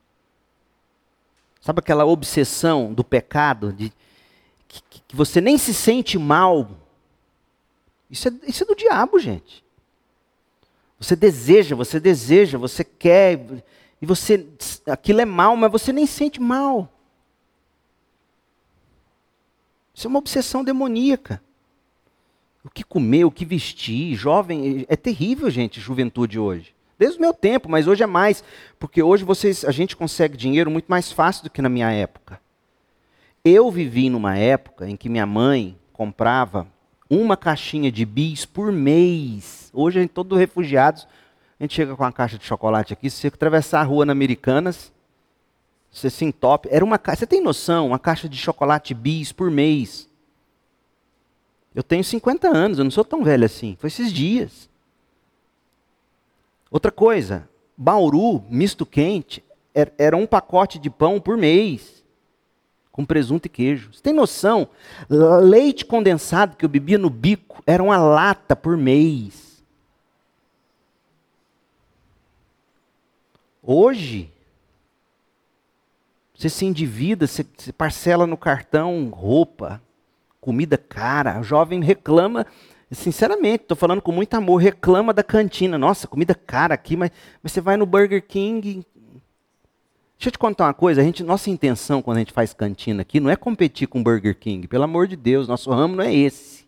Sabe 1.60 1.80
aquela 1.80 2.06
obsessão 2.06 2.92
do 2.92 3.04
pecado, 3.04 3.72
de 3.72 3.92
que, 4.70 5.02
que 5.08 5.16
você 5.16 5.40
nem 5.40 5.58
se 5.58 5.74
sente 5.74 6.18
mal? 6.18 6.70
Isso 8.08 8.28
é, 8.28 8.32
isso 8.46 8.62
é 8.62 8.66
do 8.66 8.76
diabo, 8.76 9.18
gente. 9.18 9.64
Você 10.98 11.16
deseja, 11.16 11.74
você 11.74 11.98
deseja, 11.98 12.58
você 12.58 12.84
quer, 12.84 13.64
e 14.00 14.06
você, 14.06 14.46
aquilo 14.86 15.20
é 15.20 15.24
mal, 15.24 15.56
mas 15.56 15.72
você 15.72 15.92
nem 15.92 16.06
sente 16.06 16.40
mal. 16.40 16.92
Isso 19.94 20.06
é 20.06 20.08
uma 20.08 20.18
obsessão 20.18 20.62
demoníaca. 20.62 21.42
O 22.62 22.70
que 22.70 22.84
comer, 22.84 23.24
o 23.24 23.30
que 23.30 23.44
vestir, 23.44 24.14
jovem, 24.14 24.84
é 24.88 24.96
terrível, 24.96 25.48
gente, 25.50 25.80
juventude 25.80 26.38
hoje. 26.38 26.74
Desde 27.00 27.16
o 27.16 27.22
meu 27.22 27.32
tempo, 27.32 27.66
mas 27.66 27.86
hoje 27.86 28.02
é 28.02 28.06
mais, 28.06 28.44
porque 28.78 29.02
hoje 29.02 29.24
vocês, 29.24 29.64
a 29.64 29.70
gente 29.70 29.96
consegue 29.96 30.36
dinheiro 30.36 30.70
muito 30.70 30.84
mais 30.84 31.10
fácil 31.10 31.42
do 31.42 31.48
que 31.48 31.62
na 31.62 31.68
minha 31.70 31.90
época. 31.90 32.38
Eu 33.42 33.70
vivi 33.70 34.10
numa 34.10 34.36
época 34.36 34.86
em 34.86 34.98
que 34.98 35.08
minha 35.08 35.24
mãe 35.24 35.78
comprava 35.94 36.66
uma 37.08 37.38
caixinha 37.38 37.90
de 37.90 38.04
bis 38.04 38.44
por 38.44 38.70
mês. 38.70 39.70
Hoje, 39.72 39.98
a 39.98 40.02
gente, 40.02 40.10
todos 40.10 40.38
refugiados, 40.38 41.08
a 41.58 41.64
gente 41.64 41.72
chega 41.72 41.96
com 41.96 42.02
uma 42.02 42.12
caixa 42.12 42.36
de 42.36 42.44
chocolate 42.44 42.92
aqui, 42.92 43.08
se 43.08 43.16
você 43.16 43.28
atravessar 43.28 43.80
a 43.80 43.84
rua 43.84 44.04
na 44.04 44.12
Americanas, 44.12 44.92
você 45.90 46.10
se 46.10 46.26
entope. 46.26 46.68
Era 46.70 46.84
uma 46.84 47.00
Você 47.02 47.26
tem 47.26 47.42
noção? 47.42 47.86
Uma 47.86 47.98
caixa 47.98 48.28
de 48.28 48.36
chocolate 48.36 48.92
bis 48.92 49.32
por 49.32 49.50
mês. 49.50 50.06
Eu 51.74 51.82
tenho 51.82 52.04
50 52.04 52.46
anos, 52.46 52.78
eu 52.78 52.84
não 52.84 52.90
sou 52.90 53.06
tão 53.06 53.24
velho 53.24 53.46
assim. 53.46 53.74
Foi 53.80 53.88
esses 53.88 54.12
dias. 54.12 54.69
Outra 56.70 56.92
coisa, 56.92 57.48
Bauru, 57.76 58.44
misto 58.48 58.86
quente, 58.86 59.42
era 59.98 60.16
um 60.16 60.26
pacote 60.26 60.78
de 60.78 60.88
pão 60.88 61.20
por 61.20 61.36
mês, 61.36 62.04
com 62.92 63.04
presunto 63.04 63.46
e 63.46 63.48
queijo. 63.48 63.92
Você 63.92 64.02
tem 64.02 64.12
noção? 64.12 64.68
Leite 65.08 65.84
condensado 65.84 66.56
que 66.56 66.64
eu 66.64 66.68
bebia 66.68 66.98
no 66.98 67.10
bico 67.10 67.62
era 67.66 67.82
uma 67.82 67.96
lata 67.96 68.54
por 68.54 68.76
mês. 68.76 69.62
Hoje, 73.62 74.30
você 76.34 76.48
se 76.48 76.64
endivida, 76.64 77.26
você, 77.26 77.44
você 77.56 77.72
parcela 77.72 78.26
no 78.26 78.36
cartão 78.36 79.10
roupa, 79.10 79.82
comida 80.40 80.78
cara. 80.78 81.38
O 81.38 81.44
jovem 81.44 81.82
reclama, 81.82 82.46
sinceramente, 82.96 83.62
estou 83.62 83.76
falando 83.76 84.02
com 84.02 84.10
muito 84.10 84.34
amor, 84.34 84.56
reclama 84.56 85.12
da 85.12 85.22
cantina. 85.22 85.78
Nossa, 85.78 86.08
comida 86.08 86.34
cara 86.34 86.74
aqui, 86.74 86.96
mas, 86.96 87.10
mas 87.42 87.52
você 87.52 87.60
vai 87.60 87.76
no 87.76 87.86
Burger 87.86 88.26
King. 88.26 88.84
Deixa 90.18 90.28
eu 90.28 90.32
te 90.32 90.38
contar 90.38 90.66
uma 90.66 90.74
coisa, 90.74 91.00
a 91.00 91.04
gente, 91.04 91.22
nossa 91.22 91.48
intenção 91.48 92.02
quando 92.02 92.18
a 92.18 92.20
gente 92.20 92.32
faz 92.32 92.52
cantina 92.52 93.00
aqui 93.00 93.20
não 93.20 93.30
é 93.30 93.36
competir 93.36 93.88
com 93.88 94.00
o 94.00 94.02
Burger 94.02 94.36
King, 94.38 94.68
pelo 94.68 94.84
amor 94.84 95.06
de 95.06 95.16
Deus, 95.16 95.48
nosso 95.48 95.70
ramo 95.70 95.96
não 95.96 96.04
é 96.04 96.14
esse. 96.14 96.66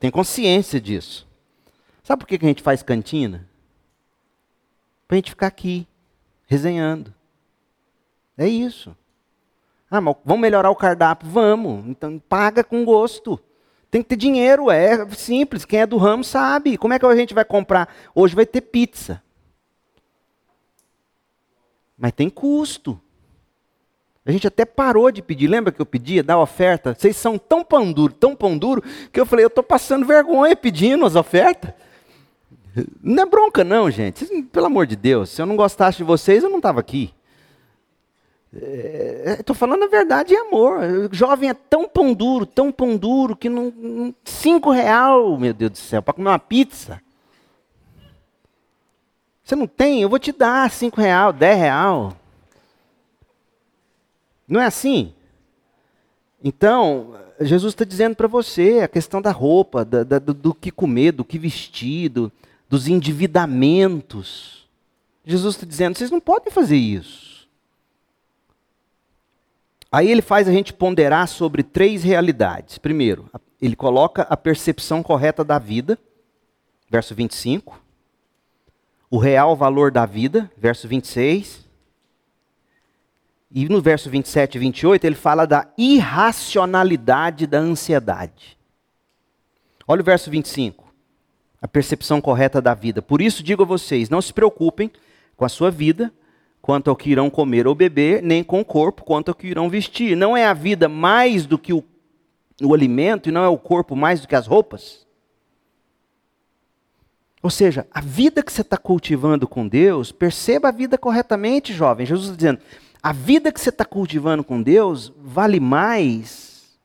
Tem 0.00 0.10
consciência 0.10 0.80
disso. 0.80 1.28
Sabe 2.02 2.20
por 2.20 2.26
que 2.26 2.34
a 2.34 2.48
gente 2.48 2.62
faz 2.62 2.82
cantina? 2.82 3.46
Para 5.06 5.14
a 5.14 5.18
gente 5.18 5.30
ficar 5.30 5.46
aqui, 5.46 5.86
resenhando. 6.46 7.14
É 8.36 8.48
isso. 8.48 8.96
Ah, 9.90 10.00
mas 10.00 10.16
vamos 10.24 10.40
melhorar 10.40 10.70
o 10.70 10.76
cardápio? 10.76 11.28
Vamos. 11.28 11.86
Então 11.86 12.18
paga 12.28 12.64
com 12.64 12.84
gosto. 12.84 13.40
Tem 13.90 14.02
que 14.02 14.08
ter 14.08 14.16
dinheiro, 14.16 14.70
é 14.70 15.08
simples. 15.10 15.64
Quem 15.64 15.80
é 15.80 15.86
do 15.86 15.96
ramo 15.96 16.22
sabe. 16.22 16.76
Como 16.76 16.92
é 16.92 16.98
que 16.98 17.06
a 17.06 17.16
gente 17.16 17.32
vai 17.32 17.44
comprar? 17.44 17.88
Hoje 18.14 18.34
vai 18.34 18.44
ter 18.44 18.60
pizza. 18.60 19.22
Mas 21.96 22.12
tem 22.12 22.28
custo. 22.28 23.00
A 24.26 24.30
gente 24.30 24.46
até 24.46 24.66
parou 24.66 25.10
de 25.10 25.22
pedir. 25.22 25.48
Lembra 25.48 25.72
que 25.72 25.80
eu 25.80 25.86
pedia, 25.86 26.22
dar 26.22 26.38
oferta? 26.38 26.94
Vocês 26.94 27.16
são 27.16 27.38
tão 27.38 27.64
pão 27.64 27.90
duro, 27.90 28.12
tão 28.12 28.36
pão 28.36 28.58
duro, 28.58 28.82
que 29.10 29.18
eu 29.18 29.24
falei, 29.24 29.44
eu 29.44 29.48
estou 29.48 29.64
passando 29.64 30.04
vergonha 30.04 30.54
pedindo 30.54 31.06
as 31.06 31.16
ofertas. 31.16 31.72
Não 33.02 33.22
é 33.22 33.26
bronca, 33.26 33.64
não, 33.64 33.90
gente. 33.90 34.26
Pelo 34.52 34.66
amor 34.66 34.86
de 34.86 34.96
Deus, 34.96 35.30
se 35.30 35.40
eu 35.40 35.46
não 35.46 35.56
gostasse 35.56 35.98
de 35.98 36.04
vocês, 36.04 36.44
eu 36.44 36.50
não 36.50 36.58
estava 36.58 36.78
aqui. 36.78 37.12
Estou 38.52 39.54
é, 39.54 39.58
falando 39.58 39.84
a 39.84 39.88
verdade 39.88 40.32
e 40.32 40.36
amor. 40.36 40.80
O 40.80 41.14
jovem 41.14 41.50
é 41.50 41.54
tão 41.54 41.86
pão 41.86 42.14
duro, 42.14 42.46
tão 42.46 42.72
pão 42.72 42.96
duro, 42.96 43.36
que 43.36 43.48
não, 43.48 44.14
cinco 44.24 44.70
real, 44.70 45.38
meu 45.38 45.52
Deus 45.52 45.72
do 45.72 45.78
céu, 45.78 46.02
para 46.02 46.14
comer 46.14 46.30
uma 46.30 46.38
pizza. 46.38 47.00
Você 49.44 49.54
não 49.54 49.66
tem? 49.66 50.02
Eu 50.02 50.08
vou 50.08 50.18
te 50.18 50.32
dar 50.32 50.70
cinco 50.70 51.00
real, 51.00 51.32
dez 51.32 51.58
real. 51.58 52.16
Não 54.46 54.60
é 54.60 54.66
assim? 54.66 55.12
Então, 56.42 57.14
Jesus 57.40 57.72
está 57.72 57.84
dizendo 57.84 58.16
para 58.16 58.26
você 58.26 58.80
a 58.80 58.88
questão 58.88 59.20
da 59.20 59.30
roupa, 59.30 59.84
da, 59.84 60.04
da, 60.04 60.18
do, 60.18 60.32
do 60.32 60.54
que 60.54 60.70
comer, 60.70 61.12
do 61.12 61.24
que 61.24 61.38
vestir, 61.38 62.08
do, 62.08 62.32
dos 62.68 62.88
endividamentos. 62.88 64.66
Jesus 65.24 65.54
está 65.54 65.66
dizendo: 65.66 65.96
vocês 65.96 66.10
não 66.10 66.20
podem 66.20 66.52
fazer 66.52 66.76
isso. 66.76 67.37
Aí 69.90 70.10
ele 70.10 70.20
faz 70.20 70.46
a 70.46 70.52
gente 70.52 70.72
ponderar 70.72 71.26
sobre 71.26 71.62
três 71.62 72.02
realidades. 72.02 72.76
Primeiro, 72.76 73.30
ele 73.60 73.74
coloca 73.74 74.22
a 74.22 74.36
percepção 74.36 75.02
correta 75.02 75.42
da 75.42 75.58
vida, 75.58 75.98
verso 76.90 77.14
25. 77.14 77.82
O 79.10 79.16
real 79.16 79.56
valor 79.56 79.90
da 79.90 80.04
vida, 80.04 80.50
verso 80.56 80.86
26. 80.86 81.66
E 83.50 83.66
no 83.66 83.80
verso 83.80 84.10
27 84.10 84.56
e 84.56 84.58
28, 84.58 85.04
ele 85.06 85.14
fala 85.14 85.46
da 85.46 85.66
irracionalidade 85.78 87.46
da 87.46 87.58
ansiedade. 87.58 88.58
Olha 89.86 90.02
o 90.02 90.04
verso 90.04 90.30
25. 90.30 90.86
A 91.62 91.66
percepção 91.66 92.20
correta 92.20 92.60
da 92.60 92.74
vida. 92.74 93.00
Por 93.00 93.22
isso 93.22 93.42
digo 93.42 93.62
a 93.62 93.66
vocês: 93.66 94.10
não 94.10 94.20
se 94.20 94.34
preocupem 94.34 94.92
com 95.34 95.46
a 95.46 95.48
sua 95.48 95.70
vida, 95.70 96.12
quanto 96.60 96.90
ao 96.90 96.96
que 96.96 97.10
irão 97.10 97.30
comer 97.30 97.66
ou 97.66 97.74
beber, 97.74 98.22
nem 98.22 98.44
com 98.44 98.60
o 98.60 98.64
corpo 98.64 99.04
quanto 99.04 99.30
ao 99.30 99.34
que 99.34 99.46
irão 99.46 99.70
vestir. 99.70 100.16
Não 100.16 100.36
é 100.36 100.46
a 100.46 100.54
vida 100.54 100.88
mais 100.88 101.46
do 101.46 101.58
que 101.58 101.72
o, 101.72 101.82
o 102.62 102.74
alimento 102.74 103.28
e 103.28 103.32
não 103.32 103.42
é 103.42 103.48
o 103.48 103.58
corpo 103.58 103.96
mais 103.96 104.20
do 104.20 104.28
que 104.28 104.34
as 104.34 104.46
roupas? 104.46 105.06
Ou 107.42 107.50
seja, 107.50 107.86
a 107.90 108.00
vida 108.00 108.42
que 108.42 108.52
você 108.52 108.62
está 108.62 108.76
cultivando 108.76 109.46
com 109.46 109.66
Deus, 109.66 110.10
perceba 110.10 110.68
a 110.68 110.72
vida 110.72 110.98
corretamente, 110.98 111.72
jovem. 111.72 112.04
Jesus 112.04 112.26
está 112.26 112.36
dizendo: 112.36 112.60
a 113.02 113.12
vida 113.12 113.52
que 113.52 113.60
você 113.60 113.68
está 113.68 113.84
cultivando 113.84 114.42
com 114.42 114.60
Deus 114.60 115.12
vale 115.16 115.60
mais 115.60 116.78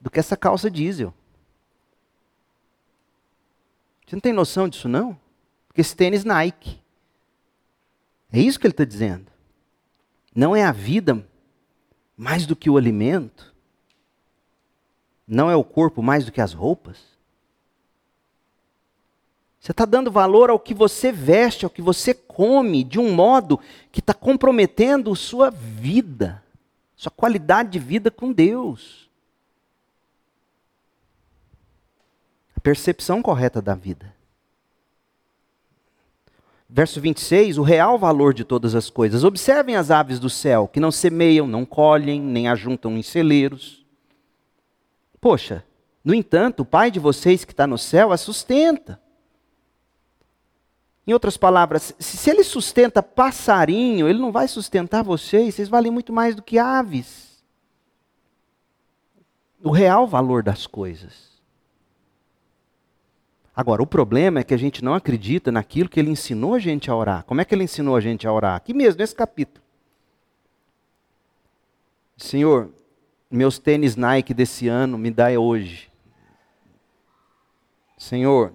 do 0.00 0.10
que 0.10 0.18
essa 0.18 0.36
calça 0.36 0.70
diesel. 0.70 1.14
Você 4.04 4.16
não 4.16 4.20
tem 4.20 4.32
noção 4.32 4.68
disso, 4.68 4.88
não? 4.88 5.18
Porque 5.68 5.80
esse 5.80 5.96
tênis 5.96 6.24
Nike. 6.24 6.81
É 8.32 8.40
isso 8.40 8.58
que 8.58 8.66
ele 8.66 8.72
está 8.72 8.84
dizendo. 8.84 9.26
Não 10.34 10.56
é 10.56 10.64
a 10.64 10.72
vida 10.72 11.24
mais 12.16 12.46
do 12.46 12.56
que 12.56 12.70
o 12.70 12.78
alimento? 12.78 13.52
Não 15.28 15.50
é 15.50 15.56
o 15.56 15.62
corpo 15.62 16.02
mais 16.02 16.24
do 16.24 16.32
que 16.32 16.40
as 16.40 16.52
roupas? 16.54 17.12
Você 19.60 19.70
está 19.70 19.84
dando 19.84 20.10
valor 20.10 20.50
ao 20.50 20.58
que 20.58 20.74
você 20.74 21.12
veste, 21.12 21.64
ao 21.64 21.70
que 21.70 21.82
você 21.82 22.12
come, 22.12 22.82
de 22.82 22.98
um 22.98 23.14
modo 23.14 23.60
que 23.92 24.00
está 24.00 24.12
comprometendo 24.12 25.14
sua 25.14 25.50
vida, 25.50 26.42
sua 26.96 27.12
qualidade 27.12 27.70
de 27.70 27.78
vida 27.78 28.10
com 28.10 28.32
Deus. 28.32 29.08
A 32.56 32.60
percepção 32.60 33.22
correta 33.22 33.62
da 33.62 33.74
vida. 33.74 34.12
Verso 36.74 37.02
26, 37.02 37.58
o 37.58 37.62
real 37.62 37.98
valor 37.98 38.32
de 38.32 38.44
todas 38.44 38.74
as 38.74 38.88
coisas. 38.88 39.24
Observem 39.24 39.76
as 39.76 39.90
aves 39.90 40.18
do 40.18 40.30
céu, 40.30 40.66
que 40.66 40.80
não 40.80 40.90
semeiam, 40.90 41.46
não 41.46 41.66
colhem, 41.66 42.18
nem 42.18 42.48
ajuntam 42.48 42.96
em 42.96 43.02
celeiros. 43.02 43.84
Poxa, 45.20 45.62
no 46.02 46.14
entanto, 46.14 46.60
o 46.60 46.64
Pai 46.64 46.90
de 46.90 46.98
vocês 46.98 47.44
que 47.44 47.52
está 47.52 47.66
no 47.66 47.76
céu 47.76 48.10
a 48.10 48.16
sustenta. 48.16 48.98
Em 51.06 51.12
outras 51.12 51.36
palavras, 51.36 51.94
se 51.98 52.30
ele 52.30 52.42
sustenta 52.42 53.02
passarinho, 53.02 54.08
ele 54.08 54.18
não 54.18 54.32
vai 54.32 54.48
sustentar 54.48 55.04
vocês, 55.04 55.54
vocês 55.54 55.68
valem 55.68 55.92
muito 55.92 56.10
mais 56.10 56.34
do 56.34 56.42
que 56.42 56.58
aves. 56.58 57.44
O 59.62 59.70
real 59.70 60.06
valor 60.06 60.42
das 60.42 60.66
coisas. 60.66 61.31
Agora, 63.54 63.82
o 63.82 63.86
problema 63.86 64.40
é 64.40 64.44
que 64.44 64.54
a 64.54 64.58
gente 64.58 64.82
não 64.82 64.94
acredita 64.94 65.52
naquilo 65.52 65.88
que 65.88 66.00
ele 66.00 66.10
ensinou 66.10 66.54
a 66.54 66.58
gente 66.58 66.90
a 66.90 66.96
orar. 66.96 67.24
Como 67.24 67.40
é 67.40 67.44
que 67.44 67.54
ele 67.54 67.64
ensinou 67.64 67.94
a 67.94 68.00
gente 68.00 68.26
a 68.26 68.32
orar? 68.32 68.56
Aqui 68.56 68.72
mesmo, 68.72 68.98
nesse 68.98 69.14
capítulo. 69.14 69.62
Senhor, 72.16 72.70
meus 73.30 73.58
tênis 73.58 73.94
Nike 73.96 74.32
desse 74.32 74.68
ano 74.68 74.96
me 74.96 75.10
dá 75.10 75.28
hoje. 75.38 75.90
Senhor, 77.98 78.54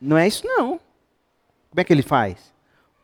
não 0.00 0.16
é 0.16 0.28
isso 0.28 0.46
não. 0.46 0.80
Como 1.70 1.80
é 1.80 1.84
que 1.84 1.92
ele 1.92 2.02
faz? 2.02 2.54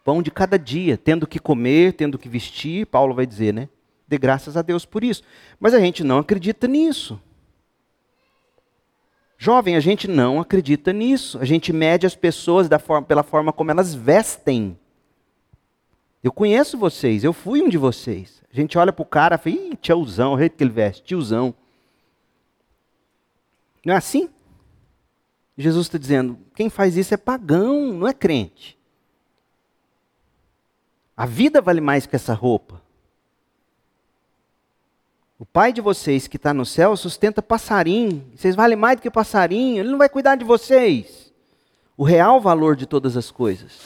Pão 0.05 0.22
de 0.22 0.30
cada 0.30 0.59
dia, 0.59 0.97
tendo 0.97 1.26
que 1.26 1.38
comer, 1.38 1.95
tendo 1.95 2.18
que 2.18 2.28
vestir, 2.28 2.86
Paulo 2.86 3.14
vai 3.14 3.26
dizer, 3.26 3.53
né? 3.53 3.68
Dê 4.07 4.16
graças 4.18 4.57
a 4.57 4.62
Deus 4.62 4.84
por 4.84 5.03
isso. 5.03 5.22
Mas 5.59 5.74
a 5.74 5.80
gente 5.80 6.05
não 6.05 6.18
acredita 6.18 6.68
nisso. 6.68 7.20
Jovem, 9.37 9.76
a 9.76 9.80
gente 9.80 10.09
não 10.09 10.41
acredita 10.41 10.93
nisso. 10.93 11.39
A 11.39 11.45
gente 11.45 11.72
mede 11.72 12.07
as 12.07 12.14
pessoas 12.14 12.68
forma, 12.80 13.07
pela 13.07 13.22
forma 13.22 13.53
como 13.53 13.70
elas 13.70 13.95
vestem. 13.95 14.78
Eu 16.22 16.32
conheço 16.32 16.78
vocês, 16.78 17.22
eu 17.22 17.32
fui 17.32 17.61
um 17.61 17.68
de 17.68 17.76
vocês. 17.76 18.43
A 18.51 18.57
gente 18.57 18.78
olha 18.78 18.93
para 18.93 19.03
o 19.03 19.07
cara 19.07 19.35
e 19.35 19.39
fala, 19.39 19.57
ih, 19.57 19.76
tiozão, 19.76 20.35
o 20.35 20.39
jeito 20.39 20.57
que 20.57 20.64
ele 20.64 20.70
veste, 20.70 21.03
tiozão. 21.03 21.55
Não 23.85 23.93
é 23.93 23.97
assim? 23.99 24.30
Jesus 25.57 25.87
está 25.87 25.99
dizendo, 25.99 26.39
quem 26.55 26.70
faz 26.70 26.97
isso 26.97 27.12
é 27.12 27.16
pagão, 27.16 27.93
não 27.93 28.09
é 28.09 28.14
crente. 28.14 28.78
A 31.16 31.26
vida 31.26 31.61
vale 31.61 31.80
mais 31.80 32.07
que 32.07 32.16
essa 32.16 32.35
roupa. 32.35 32.84
O 35.45 35.47
pai 35.47 35.74
de 35.74 35.82
vocês 35.82 36.26
que 36.26 36.38
está 36.38 36.55
no 36.55 36.64
céu 36.64 36.97
sustenta 36.97 37.42
passarinho. 37.42 38.24
Vocês 38.34 38.57
valem 38.57 38.78
mais 38.78 38.97
do 38.97 39.03
que 39.03 39.11
passarinho. 39.11 39.78
Ele 39.78 39.90
não 39.90 39.99
vai 39.99 40.09
cuidar 40.09 40.36
de 40.36 40.45
vocês. 40.45 41.30
O 41.99 42.03
real 42.03 42.40
valor 42.40 42.74
de 42.74 42.86
todas 42.86 43.14
as 43.14 43.30
coisas. 43.30 43.78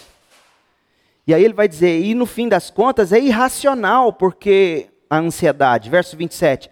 E 1.26 1.34
aí 1.34 1.44
ele 1.44 1.52
vai 1.52 1.66
dizer, 1.66 2.00
e 2.00 2.14
no 2.14 2.26
fim 2.26 2.48
das 2.48 2.70
contas 2.70 3.12
é 3.12 3.18
irracional, 3.18 4.12
porque 4.12 4.88
a 5.10 5.18
ansiedade, 5.18 5.90
verso 5.90 6.16
27. 6.16 6.70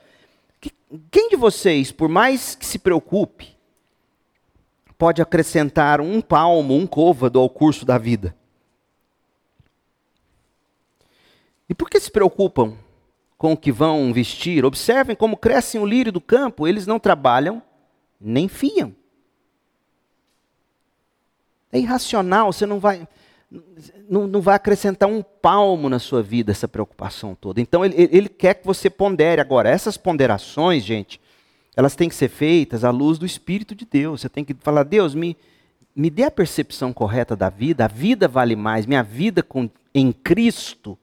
Quem 1.10 1.30
de 1.30 1.36
vocês, 1.36 1.90
por 1.90 2.08
mais 2.08 2.54
que 2.54 2.64
se 2.64 2.78
preocupe, 2.78 3.56
pode 4.96 5.20
acrescentar 5.20 6.00
um 6.00 6.20
palmo, 6.20 6.76
um 6.76 6.86
côvado 6.86 7.40
ao 7.40 7.50
curso 7.50 7.84
da 7.84 7.98
vida? 7.98 8.36
E 11.68 11.74
por 11.74 11.90
que 11.90 11.98
se 11.98 12.08
preocupam 12.08 12.85
com 13.36 13.52
o 13.52 13.56
que 13.56 13.70
vão 13.70 14.12
vestir? 14.12 14.64
Observem 14.64 15.16
como 15.16 15.36
crescem 15.36 15.80
o 15.80 15.86
lírio 15.86 16.12
do 16.12 16.20
campo, 16.20 16.66
eles 16.66 16.86
não 16.86 16.98
trabalham 16.98 17.62
nem 18.20 18.48
fiam. 18.48 18.94
É 21.72 21.78
irracional, 21.78 22.52
você 22.52 22.64
não 22.64 22.78
vai, 22.78 23.06
não, 24.08 24.26
não 24.26 24.40
vai 24.40 24.54
acrescentar 24.54 25.08
um 25.08 25.22
palmo 25.22 25.88
na 25.88 25.98
sua 25.98 26.22
vida 26.22 26.52
essa 26.52 26.66
preocupação 26.66 27.34
toda. 27.34 27.60
Então 27.60 27.84
ele, 27.84 27.94
ele 28.10 28.28
quer 28.28 28.54
que 28.54 28.66
você 28.66 28.88
pondere. 28.88 29.40
Agora, 29.40 29.68
essas 29.68 29.96
ponderações, 29.96 30.84
gente, 30.84 31.20
elas 31.76 31.94
têm 31.94 32.08
que 32.08 32.14
ser 32.14 32.28
feitas 32.28 32.84
à 32.84 32.90
luz 32.90 33.18
do 33.18 33.26
Espírito 33.26 33.74
de 33.74 33.84
Deus. 33.84 34.22
Você 34.22 34.28
tem 34.28 34.44
que 34.44 34.54
falar, 34.54 34.84
Deus, 34.84 35.14
me, 35.14 35.36
me 35.94 36.08
dê 36.08 36.22
a 36.22 36.30
percepção 36.30 36.92
correta 36.92 37.36
da 37.36 37.50
vida, 37.50 37.84
a 37.84 37.88
vida 37.88 38.26
vale 38.26 38.56
mais, 38.56 38.86
minha 38.86 39.02
vida 39.02 39.42
com, 39.42 39.68
em 39.94 40.12
Cristo 40.12 40.98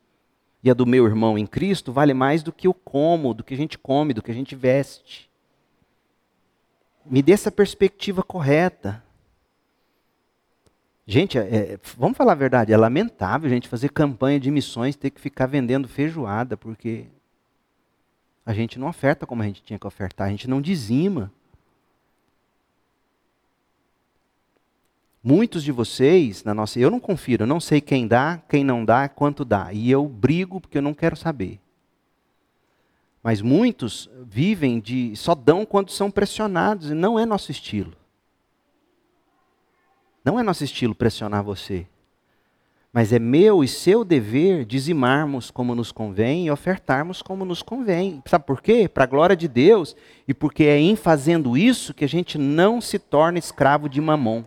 e 0.63 0.71
a 0.71 0.73
do 0.73 0.85
meu 0.85 1.05
irmão 1.05 1.37
em 1.37 1.45
Cristo 1.45 1.91
vale 1.91 2.13
mais 2.13 2.41
do 2.41 2.53
que 2.53 2.67
o 2.67 2.73
como, 2.73 3.33
do 3.33 3.43
que 3.43 3.53
a 3.53 3.57
gente 3.57 3.77
come, 3.77 4.13
do 4.13 4.21
que 4.21 4.31
a 4.31 4.33
gente 4.33 4.55
veste. 4.55 5.29
Me 7.05 7.21
dê 7.21 7.33
essa 7.33 7.51
perspectiva 7.51 8.23
correta. 8.23 9.03
Gente, 11.05 11.37
é, 11.37 11.77
vamos 11.97 12.17
falar 12.17 12.31
a 12.31 12.35
verdade, 12.35 12.71
é 12.71 12.77
lamentável 12.77 13.47
a 13.47 13.53
gente 13.53 13.67
fazer 13.67 13.89
campanha 13.89 14.39
de 14.39 14.49
missões, 14.49 14.95
ter 14.95 15.09
que 15.09 15.19
ficar 15.19 15.47
vendendo 15.47 15.85
feijoada, 15.85 16.55
porque 16.55 17.07
a 18.45 18.53
gente 18.53 18.79
não 18.79 18.87
oferta 18.87 19.27
como 19.27 19.41
a 19.41 19.45
gente 19.45 19.61
tinha 19.61 19.77
que 19.77 19.85
ofertar, 19.85 20.27
a 20.27 20.31
gente 20.31 20.49
não 20.49 20.61
dizima. 20.61 21.29
Muitos 25.23 25.63
de 25.63 25.71
vocês, 25.71 26.43
na 26.43 26.53
nossa, 26.53 26.77
eu 26.77 26.91
não 26.91 26.99
confiro, 26.99 27.43
eu 27.43 27.47
não 27.47 27.61
sei 27.61 27.79
quem 27.79 28.05
dá, 28.05 28.41
quem 28.49 28.61
não 28.61 28.83
dá, 28.83 29.07
quanto 29.07 29.45
dá, 29.45 29.71
e 29.71 29.89
eu 29.89 30.05
brigo 30.05 30.59
porque 30.59 30.77
eu 30.77 30.81
não 30.81 30.93
quero 30.93 31.15
saber. 31.15 31.61
Mas 33.23 33.41
muitos 33.41 34.09
vivem 34.25 34.81
de 34.81 35.15
só 35.15 35.33
dão 35.33 35.65
quando 35.65 35.91
são 35.91 36.11
pressionados, 36.11 36.91
e 36.91 36.93
não 36.93 37.17
é 37.17 37.25
nosso 37.25 37.51
estilo. 37.51 37.93
Não 40.25 40.37
é 40.37 40.43
nosso 40.43 40.65
estilo 40.65 40.93
pressionar 40.93 41.41
você. 41.41 41.87
Mas 42.91 43.13
é 43.13 43.17
meu 43.17 43.63
e 43.63 43.67
seu 43.67 44.03
dever 44.03 44.65
dizimarmos 44.65 45.49
como 45.49 45.73
nos 45.73 45.91
convém 45.91 46.45
e 46.47 46.51
ofertarmos 46.51 47.21
como 47.21 47.45
nos 47.45 47.63
convém. 47.63 48.21
Sabe 48.27 48.45
por 48.45 48.61
quê? 48.61 48.89
Para 48.89 49.05
a 49.05 49.07
glória 49.07 49.35
de 49.35 49.47
Deus 49.47 49.95
e 50.27 50.33
porque 50.33 50.65
é 50.65 50.77
em 50.77 50.95
fazendo 50.95 51.57
isso 51.57 51.93
que 51.93 52.05
a 52.05 52.09
gente 52.09 52.37
não 52.37 52.79
se 52.79 52.99
torna 52.99 53.39
escravo 53.39 53.89
de 53.89 53.99
mamon. 53.99 54.43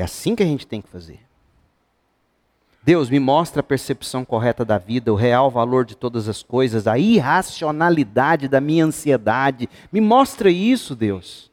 É 0.00 0.02
assim 0.02 0.34
que 0.34 0.42
a 0.42 0.46
gente 0.46 0.66
tem 0.66 0.80
que 0.80 0.88
fazer. 0.88 1.20
Deus 2.82 3.10
me 3.10 3.20
mostra 3.20 3.60
a 3.60 3.62
percepção 3.62 4.24
correta 4.24 4.64
da 4.64 4.78
vida, 4.78 5.12
o 5.12 5.14
real 5.14 5.50
valor 5.50 5.84
de 5.84 5.94
todas 5.94 6.26
as 6.26 6.42
coisas, 6.42 6.86
a 6.86 6.98
irracionalidade 6.98 8.48
da 8.48 8.62
minha 8.62 8.86
ansiedade. 8.86 9.68
Me 9.92 10.00
mostra 10.00 10.50
isso, 10.50 10.96
Deus. 10.96 11.50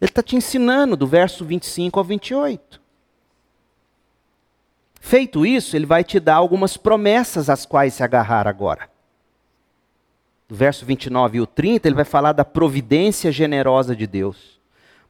Ele 0.00 0.10
está 0.10 0.20
te 0.20 0.34
ensinando 0.34 0.96
do 0.96 1.06
verso 1.06 1.44
25 1.44 2.00
ao 2.00 2.04
28. 2.04 2.80
Feito 5.00 5.46
isso, 5.46 5.76
ele 5.76 5.86
vai 5.86 6.02
te 6.02 6.18
dar 6.18 6.34
algumas 6.34 6.76
promessas 6.76 7.48
às 7.48 7.64
quais 7.64 7.94
se 7.94 8.02
agarrar 8.02 8.48
agora. 8.48 8.90
Do 10.48 10.56
verso 10.56 10.84
29 10.84 11.38
e 11.38 11.40
o 11.40 11.46
30, 11.46 11.86
ele 11.86 11.94
vai 11.94 12.04
falar 12.04 12.32
da 12.32 12.44
providência 12.44 13.30
generosa 13.30 13.94
de 13.94 14.08
Deus. 14.08 14.59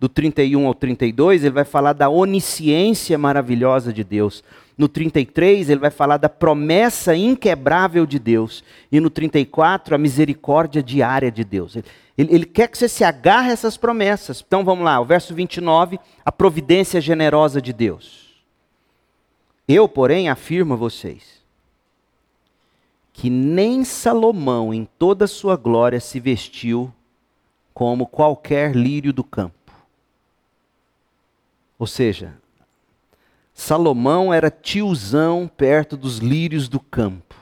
Do 0.00 0.08
31 0.08 0.66
ao 0.66 0.74
32, 0.74 1.44
ele 1.44 1.54
vai 1.54 1.64
falar 1.64 1.92
da 1.92 2.08
onisciência 2.08 3.18
maravilhosa 3.18 3.92
de 3.92 4.02
Deus. 4.02 4.42
No 4.76 4.88
33, 4.88 5.68
ele 5.68 5.78
vai 5.78 5.90
falar 5.90 6.16
da 6.16 6.28
promessa 6.28 7.14
inquebrável 7.14 8.06
de 8.06 8.18
Deus. 8.18 8.64
E 8.90 8.98
no 8.98 9.10
34, 9.10 9.94
a 9.94 9.98
misericórdia 9.98 10.82
diária 10.82 11.30
de 11.30 11.44
Deus. 11.44 11.76
Ele, 11.76 12.34
ele, 12.34 12.46
quer 12.46 12.68
que 12.68 12.78
você 12.78 12.88
se 12.88 13.04
agarre 13.04 13.50
a 13.50 13.52
essas 13.52 13.76
promessas. 13.76 14.42
Então 14.44 14.64
vamos 14.64 14.86
lá, 14.86 14.98
o 14.98 15.04
verso 15.04 15.34
29, 15.34 16.00
a 16.24 16.32
providência 16.32 16.98
generosa 16.98 17.60
de 17.60 17.74
Deus. 17.74 18.30
Eu, 19.68 19.86
porém, 19.86 20.30
afirmo 20.30 20.72
a 20.72 20.76
vocês 20.78 21.40
que 23.20 23.28
nem 23.28 23.84
Salomão, 23.84 24.72
em 24.72 24.88
toda 24.98 25.26
a 25.26 25.28
sua 25.28 25.54
glória, 25.54 26.00
se 26.00 26.18
vestiu 26.18 26.90
como 27.74 28.06
qualquer 28.06 28.74
lírio 28.74 29.12
do 29.12 29.22
campo. 29.22 29.59
Ou 31.80 31.86
seja, 31.86 32.34
Salomão 33.54 34.34
era 34.34 34.50
tiozão 34.50 35.48
perto 35.48 35.96
dos 35.96 36.18
lírios 36.18 36.68
do 36.68 36.78
campo. 36.78 37.34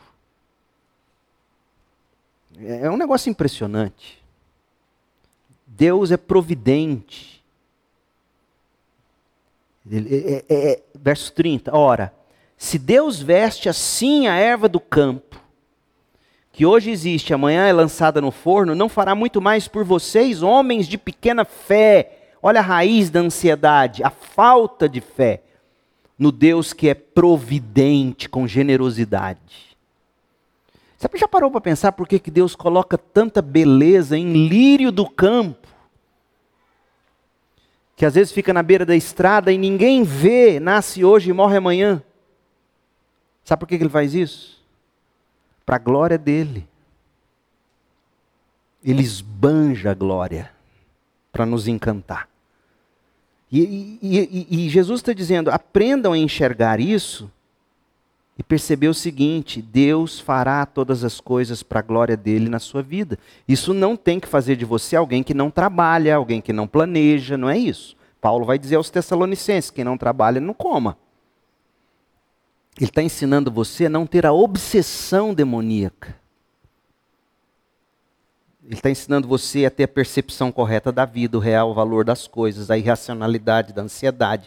É, 2.56 2.82
é 2.86 2.90
um 2.90 2.96
negócio 2.96 3.28
impressionante. 3.28 4.22
Deus 5.66 6.12
é 6.12 6.16
providente. 6.16 7.42
É, 9.90 9.96
é, 9.96 10.44
é, 10.48 10.82
verso 10.94 11.32
30, 11.32 11.76
ora, 11.76 12.14
se 12.56 12.78
Deus 12.78 13.20
veste 13.20 13.68
assim 13.68 14.28
a 14.28 14.36
erva 14.36 14.68
do 14.68 14.78
campo, 14.78 15.42
que 16.52 16.64
hoje 16.64 16.92
existe, 16.92 17.34
amanhã 17.34 17.66
é 17.66 17.72
lançada 17.72 18.20
no 18.20 18.30
forno, 18.30 18.76
não 18.76 18.88
fará 18.88 19.16
muito 19.16 19.40
mais 19.40 19.66
por 19.66 19.82
vocês, 19.82 20.44
homens 20.44 20.86
de 20.86 20.96
pequena 20.96 21.44
fé. 21.44 22.17
Olha 22.42 22.60
a 22.60 22.62
raiz 22.62 23.10
da 23.10 23.20
ansiedade, 23.20 24.02
a 24.02 24.10
falta 24.10 24.88
de 24.88 25.00
fé 25.00 25.42
no 26.18 26.32
Deus 26.32 26.72
que 26.72 26.88
é 26.88 26.94
providente, 26.94 28.28
com 28.28 28.46
generosidade. 28.46 29.76
Você 30.96 31.08
já 31.16 31.28
parou 31.28 31.50
para 31.50 31.60
pensar 31.60 31.92
por 31.92 32.08
que, 32.08 32.18
que 32.18 32.30
Deus 32.30 32.56
coloca 32.56 32.98
tanta 32.98 33.40
beleza 33.40 34.16
em 34.16 34.48
lírio 34.48 34.90
do 34.90 35.08
campo? 35.08 35.68
Que 37.94 38.04
às 38.04 38.14
vezes 38.14 38.32
fica 38.32 38.52
na 38.52 38.62
beira 38.62 38.84
da 38.84 38.96
estrada 38.96 39.52
e 39.52 39.58
ninguém 39.58 40.02
vê, 40.02 40.58
nasce 40.58 41.04
hoje 41.04 41.30
e 41.30 41.32
morre 41.32 41.56
amanhã. 41.56 42.02
Sabe 43.44 43.60
por 43.60 43.68
que, 43.68 43.76
que 43.76 43.82
ele 43.84 43.90
faz 43.90 44.14
isso? 44.14 44.60
Para 45.64 45.76
a 45.76 45.80
glória 45.80 46.18
dele. 46.18 46.68
Ele 48.82 49.02
esbanja 49.02 49.90
a 49.90 49.94
glória 49.94 50.57
para 51.38 51.46
nos 51.46 51.68
encantar. 51.68 52.28
E, 53.50 53.96
e, 54.02 54.46
e 54.50 54.68
Jesus 54.68 54.98
está 54.98 55.12
dizendo: 55.12 55.50
aprendam 55.50 56.12
a 56.12 56.18
enxergar 56.18 56.80
isso 56.80 57.30
e 58.36 58.42
perceber 58.42 58.88
o 58.88 58.94
seguinte: 58.94 59.62
Deus 59.62 60.18
fará 60.18 60.66
todas 60.66 61.04
as 61.04 61.20
coisas 61.20 61.62
para 61.62 61.78
a 61.78 61.82
glória 61.82 62.16
dele 62.16 62.48
na 62.48 62.58
sua 62.58 62.82
vida. 62.82 63.16
Isso 63.46 63.72
não 63.72 63.96
tem 63.96 64.18
que 64.18 64.26
fazer 64.26 64.56
de 64.56 64.64
você 64.64 64.96
alguém 64.96 65.22
que 65.22 65.32
não 65.32 65.48
trabalha, 65.48 66.16
alguém 66.16 66.40
que 66.40 66.52
não 66.52 66.66
planeja, 66.66 67.38
não 67.38 67.48
é 67.48 67.56
isso. 67.56 67.96
Paulo 68.20 68.44
vai 68.44 68.58
dizer 68.58 68.74
aos 68.74 68.90
Tessalonicenses: 68.90 69.70
quem 69.70 69.84
não 69.84 69.96
trabalha, 69.96 70.40
não 70.40 70.52
coma. 70.52 70.98
Ele 72.76 72.90
está 72.90 73.00
ensinando 73.00 73.48
você 73.48 73.86
a 73.86 73.90
não 73.90 74.08
ter 74.08 74.26
a 74.26 74.32
obsessão 74.32 75.32
demoníaca 75.32 76.17
ele 78.68 78.76
está 78.76 78.90
ensinando 78.90 79.26
você 79.26 79.64
a 79.64 79.70
ter 79.70 79.84
a 79.84 79.88
percepção 79.88 80.52
correta 80.52 80.92
da 80.92 81.06
vida, 81.06 81.38
o 81.38 81.40
real 81.40 81.72
valor 81.72 82.04
das 82.04 82.26
coisas, 82.26 82.70
a 82.70 82.76
irracionalidade 82.76 83.72
da 83.72 83.80
ansiedade. 83.80 84.46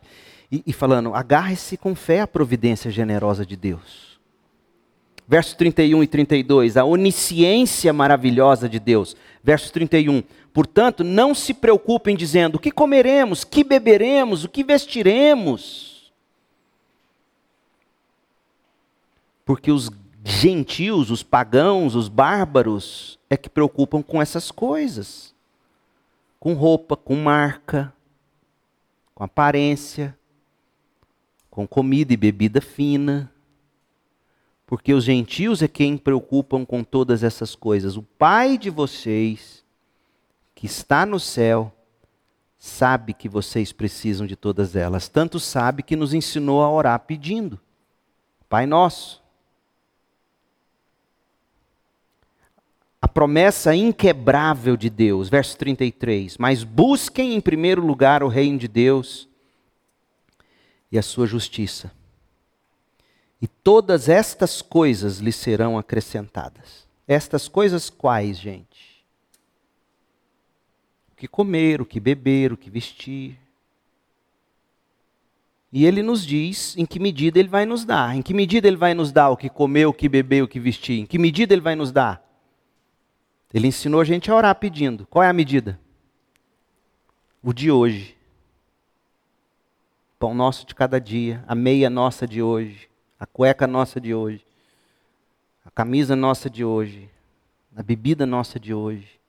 E, 0.52 0.62
e 0.68 0.72
falando, 0.72 1.16
agarre-se 1.16 1.76
com 1.76 1.96
fé 1.96 2.22
à 2.22 2.28
providência 2.28 2.92
generosa 2.92 3.44
de 3.44 3.56
Deus. 3.56 4.20
Versos 5.28 5.56
31 5.56 6.04
e 6.04 6.08
32, 6.08 6.78
a 6.78 6.86
onisciência 6.86 7.92
maravilhosa 7.92 8.70
de 8.70 8.80
Deus. 8.80 9.16
Verso 9.44 9.74
31, 9.74 10.22
portanto, 10.54 11.04
não 11.04 11.34
se 11.34 11.52
preocupem 11.52 12.16
dizendo: 12.16 12.58
o 12.58 12.60
que 12.60 12.70
comeremos, 12.70 13.44
que 13.44 13.64
beberemos, 13.64 14.44
o 14.44 14.50
que 14.50 14.64
vestiremos. 14.64 16.14
Porque 19.44 19.72
os 19.72 19.90
gentios, 20.24 21.10
os 21.10 21.24
pagãos, 21.24 21.96
os 21.96 22.08
bárbaros, 22.08 23.20
é 23.30 23.36
que 23.36 23.50
preocupam 23.50 24.02
com 24.02 24.22
essas 24.22 24.52
coisas. 24.52 25.34
Com 26.40 26.54
roupa, 26.54 26.96
com 26.96 27.16
marca, 27.16 27.94
com 29.14 29.24
aparência, 29.24 30.18
com 31.50 31.68
comida 31.68 32.14
e 32.14 32.18
bebida 32.18 32.62
fina. 32.62 33.32
Porque 34.66 34.94
os 34.94 35.04
gentios 35.04 35.62
é 35.62 35.68
quem 35.68 35.98
preocupam 35.98 36.66
com 36.66 36.84
todas 36.84 37.24
essas 37.24 37.56
coisas. 37.56 37.98
O 37.98 38.04
Pai 38.04 38.58
de 38.58 38.70
vocês, 38.70 39.64
que 40.56 40.66
está 40.66 41.06
no 41.06 41.20
céu, 41.20 41.74
sabe 42.58 43.14
que 43.14 43.28
vocês 43.28 43.74
precisam 43.74 44.26
de 44.26 44.36
todas 44.36 44.76
elas. 44.76 45.10
Tanto 45.10 45.40
sabe 45.40 45.84
que 45.84 45.96
nos 45.96 46.14
ensinou 46.14 46.62
a 46.64 46.72
orar 46.72 47.00
pedindo. 47.02 47.60
Pai 48.48 48.66
nosso 48.66 49.21
a 53.02 53.08
promessa 53.08 53.76
inquebrável 53.76 54.78
de 54.78 54.90
Deus, 54.90 55.28
verso 55.28 55.58
33. 55.58 56.38
Mas 56.38 56.64
busquem 56.64 57.34
em 57.34 57.42
primeiro 57.42 57.84
lugar 57.84 58.22
o 58.22 58.28
reino 58.28 58.60
de 58.60 58.68
Deus 58.68 59.28
e 60.92 61.00
a 61.00 61.02
sua 61.02 61.26
justiça. 61.26 61.92
E 63.42 63.48
todas 63.48 64.08
estas 64.08 64.62
coisas 64.62 65.18
lhe 65.18 65.32
serão 65.32 65.80
acrescentadas. 65.80 66.88
Estas 67.08 67.48
coisas 67.48 67.90
quais, 67.90 68.38
gente? 68.38 69.04
O 71.12 71.16
que 71.16 71.28
comer, 71.28 71.82
o 71.82 71.86
que 71.86 72.00
beber, 72.00 72.54
o 72.54 72.58
que 72.58 72.70
vestir. 72.70 73.36
E 75.74 75.86
ele 75.86 76.04
nos 76.04 76.24
diz 76.24 76.78
em 76.78 76.86
que 76.86 77.00
medida 77.00 77.40
ele 77.40 77.50
vai 77.50 77.66
nos 77.66 77.84
dar. 77.84 78.16
Em 78.16 78.22
que 78.22 78.34
medida 78.34 78.68
ele 78.68 78.78
vai 78.78 78.94
nos 78.94 79.12
dar 79.12 79.30
o 79.30 79.38
que 79.38 79.50
comer, 79.50 79.88
o 79.88 79.94
que 79.94 80.08
beber, 80.08 80.44
o 80.44 80.48
que 80.48 80.60
vestir. 80.60 81.00
Em 81.00 81.06
que 81.08 81.18
medida 81.18 81.52
ele 81.52 81.62
vai 81.62 81.76
nos 81.76 81.92
dar? 81.92 82.31
Ele 83.54 83.68
ensinou 83.68 84.00
a 84.00 84.04
gente 84.04 84.32
a 84.32 84.36
orar 84.36 84.56
pedindo. 84.56 85.06
Qual 85.08 85.24
é 85.24 85.28
a 85.28 85.34
medida? 85.34 85.80
O 87.44 87.54
de 87.54 87.70
hoje. 87.72 88.16
Pão 90.18 90.34
nosso 90.34 90.66
de 90.66 90.76
cada 90.76 91.02
dia, 91.02 91.44
a 91.48 91.56
meia 91.56 91.90
nossa 91.90 92.28
de 92.28 92.42
hoje, 92.42 92.88
a 93.20 93.26
cueca 93.26 93.66
nossa 93.66 94.00
de 94.00 94.14
hoje, 94.14 94.46
a 95.66 95.72
camisa 95.72 96.16
nossa 96.16 96.48
de 96.48 96.64
hoje, 96.64 97.10
a 97.76 97.82
bebida 97.82 98.24
nossa 98.26 98.60
de 98.60 98.72
hoje. 98.72 99.20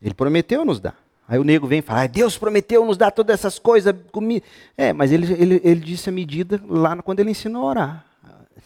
Ele 0.00 0.14
prometeu 0.14 0.64
nos 0.64 0.78
dar. 0.78 0.96
Aí 1.26 1.38
o 1.38 1.44
nego 1.44 1.66
vem 1.66 1.80
e 1.80 1.82
fala, 1.82 2.02
ah, 2.02 2.06
Deus 2.06 2.38
prometeu 2.38 2.84
nos 2.84 2.96
dar 2.96 3.10
todas 3.10 3.34
essas 3.34 3.58
coisas. 3.58 3.94
Comi... 4.10 4.42
É, 4.76 4.92
mas 4.92 5.12
ele, 5.12 5.32
ele, 5.32 5.60
ele 5.62 5.80
disse 5.80 6.08
a 6.08 6.12
medida 6.12 6.60
lá 6.68 7.00
quando 7.02 7.20
ele 7.20 7.30
ensinou 7.30 7.64
a 7.64 7.66
orar. 7.66 8.04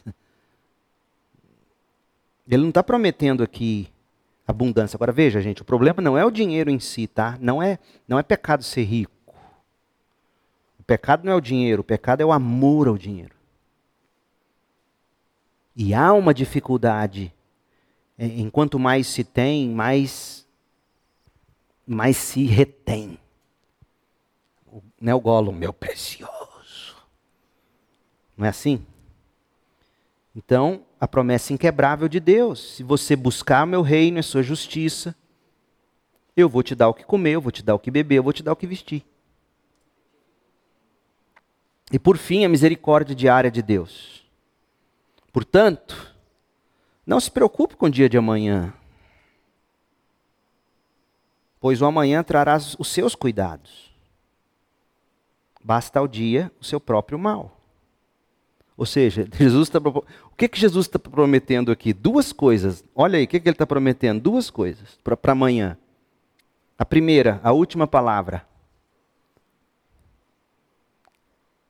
Ele 2.47 2.61
não 2.61 2.69
está 2.69 2.83
prometendo 2.83 3.43
aqui 3.43 3.89
abundância. 4.47 4.97
Agora 4.97 5.13
veja, 5.13 5.41
gente, 5.41 5.63
o 5.63 5.65
problema 5.65 6.03
não 6.03 6.17
é 6.17 6.25
o 6.25 6.31
dinheiro 6.31 6.71
em 6.71 6.79
si, 6.79 7.07
tá? 7.07 7.39
Não 7.41 7.63
é, 7.63 7.79
não 8.07 8.19
é 8.19 8.23
pecado 8.23 8.63
ser 8.63 8.85
rico. 8.85 9.13
O 10.79 10.83
pecado 10.83 11.25
não 11.25 11.33
é 11.33 11.37
o 11.37 11.41
dinheiro, 11.41 11.81
o 11.81 11.85
pecado 11.85 12.21
é 12.21 12.25
o 12.25 12.33
amor 12.33 12.89
ao 12.89 12.99
dinheiro. 12.99 13.35
E 15.75 15.95
há 15.95 16.13
uma 16.13 16.35
dificuldade. 16.35 17.33
Enquanto 18.19 18.79
mais 18.79 19.07
se 19.07 19.25
tem, 19.25 19.69
mais 19.69 20.45
mas 21.87 22.17
se 22.17 22.45
retém. 22.45 23.19
Não 25.01 25.13
é 25.13 25.15
o 25.15 25.21
Gollum, 25.21 25.53
meu 25.53 25.73
precioso. 25.73 26.97
Não 28.37 28.47
é 28.47 28.49
assim? 28.49 28.85
Então, 30.35 30.83
a 31.05 31.09
promessa 31.09 31.53
inquebrável 31.53 32.09
de 32.09 32.21
Deus: 32.21 32.77
se 32.77 32.83
você 32.83 33.15
buscar 33.15 33.67
meu 33.67 33.83
reino 33.83 34.19
e 34.19 34.21
a 34.21 34.23
sua 34.23 34.43
justiça, 34.43 35.15
eu 36.37 36.49
vou 36.49 36.63
te 36.63 36.75
dar 36.75 36.89
o 36.89 36.95
que 36.95 37.05
comer, 37.05 37.33
eu 37.33 37.41
vou 37.41 37.53
te 37.53 37.63
dar 37.63 37.75
o 37.75 37.79
que 37.79 37.91
beber, 37.91 38.17
eu 38.17 38.23
vou 38.23 38.33
te 38.33 38.43
dar 38.43 38.53
o 38.53 38.57
que 38.57 38.67
vestir. 38.67 39.05
E 41.93 41.99
por 41.99 42.17
fim, 42.17 42.45
a 42.45 42.49
misericórdia 42.49 43.15
diária 43.15 43.51
de 43.51 43.63
Deus. 43.63 44.25
Portanto, 45.33 46.15
não 47.07 47.21
se 47.21 47.31
preocupe 47.31 47.77
com 47.77 47.87
o 47.87 47.91
dia 47.91 48.09
de 48.09 48.17
amanhã 48.17 48.73
pois 51.65 51.81
o 51.81 51.87
amanhã 51.87 52.23
trará 52.23 52.59
os 52.59 52.89
seus 52.89 53.15
cuidados. 53.15 53.91
Basta 55.65 55.99
ao 55.99 56.07
dia 56.07 56.53
o 56.61 56.65
seu 56.65 56.79
próprio 56.79 57.19
mal. 57.19 57.54
Ou 58.77 58.85
seja, 58.85 59.29
Jesus 59.39 59.69
está 59.69 59.79
o 59.79 60.37
que, 60.37 60.49
que 60.49 60.59
Jesus 60.59 60.87
está 60.87 60.99
prometendo 60.99 61.71
aqui? 61.71 61.93
Duas 61.93 62.33
coisas. 62.33 62.85
Olha 62.95 63.19
aí, 63.19 63.25
o 63.25 63.29
que, 63.29 63.41
que 63.41 63.49
ele 63.49 63.55
está 63.55 63.67
prometendo? 63.67 64.21
Duas 64.21 64.51
coisas 64.51 64.99
para 65.03 65.33
amanhã. 65.33 65.79
A 66.79 66.85
primeira, 66.85 67.41
a 67.43 67.53
última 67.53 67.87
palavra. 67.87 68.45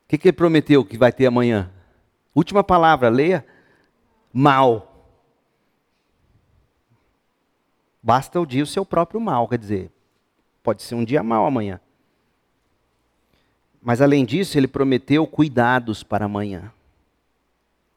O 0.04 0.08
que, 0.08 0.18
que 0.18 0.28
ele 0.28 0.36
prometeu 0.36 0.84
que 0.84 0.96
vai 0.96 1.12
ter 1.12 1.26
amanhã? 1.26 1.70
Última 2.34 2.64
palavra, 2.64 3.08
leia. 3.08 3.44
Mal. 4.32 4.90
Basta 8.02 8.40
o 8.40 8.44
dia 8.44 8.62
o 8.62 8.66
seu 8.66 8.84
próprio 8.84 9.18
mal, 9.18 9.48
quer 9.48 9.56
dizer, 9.56 9.90
pode 10.62 10.82
ser 10.82 10.94
um 10.94 11.02
dia 11.02 11.22
mal 11.22 11.46
amanhã. 11.46 11.80
Mas 13.80 14.02
além 14.02 14.26
disso, 14.26 14.58
ele 14.58 14.68
prometeu 14.68 15.26
cuidados 15.26 16.02
para 16.02 16.26
amanhã. 16.26 16.70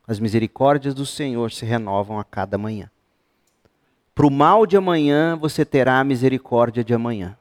As 0.07 0.19
misericórdias 0.19 0.93
do 0.93 1.05
Senhor 1.05 1.51
se 1.51 1.65
renovam 1.65 2.17
a 2.17 2.23
cada 2.23 2.57
manhã. 2.57 2.89
Para 4.15 4.25
o 4.25 4.31
mal 4.31 4.65
de 4.65 4.77
amanhã, 4.77 5.35
você 5.35 5.65
terá 5.65 5.99
a 5.99 6.03
misericórdia 6.03 6.83
de 6.83 6.93
amanhã. 6.93 7.37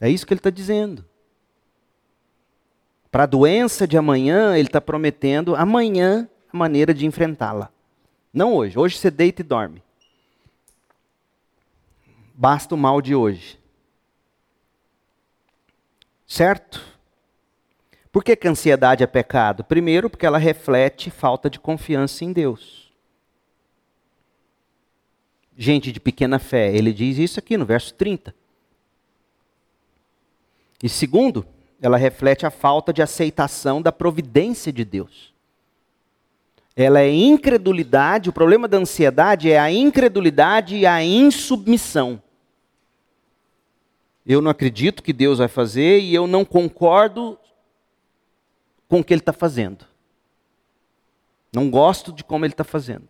É 0.00 0.08
isso 0.08 0.24
que 0.26 0.32
ele 0.32 0.38
está 0.38 0.48
dizendo. 0.48 1.04
Para 3.10 3.24
a 3.24 3.26
doença 3.26 3.86
de 3.86 3.98
amanhã, 3.98 4.56
ele 4.56 4.68
está 4.68 4.80
prometendo 4.80 5.56
amanhã 5.56 6.28
a 6.52 6.56
maneira 6.56 6.94
de 6.94 7.04
enfrentá-la. 7.04 7.70
Não 8.32 8.54
hoje. 8.54 8.78
Hoje 8.78 8.96
você 8.96 9.10
deita 9.10 9.42
e 9.42 9.44
dorme. 9.44 9.82
Basta 12.32 12.74
o 12.74 12.78
mal 12.78 13.02
de 13.02 13.14
hoje. 13.14 13.58
Certo? 16.26 16.89
Por 18.12 18.24
que, 18.24 18.34
que 18.34 18.48
a 18.48 18.50
ansiedade 18.50 19.04
é 19.04 19.06
pecado? 19.06 19.62
Primeiro, 19.62 20.10
porque 20.10 20.26
ela 20.26 20.38
reflete 20.38 21.10
falta 21.10 21.48
de 21.48 21.60
confiança 21.60 22.24
em 22.24 22.32
Deus. 22.32 22.90
Gente 25.56 25.92
de 25.92 26.00
pequena 26.00 26.38
fé, 26.38 26.74
ele 26.74 26.92
diz 26.92 27.18
isso 27.18 27.38
aqui 27.38 27.56
no 27.56 27.64
verso 27.64 27.94
30. 27.94 28.34
E 30.82 30.88
segundo, 30.88 31.46
ela 31.80 31.96
reflete 31.96 32.46
a 32.46 32.50
falta 32.50 32.92
de 32.92 33.02
aceitação 33.02 33.80
da 33.80 33.92
providência 33.92 34.72
de 34.72 34.84
Deus. 34.84 35.32
Ela 36.74 37.00
é 37.00 37.12
incredulidade, 37.12 38.30
o 38.30 38.32
problema 38.32 38.66
da 38.66 38.78
ansiedade 38.78 39.50
é 39.50 39.58
a 39.58 39.70
incredulidade 39.70 40.76
e 40.76 40.86
a 40.86 41.02
insubmissão 41.04 42.22
eu 44.32 44.40
não 44.40 44.50
acredito 44.50 45.02
que 45.02 45.12
Deus 45.12 45.38
vai 45.38 45.48
fazer 45.48 45.98
e 46.00 46.14
eu 46.14 46.26
não 46.26 46.44
concordo 46.44 47.38
com 48.90 49.00
o 49.00 49.04
que 49.04 49.14
Ele 49.14 49.20
está 49.20 49.32
fazendo. 49.32 49.86
Não 51.52 51.70
gosto 51.70 52.12
de 52.12 52.24
como 52.24 52.44
Ele 52.44 52.52
está 52.52 52.64
fazendo. 52.64 53.08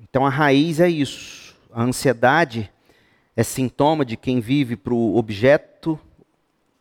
Então 0.00 0.24
a 0.24 0.30
raiz 0.30 0.78
é 0.78 0.88
isso. 0.88 1.56
A 1.72 1.82
ansiedade 1.82 2.70
é 3.36 3.42
sintoma 3.42 4.04
de 4.04 4.16
quem 4.16 4.38
vive 4.38 4.76
para 4.76 4.94
o 4.94 5.16
objeto 5.16 5.98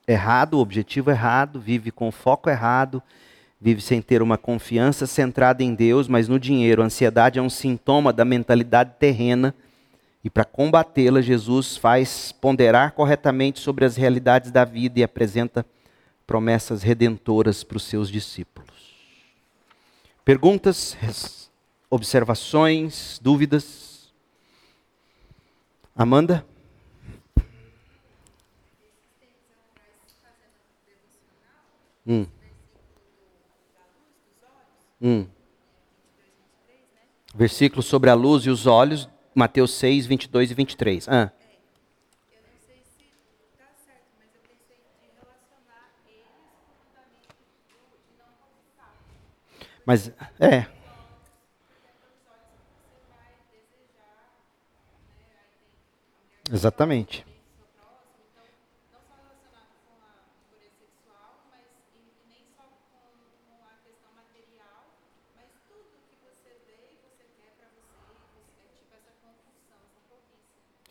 errado, 0.07 0.53
o 0.53 0.59
objetivo 0.59 1.09
errado, 1.09 1.59
vive 1.59 1.89
com 1.89 2.11
foco 2.11 2.49
errado, 2.49 3.01
vive 3.59 3.81
sem 3.81 3.99
ter 3.99 4.21
uma 4.21 4.37
confiança 4.37 5.07
centrada 5.07 5.63
em 5.63 5.73
Deus, 5.73 6.07
mas 6.07 6.27
no 6.27 6.39
dinheiro. 6.39 6.83
A 6.83 6.85
ansiedade 6.85 7.39
é 7.39 7.41
um 7.41 7.49
sintoma 7.49 8.13
da 8.13 8.23
mentalidade 8.23 8.91
terrena 8.99 9.55
e 10.23 10.29
para 10.29 10.45
combatê-la, 10.45 11.19
Jesus 11.19 11.75
faz 11.75 12.31
ponderar 12.31 12.91
corretamente 12.91 13.59
sobre 13.59 13.85
as 13.85 13.95
realidades 13.95 14.51
da 14.51 14.63
vida 14.63 14.99
e 14.99 15.03
apresenta 15.03 15.65
promessas 16.25 16.83
redentoras 16.83 17.63
para 17.63 17.77
os 17.77 17.83
seus 17.83 18.09
discípulos. 18.09 18.93
Perguntas, 20.25 21.49
observações, 21.89 23.19
dúvidas? 23.21 24.13
Amanda? 25.95 26.45
Hum. 32.05 32.25
Hum. 35.01 35.27
Versículo 37.35 37.81
sobre 37.81 38.09
a 38.09 38.13
luz 38.13 38.45
e 38.45 38.49
os 38.49 38.65
olhos 38.65 39.09
Mateus 39.35 39.73
6, 39.73 40.05
22 40.05 40.51
e 40.51 40.53
23. 40.53 41.09
Ah. 41.09 41.31
Mas, 49.85 50.11
é. 50.39 50.65
Exatamente. 56.51 57.25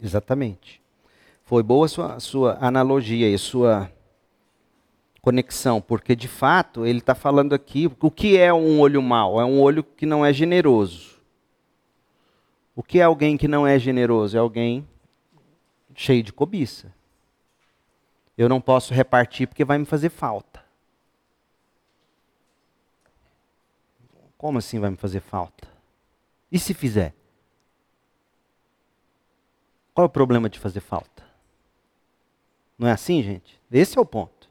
Exatamente. 0.02 0.82
Foi 1.44 1.62
boa 1.62 1.86
a 1.86 1.88
sua, 1.88 2.20
sua 2.20 2.58
analogia 2.60 3.28
e 3.28 3.38
sua 3.38 3.90
conexão, 5.22 5.80
porque 5.80 6.16
de 6.16 6.26
fato 6.26 6.84
ele 6.84 6.98
está 6.98 7.14
falando 7.14 7.54
aqui 7.54 7.86
o 8.00 8.10
que 8.10 8.36
é 8.36 8.52
um 8.52 8.80
olho 8.80 9.00
mau? 9.00 9.40
É 9.40 9.44
um 9.44 9.60
olho 9.60 9.84
que 9.84 10.04
não 10.04 10.26
é 10.26 10.32
generoso. 10.32 11.22
O 12.74 12.82
que 12.82 12.98
é 12.98 13.04
alguém 13.04 13.36
que 13.36 13.46
não 13.46 13.64
é 13.64 13.78
generoso? 13.78 14.36
É 14.36 14.40
alguém 14.40 14.86
cheio 15.94 16.24
de 16.24 16.32
cobiça. 16.32 16.92
Eu 18.36 18.48
não 18.48 18.60
posso 18.60 18.92
repartir 18.92 19.46
porque 19.46 19.64
vai 19.64 19.78
me 19.78 19.84
fazer 19.84 20.08
falta. 20.08 20.64
Como 24.36 24.58
assim 24.58 24.80
vai 24.80 24.90
me 24.90 24.96
fazer 24.96 25.20
falta? 25.20 25.68
E 26.50 26.58
se 26.58 26.74
fizer? 26.74 27.14
Qual 29.94 30.04
é 30.04 30.06
o 30.06 30.10
problema 30.10 30.48
de 30.48 30.58
fazer 30.58 30.80
falta? 30.80 31.22
Não 32.76 32.88
é 32.88 32.92
assim, 32.92 33.22
gente? 33.22 33.60
Esse 33.70 33.96
é 33.96 34.00
o 34.00 34.06
ponto. 34.06 34.41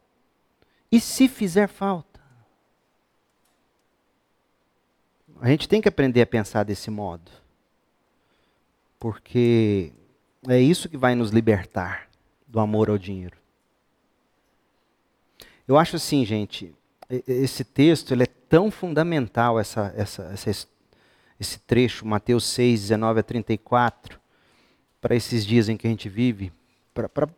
E 0.91 0.99
se 0.99 1.27
fizer 1.27 1.67
falta? 1.67 2.19
A 5.39 5.47
gente 5.47 5.67
tem 5.67 5.81
que 5.81 5.87
aprender 5.87 6.21
a 6.21 6.27
pensar 6.27 6.63
desse 6.63 6.91
modo. 6.91 7.31
Porque 8.99 9.91
é 10.47 10.59
isso 10.59 10.89
que 10.89 10.97
vai 10.97 11.15
nos 11.15 11.31
libertar 11.31 12.09
do 12.47 12.59
amor 12.59 12.89
ao 12.89 12.97
dinheiro. 12.97 13.37
Eu 15.67 15.77
acho 15.77 15.95
assim, 15.95 16.25
gente, 16.25 16.75
esse 17.27 17.63
texto 17.63 18.13
ele 18.13 18.23
é 18.23 18.27
tão 18.27 18.69
fundamental, 18.69 19.59
essa, 19.59 19.93
essa, 19.95 20.23
essa, 20.33 20.67
esse 21.39 21.59
trecho, 21.59 22.05
Mateus 22.05 22.43
6, 22.45 22.81
19 22.81 23.21
a 23.21 23.23
34, 23.23 24.19
para 24.99 25.15
esses 25.15 25.45
dias 25.45 25.69
em 25.69 25.77
que 25.77 25.87
a 25.87 25.89
gente 25.89 26.09
vive, 26.09 26.51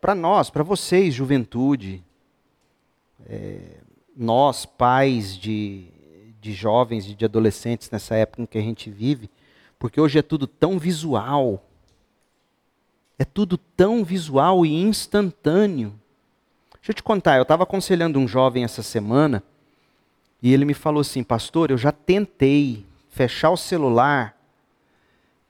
para 0.02 0.16
nós, 0.16 0.50
para 0.50 0.64
vocês, 0.64 1.14
juventude, 1.14 2.04
é, 3.28 3.60
nós, 4.16 4.66
pais 4.66 5.38
de, 5.38 5.88
de 6.42 6.54
jovens 6.54 7.08
e 7.08 7.16
de 7.16 7.26
adolescentes 7.26 7.90
nessa 7.90 8.16
época 8.16 8.42
em 8.42 8.46
que 8.46 8.58
a 8.58 8.62
gente 8.62 8.90
vive, 8.90 9.30
porque 9.80 10.00
hoje 10.00 10.20
é 10.20 10.22
tudo 10.22 10.48
tão 10.48 10.78
visual, 10.78 11.64
é 13.18 13.26
tudo 13.26 13.58
tão 13.58 14.04
visual 14.04 14.66
e 14.66 14.74
instantâneo. 14.74 15.94
Deixa 16.76 16.92
eu 16.92 16.96
te 16.96 17.04
contar, 17.04 17.38
eu 17.38 17.44
estava 17.44 17.64
aconselhando 17.64 18.20
um 18.20 18.28
jovem 18.28 18.64
essa 18.64 18.84
semana 18.84 19.44
e 20.42 20.54
ele 20.54 20.66
me 20.66 20.74
falou 20.74 21.02
assim: 21.02 21.24
Pastor, 21.24 21.72
eu 21.72 21.78
já 21.78 21.92
tentei 21.92 22.86
fechar 23.10 23.52
o 23.52 23.58
celular 23.58 24.38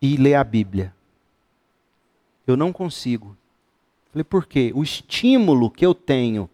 e 0.02 0.18
ler 0.18 0.36
a 0.36 0.44
Bíblia. 0.44 0.94
Eu 2.46 2.56
não 2.56 2.72
consigo. 2.74 3.36
Falei, 4.12 4.24
por 4.24 4.46
quê? 4.46 4.72
O 4.76 4.84
estímulo 4.84 5.72
que 5.72 5.86
eu 5.86 5.96
tenho 5.96 6.48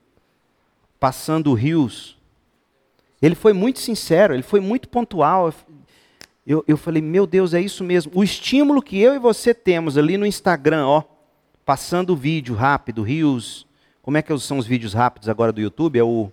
passando 0.99 1.53
rios. 1.53 2.17
Ele 3.21 3.35
foi 3.35 3.53
muito 3.53 3.79
sincero, 3.79 4.33
ele 4.33 4.43
foi 4.43 4.59
muito 4.59 4.89
pontual. 4.89 5.53
Eu, 6.45 6.63
eu 6.67 6.77
falei, 6.77 7.01
meu 7.01 7.27
Deus, 7.27 7.53
é 7.53 7.61
isso 7.61 7.83
mesmo. 7.83 8.11
O 8.15 8.23
estímulo 8.23 8.81
que 8.81 8.99
eu 8.99 9.13
e 9.13 9.19
você 9.19 9.53
temos 9.53 9.97
ali 9.97 10.17
no 10.17 10.25
Instagram, 10.25 10.85
ó, 10.85 11.03
passando 11.65 12.15
vídeo 12.15 12.55
rápido, 12.55 13.03
rios. 13.03 13.67
Como 14.01 14.17
é 14.17 14.21
que 14.21 14.37
são 14.39 14.57
os 14.57 14.65
vídeos 14.65 14.93
rápidos 14.93 15.29
agora 15.29 15.51
do 15.51 15.61
YouTube? 15.61 15.99
É 15.99 16.03
o 16.03 16.31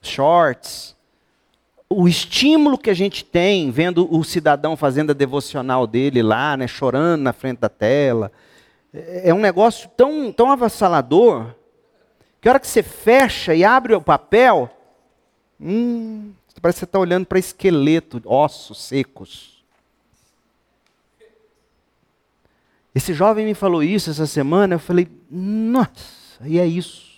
Shorts. 0.00 0.96
O 1.88 2.08
estímulo 2.08 2.78
que 2.78 2.88
a 2.88 2.94
gente 2.94 3.24
tem 3.24 3.70
vendo 3.70 4.08
o 4.10 4.24
cidadão 4.24 4.76
fazendo 4.76 5.10
a 5.10 5.14
devocional 5.14 5.86
dele 5.86 6.22
lá, 6.22 6.56
né, 6.56 6.66
chorando 6.66 7.20
na 7.20 7.32
frente 7.32 7.58
da 7.58 7.68
tela 7.68 8.32
é, 8.92 9.30
é 9.30 9.34
um 9.34 9.40
negócio 9.40 9.88
tão, 9.96 10.32
tão 10.32 10.50
avassalador 10.50 11.54
que 12.42 12.48
a 12.48 12.50
hora 12.50 12.60
que 12.60 12.66
você 12.66 12.82
fecha 12.82 13.54
e 13.54 13.64
abre 13.64 13.94
o 13.94 14.02
papel, 14.02 14.68
hum, 15.60 16.32
parece 16.60 16.76
que 16.76 16.80
você 16.80 16.84
está 16.86 16.98
olhando 16.98 17.24
para 17.24 17.38
esqueleto, 17.38 18.20
ossos 18.24 18.82
secos. 18.82 19.62
Esse 22.92 23.14
jovem 23.14 23.46
me 23.46 23.54
falou 23.54 23.80
isso 23.80 24.10
essa 24.10 24.26
semana, 24.26 24.74
eu 24.74 24.80
falei, 24.80 25.06
nossa, 25.30 26.44
e 26.44 26.58
é 26.58 26.66
isso. 26.66 27.12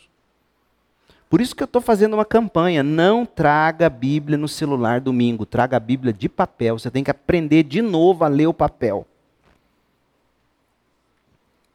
Por 1.30 1.40
isso 1.40 1.56
que 1.56 1.62
eu 1.62 1.66
estou 1.66 1.80
fazendo 1.80 2.12
uma 2.12 2.24
campanha. 2.26 2.82
Não 2.82 3.24
traga 3.24 3.86
a 3.86 3.90
Bíblia 3.90 4.36
no 4.36 4.46
celular 4.46 5.01
domingo, 5.01 5.46
traga 5.46 5.78
a 5.78 5.80
Bíblia 5.80 6.12
de 6.12 6.28
papel. 6.28 6.78
Você 6.78 6.90
tem 6.90 7.02
que 7.02 7.10
aprender 7.10 7.62
de 7.62 7.80
novo 7.80 8.24
a 8.24 8.28
ler 8.28 8.46
o 8.46 8.55
papel. 8.55 9.06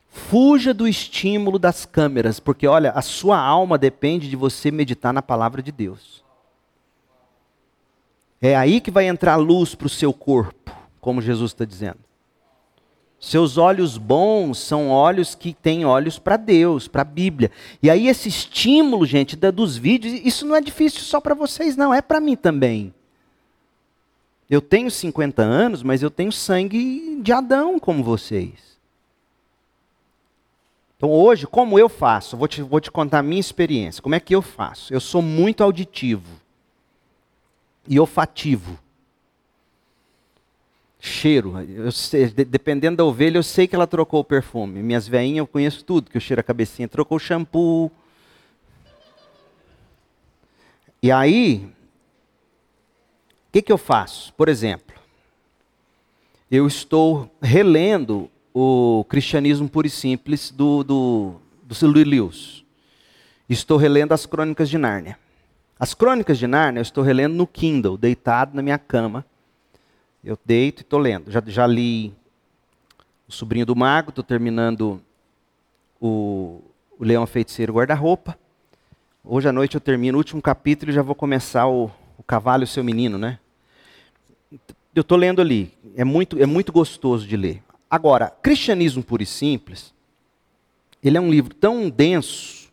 Fuja 0.09 0.73
do 0.73 0.87
estímulo 0.87 1.59
das 1.59 1.85
câmeras, 1.85 2.39
porque 2.39 2.67
olha, 2.67 2.91
a 2.91 3.01
sua 3.01 3.39
alma 3.39 3.77
depende 3.77 4.29
de 4.29 4.35
você 4.35 4.71
meditar 4.71 5.13
na 5.13 5.21
palavra 5.21 5.61
de 5.61 5.71
Deus. 5.71 6.23
É 8.41 8.55
aí 8.55 8.81
que 8.81 8.89
vai 8.89 9.07
entrar 9.07 9.35
luz 9.35 9.75
para 9.75 9.87
o 9.87 9.89
seu 9.89 10.11
corpo, 10.11 10.71
como 10.99 11.21
Jesus 11.21 11.51
está 11.51 11.63
dizendo. 11.63 11.99
Seus 13.19 13.57
olhos 13.57 13.97
bons 13.97 14.57
são 14.59 14.89
olhos 14.89 15.35
que 15.35 15.53
têm 15.53 15.85
olhos 15.85 16.17
para 16.17 16.37
Deus, 16.37 16.87
para 16.87 17.01
a 17.01 17.05
Bíblia. 17.05 17.51
E 17.83 17.89
aí 17.89 18.07
esse 18.07 18.29
estímulo, 18.29 19.05
gente, 19.05 19.35
da, 19.35 19.51
dos 19.51 19.75
vídeos, 19.75 20.21
isso 20.23 20.45
não 20.45 20.55
é 20.55 20.61
difícil 20.61 21.01
só 21.01 21.19
para 21.19 21.35
vocês, 21.35 21.75
não, 21.75 21.93
é 21.93 22.01
para 22.01 22.21
mim 22.21 22.37
também. 22.37 22.93
Eu 24.49 24.61
tenho 24.61 24.89
50 24.89 25.41
anos, 25.43 25.83
mas 25.83 26.01
eu 26.01 26.09
tenho 26.09 26.31
sangue 26.31 27.19
de 27.21 27.31
Adão 27.33 27.77
como 27.77 28.03
vocês. 28.03 28.68
Então 30.99 31.09
hoje, 31.09 31.47
como 31.47 31.79
eu 31.79 31.87
faço? 31.87 32.35
Vou 32.35 32.45
te, 32.45 32.61
vou 32.61 32.81
te 32.81 32.91
contar 32.91 33.19
a 33.19 33.23
minha 33.23 33.39
experiência. 33.39 34.03
Como 34.03 34.15
é 34.15 34.19
que 34.19 34.35
eu 34.35 34.41
faço? 34.41 34.93
Eu 34.93 34.99
sou 34.99 35.21
muito 35.21 35.63
auditivo 35.63 36.29
e 37.87 37.97
olfativo. 37.97 38.77
Cheiro. 40.99 41.53
Sei, 41.93 42.27
dependendo 42.27 42.97
da 42.97 43.05
ovelha, 43.05 43.37
eu 43.37 43.43
sei 43.43 43.65
que 43.65 43.73
ela 43.73 43.87
trocou 43.87 44.19
o 44.19 44.25
perfume. 44.25 44.83
Minhas 44.83 45.07
veinhas 45.07 45.37
eu 45.37 45.47
conheço 45.47 45.85
tudo, 45.85 46.11
que 46.11 46.17
eu 46.17 46.21
cheiro 46.21 46.41
a 46.41 46.43
cabecinha. 46.43 46.85
Trocou 46.85 47.15
o 47.15 47.19
shampoo. 47.19 47.89
E 51.01 51.09
aí, 51.13 51.65
o 53.47 53.51
que, 53.53 53.61
que 53.61 53.71
eu 53.71 53.77
faço? 53.77 54.33
Por 54.33 54.49
exemplo, 54.49 54.97
eu 56.51 56.67
estou 56.67 57.33
relendo 57.41 58.29
o 58.53 59.05
Cristianismo 59.07 59.69
Puro 59.69 59.87
e 59.87 59.89
Simples 59.89 60.51
do, 60.51 60.83
do, 60.83 61.35
do 61.63 61.75
C.L. 61.75 62.03
Lewis. 62.03 62.63
Estou 63.47 63.77
relendo 63.77 64.11
as 64.11 64.25
Crônicas 64.25 64.69
de 64.69 64.77
Nárnia. 64.77 65.17
As 65.79 65.93
Crônicas 65.93 66.37
de 66.37 66.45
Nárnia 66.45 66.79
eu 66.79 66.83
estou 66.83 67.03
relendo 67.03 67.35
no 67.35 67.47
Kindle, 67.47 67.97
deitado 67.97 68.55
na 68.55 68.61
minha 68.61 68.77
cama. 68.77 69.25
Eu 70.23 70.37
deito 70.45 70.81
e 70.81 70.83
estou 70.83 70.99
lendo. 70.99 71.31
Já, 71.31 71.41
já 71.45 71.65
li 71.65 72.13
O 73.27 73.31
Sobrinho 73.31 73.65
do 73.65 73.75
Mago, 73.75 74.09
estou 74.09 74.23
terminando 74.23 75.01
o, 75.99 76.61
o 76.97 77.03
Leão 77.03 77.25
Feiticeiro 77.25 77.73
Guarda-Roupa. 77.73 78.37
Hoje 79.23 79.47
à 79.47 79.51
noite 79.51 79.75
eu 79.75 79.81
termino 79.81 80.17
o 80.17 80.19
último 80.19 80.41
capítulo 80.41 80.91
e 80.91 80.93
já 80.93 81.01
vou 81.01 81.15
começar 81.15 81.67
o, 81.67 81.91
o 82.17 82.23
Cavalo 82.23 82.63
e 82.63 82.65
o 82.65 82.67
Seu 82.67 82.83
Menino, 82.83 83.17
né? 83.17 83.39
Eu 84.93 85.01
estou 85.01 85.17
lendo 85.17 85.41
ali. 85.41 85.73
É 85.95 86.03
muito, 86.03 86.41
é 86.41 86.45
muito 86.45 86.71
gostoso 86.71 87.27
de 87.27 87.37
ler. 87.37 87.63
Agora, 87.89 88.29
Cristianismo 88.41 89.03
Puro 89.03 89.23
e 89.23 89.25
Simples, 89.25 89.93
ele 91.03 91.17
é 91.17 91.21
um 91.21 91.31
livro 91.31 91.53
tão 91.53 91.89
denso, 91.89 92.69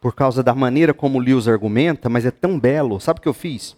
por 0.00 0.14
causa 0.14 0.42
da 0.42 0.54
maneira 0.54 0.92
como 0.92 1.18
Lewis 1.18 1.46
argumenta, 1.46 2.08
mas 2.08 2.26
é 2.26 2.30
tão 2.30 2.58
belo. 2.58 3.00
Sabe 3.00 3.20
o 3.20 3.22
que 3.22 3.28
eu 3.28 3.34
fiz? 3.34 3.76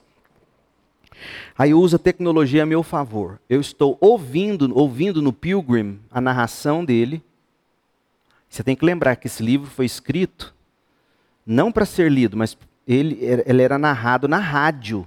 Aí 1.56 1.70
eu 1.70 1.80
uso 1.80 1.96
a 1.96 1.98
tecnologia 1.98 2.62
a 2.62 2.66
meu 2.66 2.82
favor. 2.82 3.38
Eu 3.48 3.60
estou 3.60 3.96
ouvindo, 4.00 4.76
ouvindo 4.76 5.20
no 5.20 5.32
Pilgrim 5.32 6.00
a 6.10 6.20
narração 6.20 6.84
dele. 6.84 7.22
Você 8.48 8.62
tem 8.62 8.74
que 8.74 8.84
lembrar 8.84 9.16
que 9.16 9.26
esse 9.26 9.42
livro 9.42 9.70
foi 9.70 9.84
escrito 9.84 10.54
não 11.46 11.70
para 11.70 11.84
ser 11.84 12.10
lido, 12.10 12.36
mas 12.36 12.56
ele, 12.86 13.18
ele 13.20 13.62
era 13.62 13.78
narrado 13.78 14.26
na 14.26 14.38
rádio. 14.38 15.06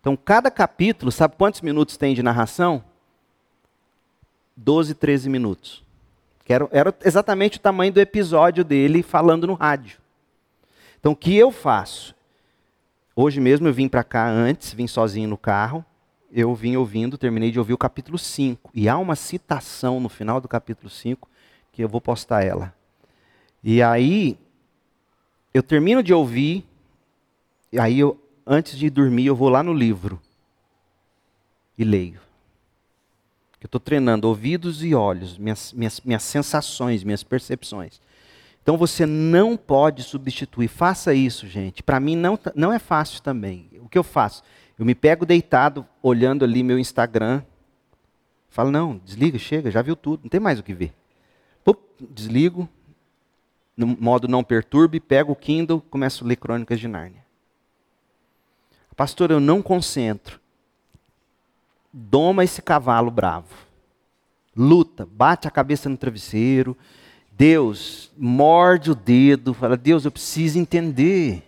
Então, 0.00 0.16
cada 0.16 0.50
capítulo, 0.50 1.12
sabe 1.12 1.36
quantos 1.36 1.60
minutos 1.60 1.96
tem 1.96 2.14
de 2.14 2.22
narração? 2.22 2.82
12, 4.56 4.94
13 4.94 5.28
minutos. 5.28 5.84
Que 6.44 6.52
era, 6.52 6.68
era 6.70 6.94
exatamente 7.04 7.58
o 7.58 7.60
tamanho 7.60 7.92
do 7.92 8.00
episódio 8.00 8.64
dele 8.64 9.02
falando 9.02 9.46
no 9.46 9.54
rádio. 9.54 9.98
Então, 10.98 11.12
o 11.12 11.16
que 11.16 11.36
eu 11.36 11.50
faço? 11.50 12.14
Hoje 13.14 13.40
mesmo 13.40 13.66
eu 13.66 13.72
vim 13.72 13.88
para 13.88 14.04
cá 14.04 14.28
antes, 14.28 14.72
vim 14.72 14.86
sozinho 14.86 15.28
no 15.28 15.36
carro. 15.36 15.84
Eu 16.32 16.54
vim 16.54 16.76
ouvindo, 16.76 17.16
terminei 17.16 17.50
de 17.50 17.58
ouvir 17.58 17.72
o 17.72 17.78
capítulo 17.78 18.18
5. 18.18 18.70
E 18.74 18.88
há 18.88 18.98
uma 18.98 19.16
citação 19.16 20.00
no 20.00 20.08
final 20.08 20.40
do 20.40 20.48
capítulo 20.48 20.90
5 20.90 21.28
que 21.72 21.82
eu 21.82 21.88
vou 21.88 22.00
postar 22.00 22.42
ela. 22.42 22.74
E 23.62 23.82
aí, 23.82 24.38
eu 25.52 25.62
termino 25.62 26.02
de 26.02 26.12
ouvir, 26.12 26.66
e 27.72 27.78
aí 27.78 27.98
eu, 27.98 28.20
antes 28.46 28.78
de 28.78 28.88
dormir, 28.88 29.26
eu 29.26 29.36
vou 29.36 29.48
lá 29.48 29.62
no 29.62 29.72
livro 29.72 30.20
e 31.76 31.84
leio. 31.84 32.20
Eu 33.60 33.66
estou 33.66 33.80
treinando 33.80 34.28
ouvidos 34.28 34.84
e 34.84 34.94
olhos, 34.94 35.38
minhas, 35.38 35.72
minhas, 35.72 36.00
minhas 36.00 36.22
sensações, 36.22 37.02
minhas 37.02 37.22
percepções. 37.22 38.00
Então 38.62 38.76
você 38.76 39.06
não 39.06 39.56
pode 39.56 40.02
substituir. 40.02 40.68
Faça 40.68 41.14
isso, 41.14 41.46
gente. 41.46 41.82
Para 41.82 42.00
mim 42.00 42.16
não, 42.16 42.38
não 42.54 42.72
é 42.72 42.78
fácil 42.78 43.22
também. 43.22 43.68
O 43.80 43.88
que 43.88 43.98
eu 43.98 44.04
faço? 44.04 44.42
Eu 44.78 44.84
me 44.84 44.94
pego 44.94 45.24
deitado, 45.24 45.86
olhando 46.02 46.44
ali 46.44 46.62
meu 46.62 46.78
Instagram, 46.78 47.42
Fala, 48.56 48.70
não, 48.70 48.96
desliga, 49.04 49.38
chega, 49.38 49.70
já 49.70 49.82
viu 49.82 49.94
tudo, 49.94 50.22
não 50.22 50.30
tem 50.30 50.40
mais 50.40 50.58
o 50.58 50.62
que 50.62 50.72
ver. 50.72 50.94
Pup, 51.62 51.78
desligo, 52.00 52.66
no 53.76 53.86
modo 53.86 54.26
não 54.26 54.42
perturbe, 54.42 54.98
pego 54.98 55.32
o 55.32 55.36
Kindle, 55.36 55.82
começo 55.90 56.24
a 56.24 56.26
ler 56.26 56.36
Crônicas 56.36 56.80
de 56.80 56.88
Nárnia. 56.88 57.22
Pastor, 58.96 59.30
eu 59.30 59.40
não 59.40 59.60
concentro. 59.60 60.40
Doma 61.98 62.44
esse 62.44 62.60
cavalo 62.60 63.10
bravo. 63.10 63.48
Luta, 64.54 65.08
bate 65.10 65.48
a 65.48 65.50
cabeça 65.50 65.88
no 65.88 65.96
travesseiro. 65.96 66.76
Deus, 67.32 68.12
morde 68.18 68.90
o 68.90 68.94
dedo, 68.94 69.54
fala: 69.54 69.78
Deus, 69.78 70.04
eu 70.04 70.10
preciso 70.10 70.58
entender. 70.58 71.42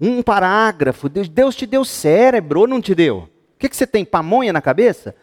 Um 0.00 0.22
parágrafo, 0.22 1.06
Deus, 1.06 1.28
Deus 1.28 1.54
te 1.54 1.66
deu 1.66 1.84
cérebro 1.84 2.60
ou 2.60 2.66
não 2.66 2.80
te 2.80 2.94
deu? 2.94 3.28
O 3.54 3.58
que, 3.58 3.68
que 3.68 3.76
você 3.76 3.86
tem? 3.86 4.06
Pamonha 4.06 4.54
na 4.54 4.62
cabeça? 4.62 5.14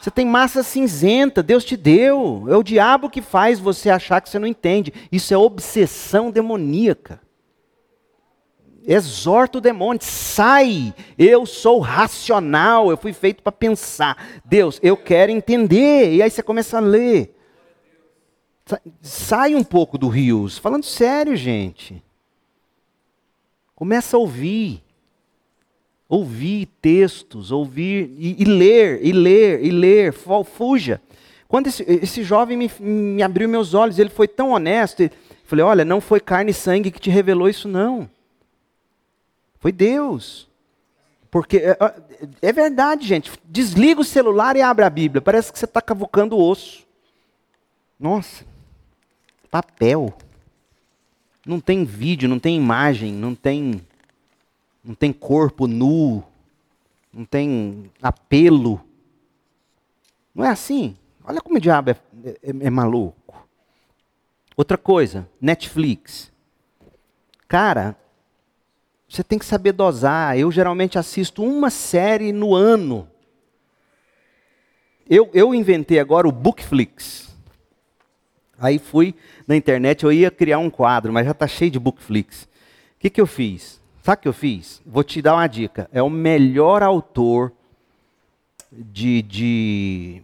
Você 0.00 0.10
tem 0.12 0.24
massa 0.24 0.62
cinzenta, 0.62 1.42
Deus 1.42 1.64
te 1.64 1.76
deu. 1.76 2.44
É 2.48 2.56
o 2.56 2.62
diabo 2.62 3.10
que 3.10 3.20
faz 3.20 3.58
você 3.58 3.90
achar 3.90 4.20
que 4.20 4.30
você 4.30 4.38
não 4.38 4.46
entende. 4.46 4.92
Isso 5.10 5.34
é 5.34 5.36
obsessão 5.36 6.30
demoníaca. 6.30 7.20
Exorta 8.86 9.58
o 9.58 9.60
demônio, 9.60 10.00
sai. 10.02 10.94
Eu 11.18 11.46
sou 11.46 11.80
racional, 11.80 12.90
eu 12.90 12.96
fui 12.96 13.12
feito 13.12 13.42
para 13.42 13.52
pensar. 13.52 14.16
Deus, 14.44 14.78
eu 14.82 14.96
quero 14.96 15.30
entender. 15.30 16.14
E 16.14 16.22
aí 16.22 16.30
você 16.30 16.42
começa 16.42 16.78
a 16.78 16.80
ler. 16.80 17.34
Sai 19.00 19.54
um 19.54 19.64
pouco 19.64 19.98
do 19.98 20.08
rios. 20.08 20.58
Falando 20.58 20.84
sério, 20.84 21.36
gente. 21.36 22.02
Começa 23.74 24.16
a 24.16 24.20
ouvir 24.20 24.82
ouvir 26.12 26.68
textos, 26.82 27.50
ouvir 27.50 28.14
e, 28.18 28.42
e, 28.42 28.44
ler, 28.44 29.00
e 29.02 29.12
ler, 29.12 29.64
e 29.64 29.70
ler, 29.70 30.12
fuja. 30.12 31.00
Quando 31.48 31.68
esse, 31.68 31.82
esse 31.88 32.22
jovem 32.22 32.54
me, 32.54 32.70
me, 32.78 33.22
abriu 33.22 33.48
meus 33.48 33.72
olhos, 33.72 33.98
ele 33.98 34.10
foi 34.10 34.28
tão 34.28 34.50
honesto, 34.50 35.10
falei, 35.46 35.64
olha, 35.64 35.86
não 35.86 36.02
foi 36.02 36.20
carne 36.20 36.50
e 36.50 36.54
sangue 36.54 36.90
que 36.90 37.00
te 37.00 37.08
revelou 37.08 37.48
isso 37.48 37.66
não. 37.66 38.10
Foi 39.62 39.70
Deus. 39.70 40.50
Porque 41.30 41.58
é, 41.58 41.78
é 42.42 42.52
verdade, 42.52 43.06
gente. 43.06 43.30
Desliga 43.44 44.00
o 44.00 44.04
celular 44.04 44.56
e 44.56 44.60
abre 44.60 44.84
a 44.84 44.90
Bíblia. 44.90 45.22
Parece 45.22 45.52
que 45.52 45.58
você 45.58 45.66
está 45.66 45.80
cavucando 45.80 46.36
o 46.36 46.42
osso. 46.42 46.84
Nossa, 47.98 48.44
papel. 49.52 50.12
Não 51.46 51.60
tem 51.60 51.84
vídeo, 51.84 52.28
não 52.28 52.40
tem 52.40 52.56
imagem, 52.56 53.12
não 53.12 53.36
tem 53.36 53.80
não 54.82 54.96
tem 54.96 55.12
corpo 55.12 55.68
nu, 55.68 56.24
não 57.12 57.24
tem 57.24 57.88
apelo. 58.02 58.84
Não 60.34 60.44
é 60.44 60.48
assim? 60.48 60.96
Olha 61.24 61.40
como 61.40 61.56
o 61.56 61.60
diabo 61.60 61.90
é, 61.90 61.96
é, 62.24 62.36
é 62.42 62.70
maluco. 62.70 63.46
Outra 64.56 64.76
coisa, 64.76 65.28
Netflix. 65.40 66.32
Cara, 67.46 67.96
você 69.12 69.22
tem 69.22 69.38
que 69.38 69.44
saber 69.44 69.72
dosar. 69.72 70.38
Eu 70.38 70.50
geralmente 70.50 70.98
assisto 70.98 71.44
uma 71.44 71.68
série 71.68 72.32
no 72.32 72.54
ano. 72.54 73.06
Eu, 75.08 75.28
eu 75.34 75.54
inventei 75.54 75.98
agora 75.98 76.26
o 76.26 76.32
Bookflix. 76.32 77.28
Aí 78.58 78.78
fui 78.78 79.14
na 79.46 79.54
internet, 79.54 80.04
eu 80.04 80.12
ia 80.12 80.30
criar 80.30 80.58
um 80.58 80.70
quadro, 80.70 81.12
mas 81.12 81.26
já 81.26 81.32
está 81.32 81.46
cheio 81.46 81.70
de 81.70 81.78
Bookflix. 81.78 82.44
O 82.44 82.48
que, 83.00 83.10
que 83.10 83.20
eu 83.20 83.26
fiz? 83.26 83.82
Sabe 84.02 84.20
o 84.20 84.22
que 84.22 84.28
eu 84.28 84.32
fiz? 84.32 84.80
Vou 84.86 85.04
te 85.04 85.20
dar 85.20 85.34
uma 85.34 85.46
dica. 85.46 85.90
É 85.92 86.02
o 86.02 86.08
melhor 86.08 86.82
autor 86.82 87.52
de, 88.70 89.20
de, 89.20 90.22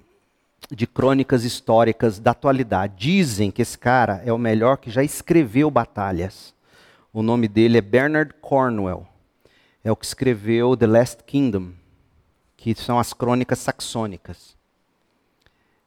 de 0.70 0.86
crônicas 0.86 1.44
históricas 1.44 2.18
da 2.18 2.30
atualidade. 2.30 2.94
Dizem 2.96 3.50
que 3.50 3.60
esse 3.60 3.76
cara 3.76 4.22
é 4.24 4.32
o 4.32 4.38
melhor 4.38 4.78
que 4.78 4.90
já 4.90 5.04
escreveu 5.04 5.70
batalhas. 5.70 6.54
O 7.12 7.22
nome 7.22 7.48
dele 7.48 7.78
é 7.78 7.80
Bernard 7.80 8.34
Cornwell. 8.40 9.06
É 9.82 9.90
o 9.90 9.96
que 9.96 10.04
escreveu 10.04 10.76
The 10.76 10.86
Last 10.86 11.24
Kingdom, 11.24 11.72
que 12.56 12.74
são 12.74 12.98
as 12.98 13.12
crônicas 13.12 13.58
saxônicas. 13.60 14.56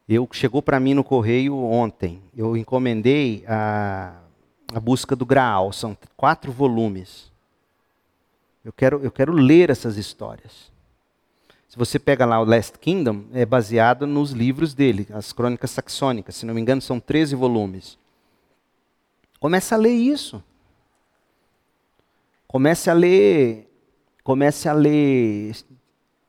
Eu 0.10 0.28
chegou 0.32 0.62
para 0.62 0.80
mim 0.80 0.94
no 0.94 1.04
correio 1.04 1.56
ontem. 1.56 2.22
Eu 2.36 2.58
encomendei 2.58 3.46
a, 3.48 4.20
a 4.74 4.80
busca 4.80 5.16
do 5.16 5.26
Graal. 5.26 5.72
São 5.72 5.98
quatro 6.18 6.52
volumes. 6.52 7.32
Eu 8.66 8.74
quero, 8.74 9.00
eu 9.04 9.12
quero 9.12 9.32
ler 9.32 9.70
essas 9.70 9.98
histórias. 9.98 10.72
Se 11.70 11.78
você 11.78 11.98
pega 11.98 12.26
lá 12.26 12.42
o 12.42 12.44
Last 12.44 12.78
Kingdom, 12.80 13.24
é 13.32 13.46
baseado 13.46 14.06
nos 14.06 14.32
livros 14.32 14.74
dele, 14.74 15.08
as 15.14 15.32
crônicas 15.32 15.72
saxônicas. 15.72 16.36
Se 16.36 16.46
não 16.46 16.54
me 16.54 16.60
engano, 16.60 16.82
são 16.82 17.00
13 17.00 17.34
volumes. 17.34 17.98
Comece 19.40 19.74
a 19.74 19.78
ler 19.78 19.94
isso. 19.94 20.44
Comece 22.52 22.90
a 22.90 22.94
ler. 22.94 23.66
Comece 24.26 24.68
a 24.68 24.74
ler 24.74 25.56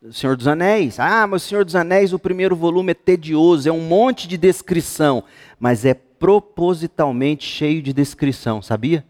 o 0.01 0.13
Senhor 0.13 0.37
dos 0.37 0.47
Anéis. 0.47 1.01
Ah, 1.01 1.27
mas 1.27 1.45
o 1.45 1.49
Senhor 1.49 1.65
dos 1.65 1.75
Anéis, 1.75 2.13
o 2.13 2.19
primeiro 2.19 2.55
volume 2.55 2.93
é 2.93 2.95
tedioso, 2.95 3.69
é 3.69 3.73
um 3.73 3.81
monte 3.81 4.29
de 4.29 4.37
descrição, 4.37 5.25
mas 5.59 5.85
é 5.85 5.95
propositalmente 5.95 7.45
cheio 7.45 7.83
de 7.83 7.93
descrição, 7.93 8.63
sabia? 8.63 9.05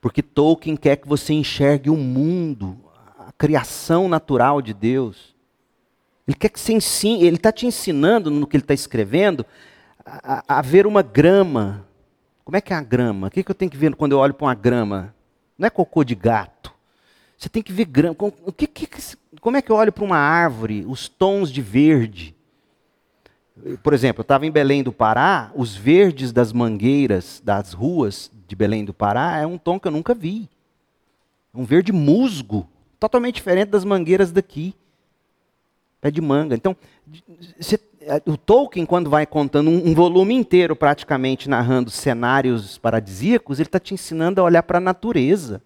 Porque 0.00 0.22
Tolkien 0.22 0.76
quer 0.76 0.94
que 0.94 1.08
você 1.08 1.32
enxergue 1.32 1.90
o 1.90 1.96
mundo, 1.96 2.78
a 3.18 3.32
criação 3.32 4.08
natural 4.08 4.62
de 4.62 4.72
Deus. 4.72 5.34
Ele 6.26 6.36
quer 6.36 6.50
que 6.50 6.60
você 6.60 6.72
ensine, 6.72 7.24
ele 7.24 7.34
está 7.34 7.50
te 7.50 7.66
ensinando 7.66 8.30
no 8.30 8.46
que 8.46 8.56
ele 8.56 8.62
está 8.62 8.74
escrevendo 8.74 9.44
a, 10.04 10.58
a, 10.58 10.62
ver 10.62 10.86
uma 10.86 11.02
grama. 11.02 11.84
Como 12.44 12.56
é 12.56 12.60
que 12.60 12.72
é 12.72 12.76
a 12.76 12.82
grama? 12.82 13.26
O 13.26 13.30
que, 13.30 13.42
que 13.42 13.50
eu 13.50 13.54
tenho 13.56 13.70
que 13.72 13.76
ver 13.76 13.92
quando 13.96 14.12
eu 14.12 14.18
olho 14.18 14.34
para 14.34 14.46
uma 14.46 14.54
grama? 14.54 15.15
Não 15.58 15.66
é 15.66 15.70
cocô 15.70 16.04
de 16.04 16.14
gato. 16.14 16.72
Você 17.36 17.48
tem 17.48 17.62
que 17.62 17.72
ver 17.72 17.84
grama. 17.84 18.16
Como 19.40 19.56
é 19.56 19.62
que 19.62 19.70
eu 19.70 19.76
olho 19.76 19.92
para 19.92 20.04
uma 20.04 20.16
árvore? 20.16 20.84
Os 20.86 21.08
tons 21.08 21.50
de 21.50 21.60
verde. 21.60 22.34
Por 23.82 23.94
exemplo, 23.94 24.20
eu 24.20 24.22
estava 24.22 24.44
em 24.44 24.50
Belém 24.50 24.82
do 24.82 24.92
Pará, 24.92 25.50
os 25.54 25.74
verdes 25.74 26.30
das 26.30 26.52
mangueiras 26.52 27.40
das 27.42 27.72
ruas 27.72 28.30
de 28.46 28.54
Belém 28.54 28.84
do 28.84 28.92
Pará 28.92 29.38
é 29.38 29.46
um 29.46 29.56
tom 29.56 29.80
que 29.80 29.88
eu 29.88 29.92
nunca 29.92 30.14
vi. 30.14 30.48
Um 31.54 31.64
verde 31.64 31.90
musgo, 31.90 32.68
totalmente 33.00 33.36
diferente 33.36 33.68
das 33.68 33.84
mangueiras 33.84 34.30
daqui. 34.30 34.74
Pé 36.00 36.10
de 36.10 36.20
manga. 36.20 36.54
Então, 36.54 36.76
é, 37.58 37.80
o 38.26 38.36
Tolkien, 38.36 38.86
quando 38.86 39.10
vai 39.10 39.26
contando 39.26 39.70
um, 39.70 39.88
um 39.88 39.94
volume 39.94 40.34
inteiro, 40.34 40.76
praticamente 40.76 41.48
narrando 41.48 41.90
cenários 41.90 42.78
paradisíacos, 42.78 43.58
ele 43.58 43.68
está 43.68 43.80
te 43.80 43.94
ensinando 43.94 44.40
a 44.40 44.44
olhar 44.44 44.62
para 44.62 44.78
a 44.78 44.80
natureza 44.80 45.62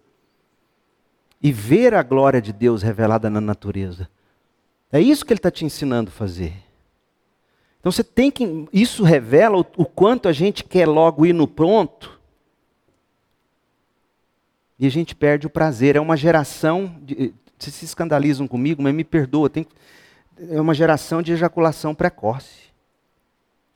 e 1.41 1.51
ver 1.51 1.93
a 1.93 2.03
glória 2.03 2.41
de 2.41 2.53
Deus 2.53 2.81
revelada 2.81 3.29
na 3.29 3.41
natureza. 3.41 4.09
É 4.91 4.99
isso 4.99 5.25
que 5.25 5.33
ele 5.33 5.39
está 5.39 5.51
te 5.51 5.65
ensinando 5.65 6.09
a 6.09 6.13
fazer. 6.13 6.53
Então 7.79 7.91
você 7.91 8.03
tem 8.03 8.29
que. 8.29 8.67
Isso 8.71 9.03
revela 9.03 9.57
o, 9.57 9.65
o 9.77 9.85
quanto 9.85 10.27
a 10.27 10.33
gente 10.33 10.63
quer 10.63 10.87
logo 10.87 11.25
ir 11.25 11.33
no 11.33 11.47
pronto 11.47 12.19
e 14.77 14.85
a 14.85 14.89
gente 14.89 15.15
perde 15.15 15.47
o 15.47 15.49
prazer. 15.49 15.95
É 15.95 15.99
uma 15.99 16.17
geração, 16.17 16.95
de, 17.03 17.33
vocês 17.57 17.75
se 17.75 17.85
escandalizam 17.85 18.47
comigo, 18.47 18.81
mas 18.81 18.93
me 18.93 19.03
perdoa, 19.03 19.49
tem, 19.49 19.65
é 20.49 20.59
uma 20.59 20.73
geração 20.73 21.21
de 21.21 21.31
ejaculação 21.31 21.93
precoce. 21.93 22.71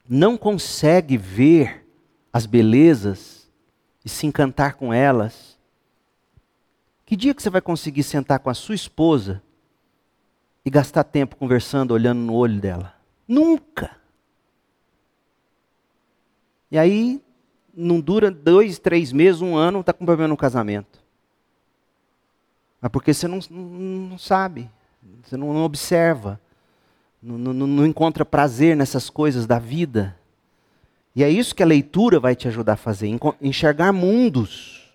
Não 0.08 0.38
consegue 0.38 1.18
ver 1.18 1.86
as 2.34 2.46
belezas 2.46 3.50
e 4.04 4.10
se 4.10 4.26
encantar 4.26 4.76
com 4.76 4.94
elas. 4.94 5.58
Que 7.06 7.16
dia 7.16 7.34
que 7.34 7.42
você 7.42 7.50
vai 7.50 7.62
conseguir 7.62 8.04
sentar 8.04 8.40
com 8.40 8.50
a 8.50 8.54
sua 8.54 8.76
esposa 8.76 9.42
e 10.64 10.70
gastar 10.70 11.04
tempo 11.04 11.36
conversando, 11.36 11.92
olhando 11.92 12.20
no 12.20 12.34
olho 12.34 12.60
dela? 12.60 12.96
Nunca. 13.28 13.96
E 16.72 16.78
aí 16.78 17.22
não 17.76 18.00
dura 18.00 18.32
dois, 18.32 18.80
três 18.80 19.12
meses, 19.12 19.42
um 19.42 19.56
ano, 19.56 19.82
está 19.82 19.94
com 19.94 20.06
problema 20.06 20.30
no 20.30 20.38
casamento. 20.38 21.04
Mas 22.82 22.92
porque 22.92 23.14
você 23.14 23.28
não, 23.28 23.40
não 23.50 24.18
sabe, 24.18 24.70
você 25.24 25.36
não, 25.36 25.54
não 25.54 25.64
observa, 25.64 26.40
não, 27.26 27.54
não, 27.54 27.68
não 27.68 27.86
encontra 27.86 28.24
prazer 28.24 28.76
nessas 28.76 29.10
coisas 29.10 29.48
da 29.48 29.58
vida. 29.58 30.16
E 31.16 31.24
é 31.24 31.30
isso 31.30 31.56
que 31.56 31.64
a 31.64 31.66
leitura 31.66 32.20
vai 32.20 32.36
te 32.36 32.48
ajudar 32.48 32.74
a 32.74 32.78
fazer, 32.78 33.10
enxergar 33.42 33.92
mundos. 33.92 34.94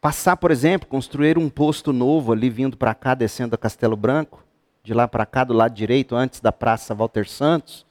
Passar, 0.00 0.36
por 0.36 0.50
exemplo, 0.50 0.88
construir 0.88 1.36
um 1.36 1.50
posto 1.50 1.92
novo 1.92 2.32
ali 2.32 2.48
vindo 2.48 2.76
para 2.76 2.94
cá, 2.94 3.14
descendo 3.14 3.54
a 3.54 3.58
Castelo 3.58 3.96
Branco, 3.96 4.42
de 4.82 4.94
lá 4.94 5.06
para 5.06 5.26
cá, 5.26 5.44
do 5.44 5.52
lado 5.52 5.74
direito, 5.74 6.14
antes 6.14 6.40
da 6.40 6.52
Praça 6.52 6.94
Walter 6.94 7.28
Santos 7.28 7.84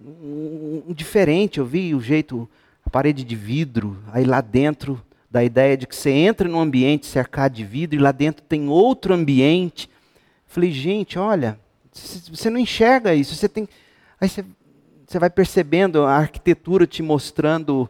um, 0.00 0.82
um, 0.88 0.92
diferente. 0.92 1.58
Eu 1.58 1.64
vi 1.64 1.94
o 1.94 2.00
jeito, 2.00 2.48
a 2.84 2.90
parede 2.90 3.24
de 3.24 3.36
vidro, 3.36 3.96
aí 4.12 4.24
lá 4.24 4.40
dentro, 4.40 5.02
da 5.30 5.42
ideia 5.42 5.76
de 5.76 5.86
que 5.86 5.96
você 5.96 6.10
entra 6.10 6.48
num 6.48 6.60
ambiente 6.60 7.06
cercado 7.06 7.52
de 7.52 7.64
vidro 7.64 7.98
e 7.98 8.02
lá 8.02 8.12
dentro 8.12 8.42
tem 8.42 8.68
outro 8.68 9.12
ambiente. 9.12 9.88
Falei, 10.46 10.70
gente, 10.70 11.18
olha, 11.18 11.58
Você 12.30 12.50
não 12.50 12.58
enxerga 12.58 13.14
isso. 13.14 13.34
Você 13.34 13.48
tem. 13.48 13.68
Aí 14.20 14.28
você, 14.28 14.44
você 15.06 15.18
vai 15.18 15.30
percebendo 15.30 16.04
a 16.04 16.16
arquitetura 16.16 16.86
te 16.86 17.02
mostrando 17.02 17.88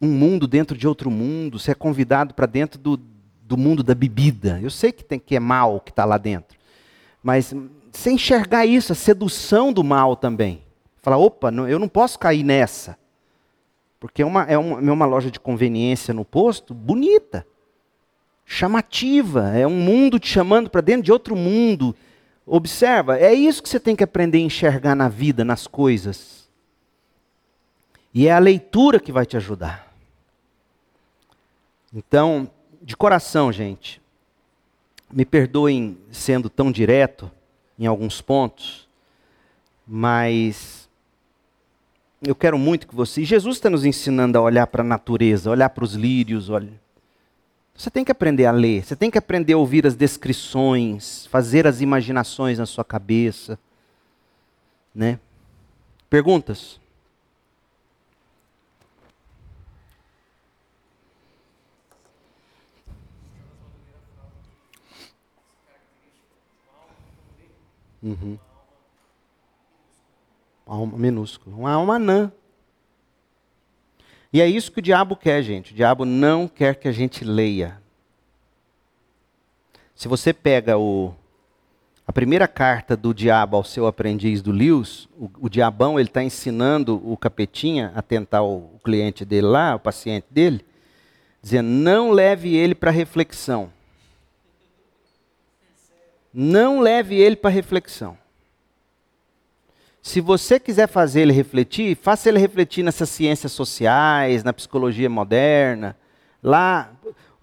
um 0.00 0.08
mundo 0.08 0.46
dentro 0.46 0.76
de 0.76 0.86
outro 0.86 1.10
mundo. 1.10 1.58
Você 1.58 1.70
é 1.70 1.74
convidado 1.74 2.34
para 2.34 2.46
dentro 2.46 2.78
do, 2.78 3.00
do 3.42 3.56
mundo 3.56 3.82
da 3.82 3.94
bebida. 3.94 4.58
Eu 4.62 4.70
sei 4.70 4.92
que 4.92 5.04
tem 5.04 5.18
que 5.18 5.36
é 5.36 5.40
mal 5.40 5.80
que 5.80 5.90
está 5.90 6.04
lá 6.04 6.18
dentro, 6.18 6.58
mas 7.22 7.54
você 7.92 8.10
enxergar 8.10 8.64
isso, 8.64 8.92
a 8.92 8.96
sedução 8.96 9.72
do 9.72 9.84
mal 9.84 10.16
também. 10.16 10.62
Falar, 11.02 11.18
opa, 11.18 11.50
não, 11.50 11.68
eu 11.68 11.78
não 11.78 11.88
posso 11.88 12.18
cair 12.18 12.42
nessa. 12.42 12.96
Porque 14.00 14.22
é 14.22 14.26
uma, 14.26 14.44
é, 14.44 14.56
uma, 14.56 14.80
é 14.80 14.92
uma 14.92 15.06
loja 15.06 15.30
de 15.30 15.38
conveniência 15.38 16.14
no 16.14 16.24
posto 16.24 16.72
bonita, 16.72 17.46
chamativa. 18.44 19.50
É 19.50 19.66
um 19.66 19.76
mundo 19.76 20.18
te 20.18 20.28
chamando 20.28 20.70
para 20.70 20.80
dentro 20.80 21.02
de 21.02 21.12
outro 21.12 21.36
mundo. 21.36 21.94
Observa, 22.46 23.18
é 23.18 23.32
isso 23.32 23.62
que 23.62 23.68
você 23.68 23.78
tem 23.78 23.94
que 23.94 24.02
aprender 24.02 24.38
a 24.38 24.42
enxergar 24.42 24.94
na 24.94 25.08
vida, 25.08 25.44
nas 25.44 25.66
coisas. 25.66 26.48
E 28.12 28.26
é 28.26 28.32
a 28.32 28.38
leitura 28.38 28.98
que 29.00 29.12
vai 29.12 29.24
te 29.24 29.36
ajudar. 29.36 29.92
Então, 31.94 32.50
de 32.80 32.96
coração, 32.96 33.52
gente, 33.52 34.00
me 35.10 35.24
perdoem 35.24 35.96
sendo 36.10 36.50
tão 36.50 36.72
direto 36.72 37.30
em 37.78 37.86
alguns 37.86 38.20
pontos, 38.20 38.88
mas 39.86 40.88
eu 42.20 42.34
quero 42.34 42.58
muito 42.58 42.86
que 42.86 42.94
você. 42.94 43.24
Jesus 43.24 43.56
está 43.56 43.68
nos 43.68 43.84
ensinando 43.84 44.38
a 44.38 44.40
olhar 44.40 44.66
para 44.66 44.82
a 44.82 44.86
natureza, 44.86 45.50
olhar 45.50 45.68
para 45.70 45.84
os 45.84 45.94
lírios. 45.94 46.48
Olha. 46.48 46.72
Você 47.82 47.90
tem 47.90 48.04
que 48.04 48.12
aprender 48.12 48.46
a 48.46 48.52
ler, 48.52 48.84
você 48.84 48.94
tem 48.94 49.10
que 49.10 49.18
aprender 49.18 49.54
a 49.54 49.58
ouvir 49.58 49.84
as 49.84 49.96
descrições, 49.96 51.26
fazer 51.26 51.66
as 51.66 51.80
imaginações 51.80 52.56
na 52.56 52.64
sua 52.64 52.84
cabeça. 52.84 53.58
Né? 54.94 55.18
Perguntas? 56.08 56.80
Uhum. 68.00 68.38
Alma 70.64 70.96
minúscula. 70.96 71.56
Uma 71.56 71.72
alma 71.72 71.96
anã. 71.96 72.32
E 74.32 74.40
é 74.40 74.48
isso 74.48 74.72
que 74.72 74.78
o 74.78 74.82
diabo 74.82 75.14
quer, 75.14 75.42
gente. 75.42 75.72
O 75.72 75.76
diabo 75.76 76.04
não 76.04 76.48
quer 76.48 76.76
que 76.76 76.88
a 76.88 76.92
gente 76.92 77.24
leia. 77.24 77.80
Se 79.94 80.08
você 80.08 80.32
pega 80.32 80.78
o, 80.78 81.14
a 82.06 82.12
primeira 82.12 82.48
carta 82.48 82.96
do 82.96 83.12
diabo 83.12 83.56
ao 83.56 83.62
seu 83.62 83.86
aprendiz 83.86 84.40
do 84.40 84.50
Lewis, 84.50 85.06
o, 85.18 85.30
o 85.42 85.48
diabão 85.50 86.00
ele 86.00 86.08
está 86.08 86.24
ensinando 86.24 87.00
o 87.04 87.16
capetinha 87.16 87.92
a 87.94 88.00
tentar 88.00 88.42
o, 88.42 88.70
o 88.74 88.80
cliente 88.82 89.24
dele 89.24 89.46
lá, 89.48 89.74
o 89.74 89.80
paciente 89.80 90.26
dele, 90.30 90.64
dizendo: 91.42 91.68
não 91.68 92.10
leve 92.10 92.56
ele 92.56 92.74
para 92.74 92.90
reflexão. 92.90 93.70
Não 96.32 96.80
leve 96.80 97.16
ele 97.16 97.36
para 97.36 97.50
reflexão. 97.50 98.16
Se 100.02 100.20
você 100.20 100.58
quiser 100.58 100.88
fazer 100.88 101.20
ele 101.20 101.32
refletir, 101.32 101.96
faça 101.96 102.28
ele 102.28 102.40
refletir 102.40 102.82
nessas 102.82 103.08
ciências 103.08 103.52
sociais, 103.52 104.42
na 104.42 104.52
psicologia 104.52 105.08
moderna. 105.08 105.96
Lá, 106.42 106.90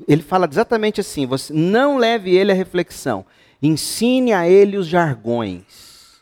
ele 0.05 0.21
fala 0.21 0.45
exatamente 0.45 0.99
assim: 0.99 1.25
você 1.25 1.53
não 1.53 1.97
leve 1.97 2.35
ele 2.35 2.51
à 2.51 2.55
reflexão, 2.55 3.25
ensine 3.63 4.33
a 4.33 4.47
ele 4.47 4.75
os 4.75 4.85
jargões. 4.85 6.19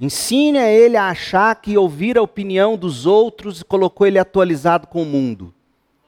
Ensine 0.00 0.58
a 0.58 0.68
ele 0.68 0.96
a 0.96 1.10
achar 1.10 1.54
que 1.54 1.78
ouvir 1.78 2.18
a 2.18 2.22
opinião 2.22 2.76
dos 2.76 3.06
outros 3.06 3.62
colocou 3.62 4.04
ele 4.04 4.18
atualizado 4.18 4.88
com 4.88 5.02
o 5.02 5.06
mundo. 5.06 5.54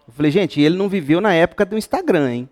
Eu 0.09 0.13
falei, 0.13 0.33
gente, 0.33 0.61
ele 0.61 0.77
não 0.77 0.89
viveu 0.89 1.21
na 1.21 1.33
época 1.33 1.65
do 1.65 1.79
Instagram, 1.79 2.33
hein? 2.33 2.49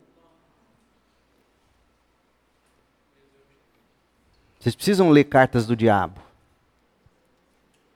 Vocês 4.63 4.77
precisam 4.77 5.11
ler 5.11 5.25
cartas 5.25 5.67
do 5.67 5.75
diabo. 5.75 6.21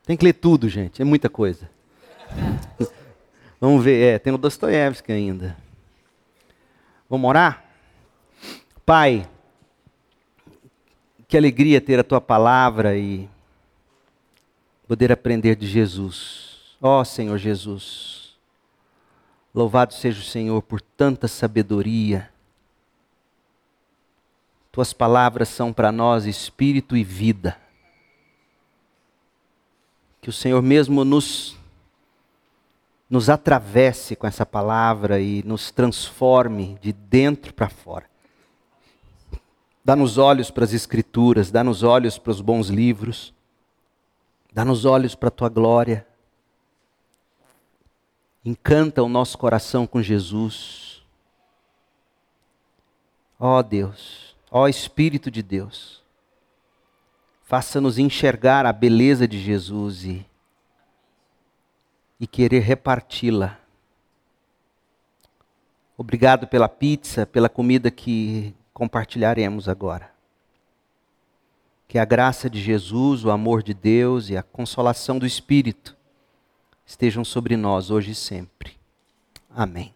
Tem 0.04 0.16
que 0.16 0.24
ler 0.24 0.32
tudo, 0.32 0.68
gente. 0.68 1.00
É 1.00 1.04
muita 1.04 1.30
coisa. 1.30 1.70
Vamos 3.60 3.84
ver. 3.84 4.02
É, 4.02 4.18
tem 4.18 4.32
o 4.32 4.38
Dostoiévski 4.38 5.12
ainda. 5.12 5.56
Vamos 7.08 7.28
orar? 7.28 7.64
Pai, 8.84 9.28
que 11.28 11.36
alegria 11.36 11.80
ter 11.80 12.00
a 12.00 12.04
tua 12.04 12.20
palavra 12.20 12.96
e 12.96 13.28
poder 14.88 15.12
aprender 15.12 15.54
de 15.54 15.68
Jesus. 15.68 16.76
Ó 16.82 17.00
oh, 17.00 17.04
Senhor 17.04 17.38
Jesus, 17.38 18.36
louvado 19.54 19.94
seja 19.94 20.18
o 20.18 20.24
Senhor 20.24 20.60
por 20.62 20.80
tanta 20.80 21.28
sabedoria 21.28 22.28
tuas 24.76 24.92
palavras 24.92 25.48
são 25.48 25.72
para 25.72 25.90
nós 25.90 26.26
espírito 26.26 26.98
e 26.98 27.02
vida. 27.02 27.56
Que 30.20 30.28
o 30.28 30.32
Senhor 30.34 30.60
mesmo 30.60 31.02
nos 31.02 31.56
nos 33.08 33.30
atravesse 33.30 34.14
com 34.14 34.26
essa 34.26 34.44
palavra 34.44 35.18
e 35.18 35.42
nos 35.44 35.70
transforme 35.70 36.76
de 36.82 36.92
dentro 36.92 37.54
para 37.54 37.70
fora. 37.70 38.04
Dá-nos 39.82 40.18
olhos 40.18 40.50
para 40.50 40.64
as 40.64 40.74
Escrituras, 40.74 41.50
dá-nos 41.50 41.82
olhos 41.82 42.18
para 42.18 42.32
os 42.32 42.42
bons 42.42 42.68
livros, 42.68 43.32
dá-nos 44.52 44.84
olhos 44.84 45.14
para 45.14 45.28
a 45.28 45.32
tua 45.32 45.48
glória. 45.48 46.06
Encanta 48.44 49.02
o 49.02 49.08
nosso 49.08 49.38
coração 49.38 49.86
com 49.86 50.02
Jesus. 50.02 51.02
Ó 53.40 53.58
oh, 53.58 53.62
Deus, 53.62 54.25
Ó 54.50 54.68
Espírito 54.68 55.30
de 55.30 55.42
Deus, 55.42 56.02
faça-nos 57.44 57.98
enxergar 57.98 58.66
a 58.66 58.72
beleza 58.72 59.26
de 59.26 59.40
Jesus 59.40 60.04
e, 60.04 60.26
e 62.18 62.26
querer 62.26 62.60
reparti-la. 62.60 63.58
Obrigado 65.98 66.46
pela 66.46 66.68
pizza, 66.68 67.24
pela 67.24 67.48
comida 67.48 67.90
que 67.90 68.54
compartilharemos 68.72 69.68
agora. 69.68 70.10
Que 71.88 71.98
a 71.98 72.04
graça 72.04 72.50
de 72.50 72.60
Jesus, 72.60 73.24
o 73.24 73.30
amor 73.30 73.62
de 73.62 73.72
Deus 73.72 74.28
e 74.28 74.36
a 74.36 74.42
consolação 74.42 75.18
do 75.18 75.26
Espírito 75.26 75.96
estejam 76.84 77.24
sobre 77.24 77.56
nós 77.56 77.90
hoje 77.90 78.10
e 78.10 78.14
sempre. 78.14 78.76
Amém. 79.50 79.95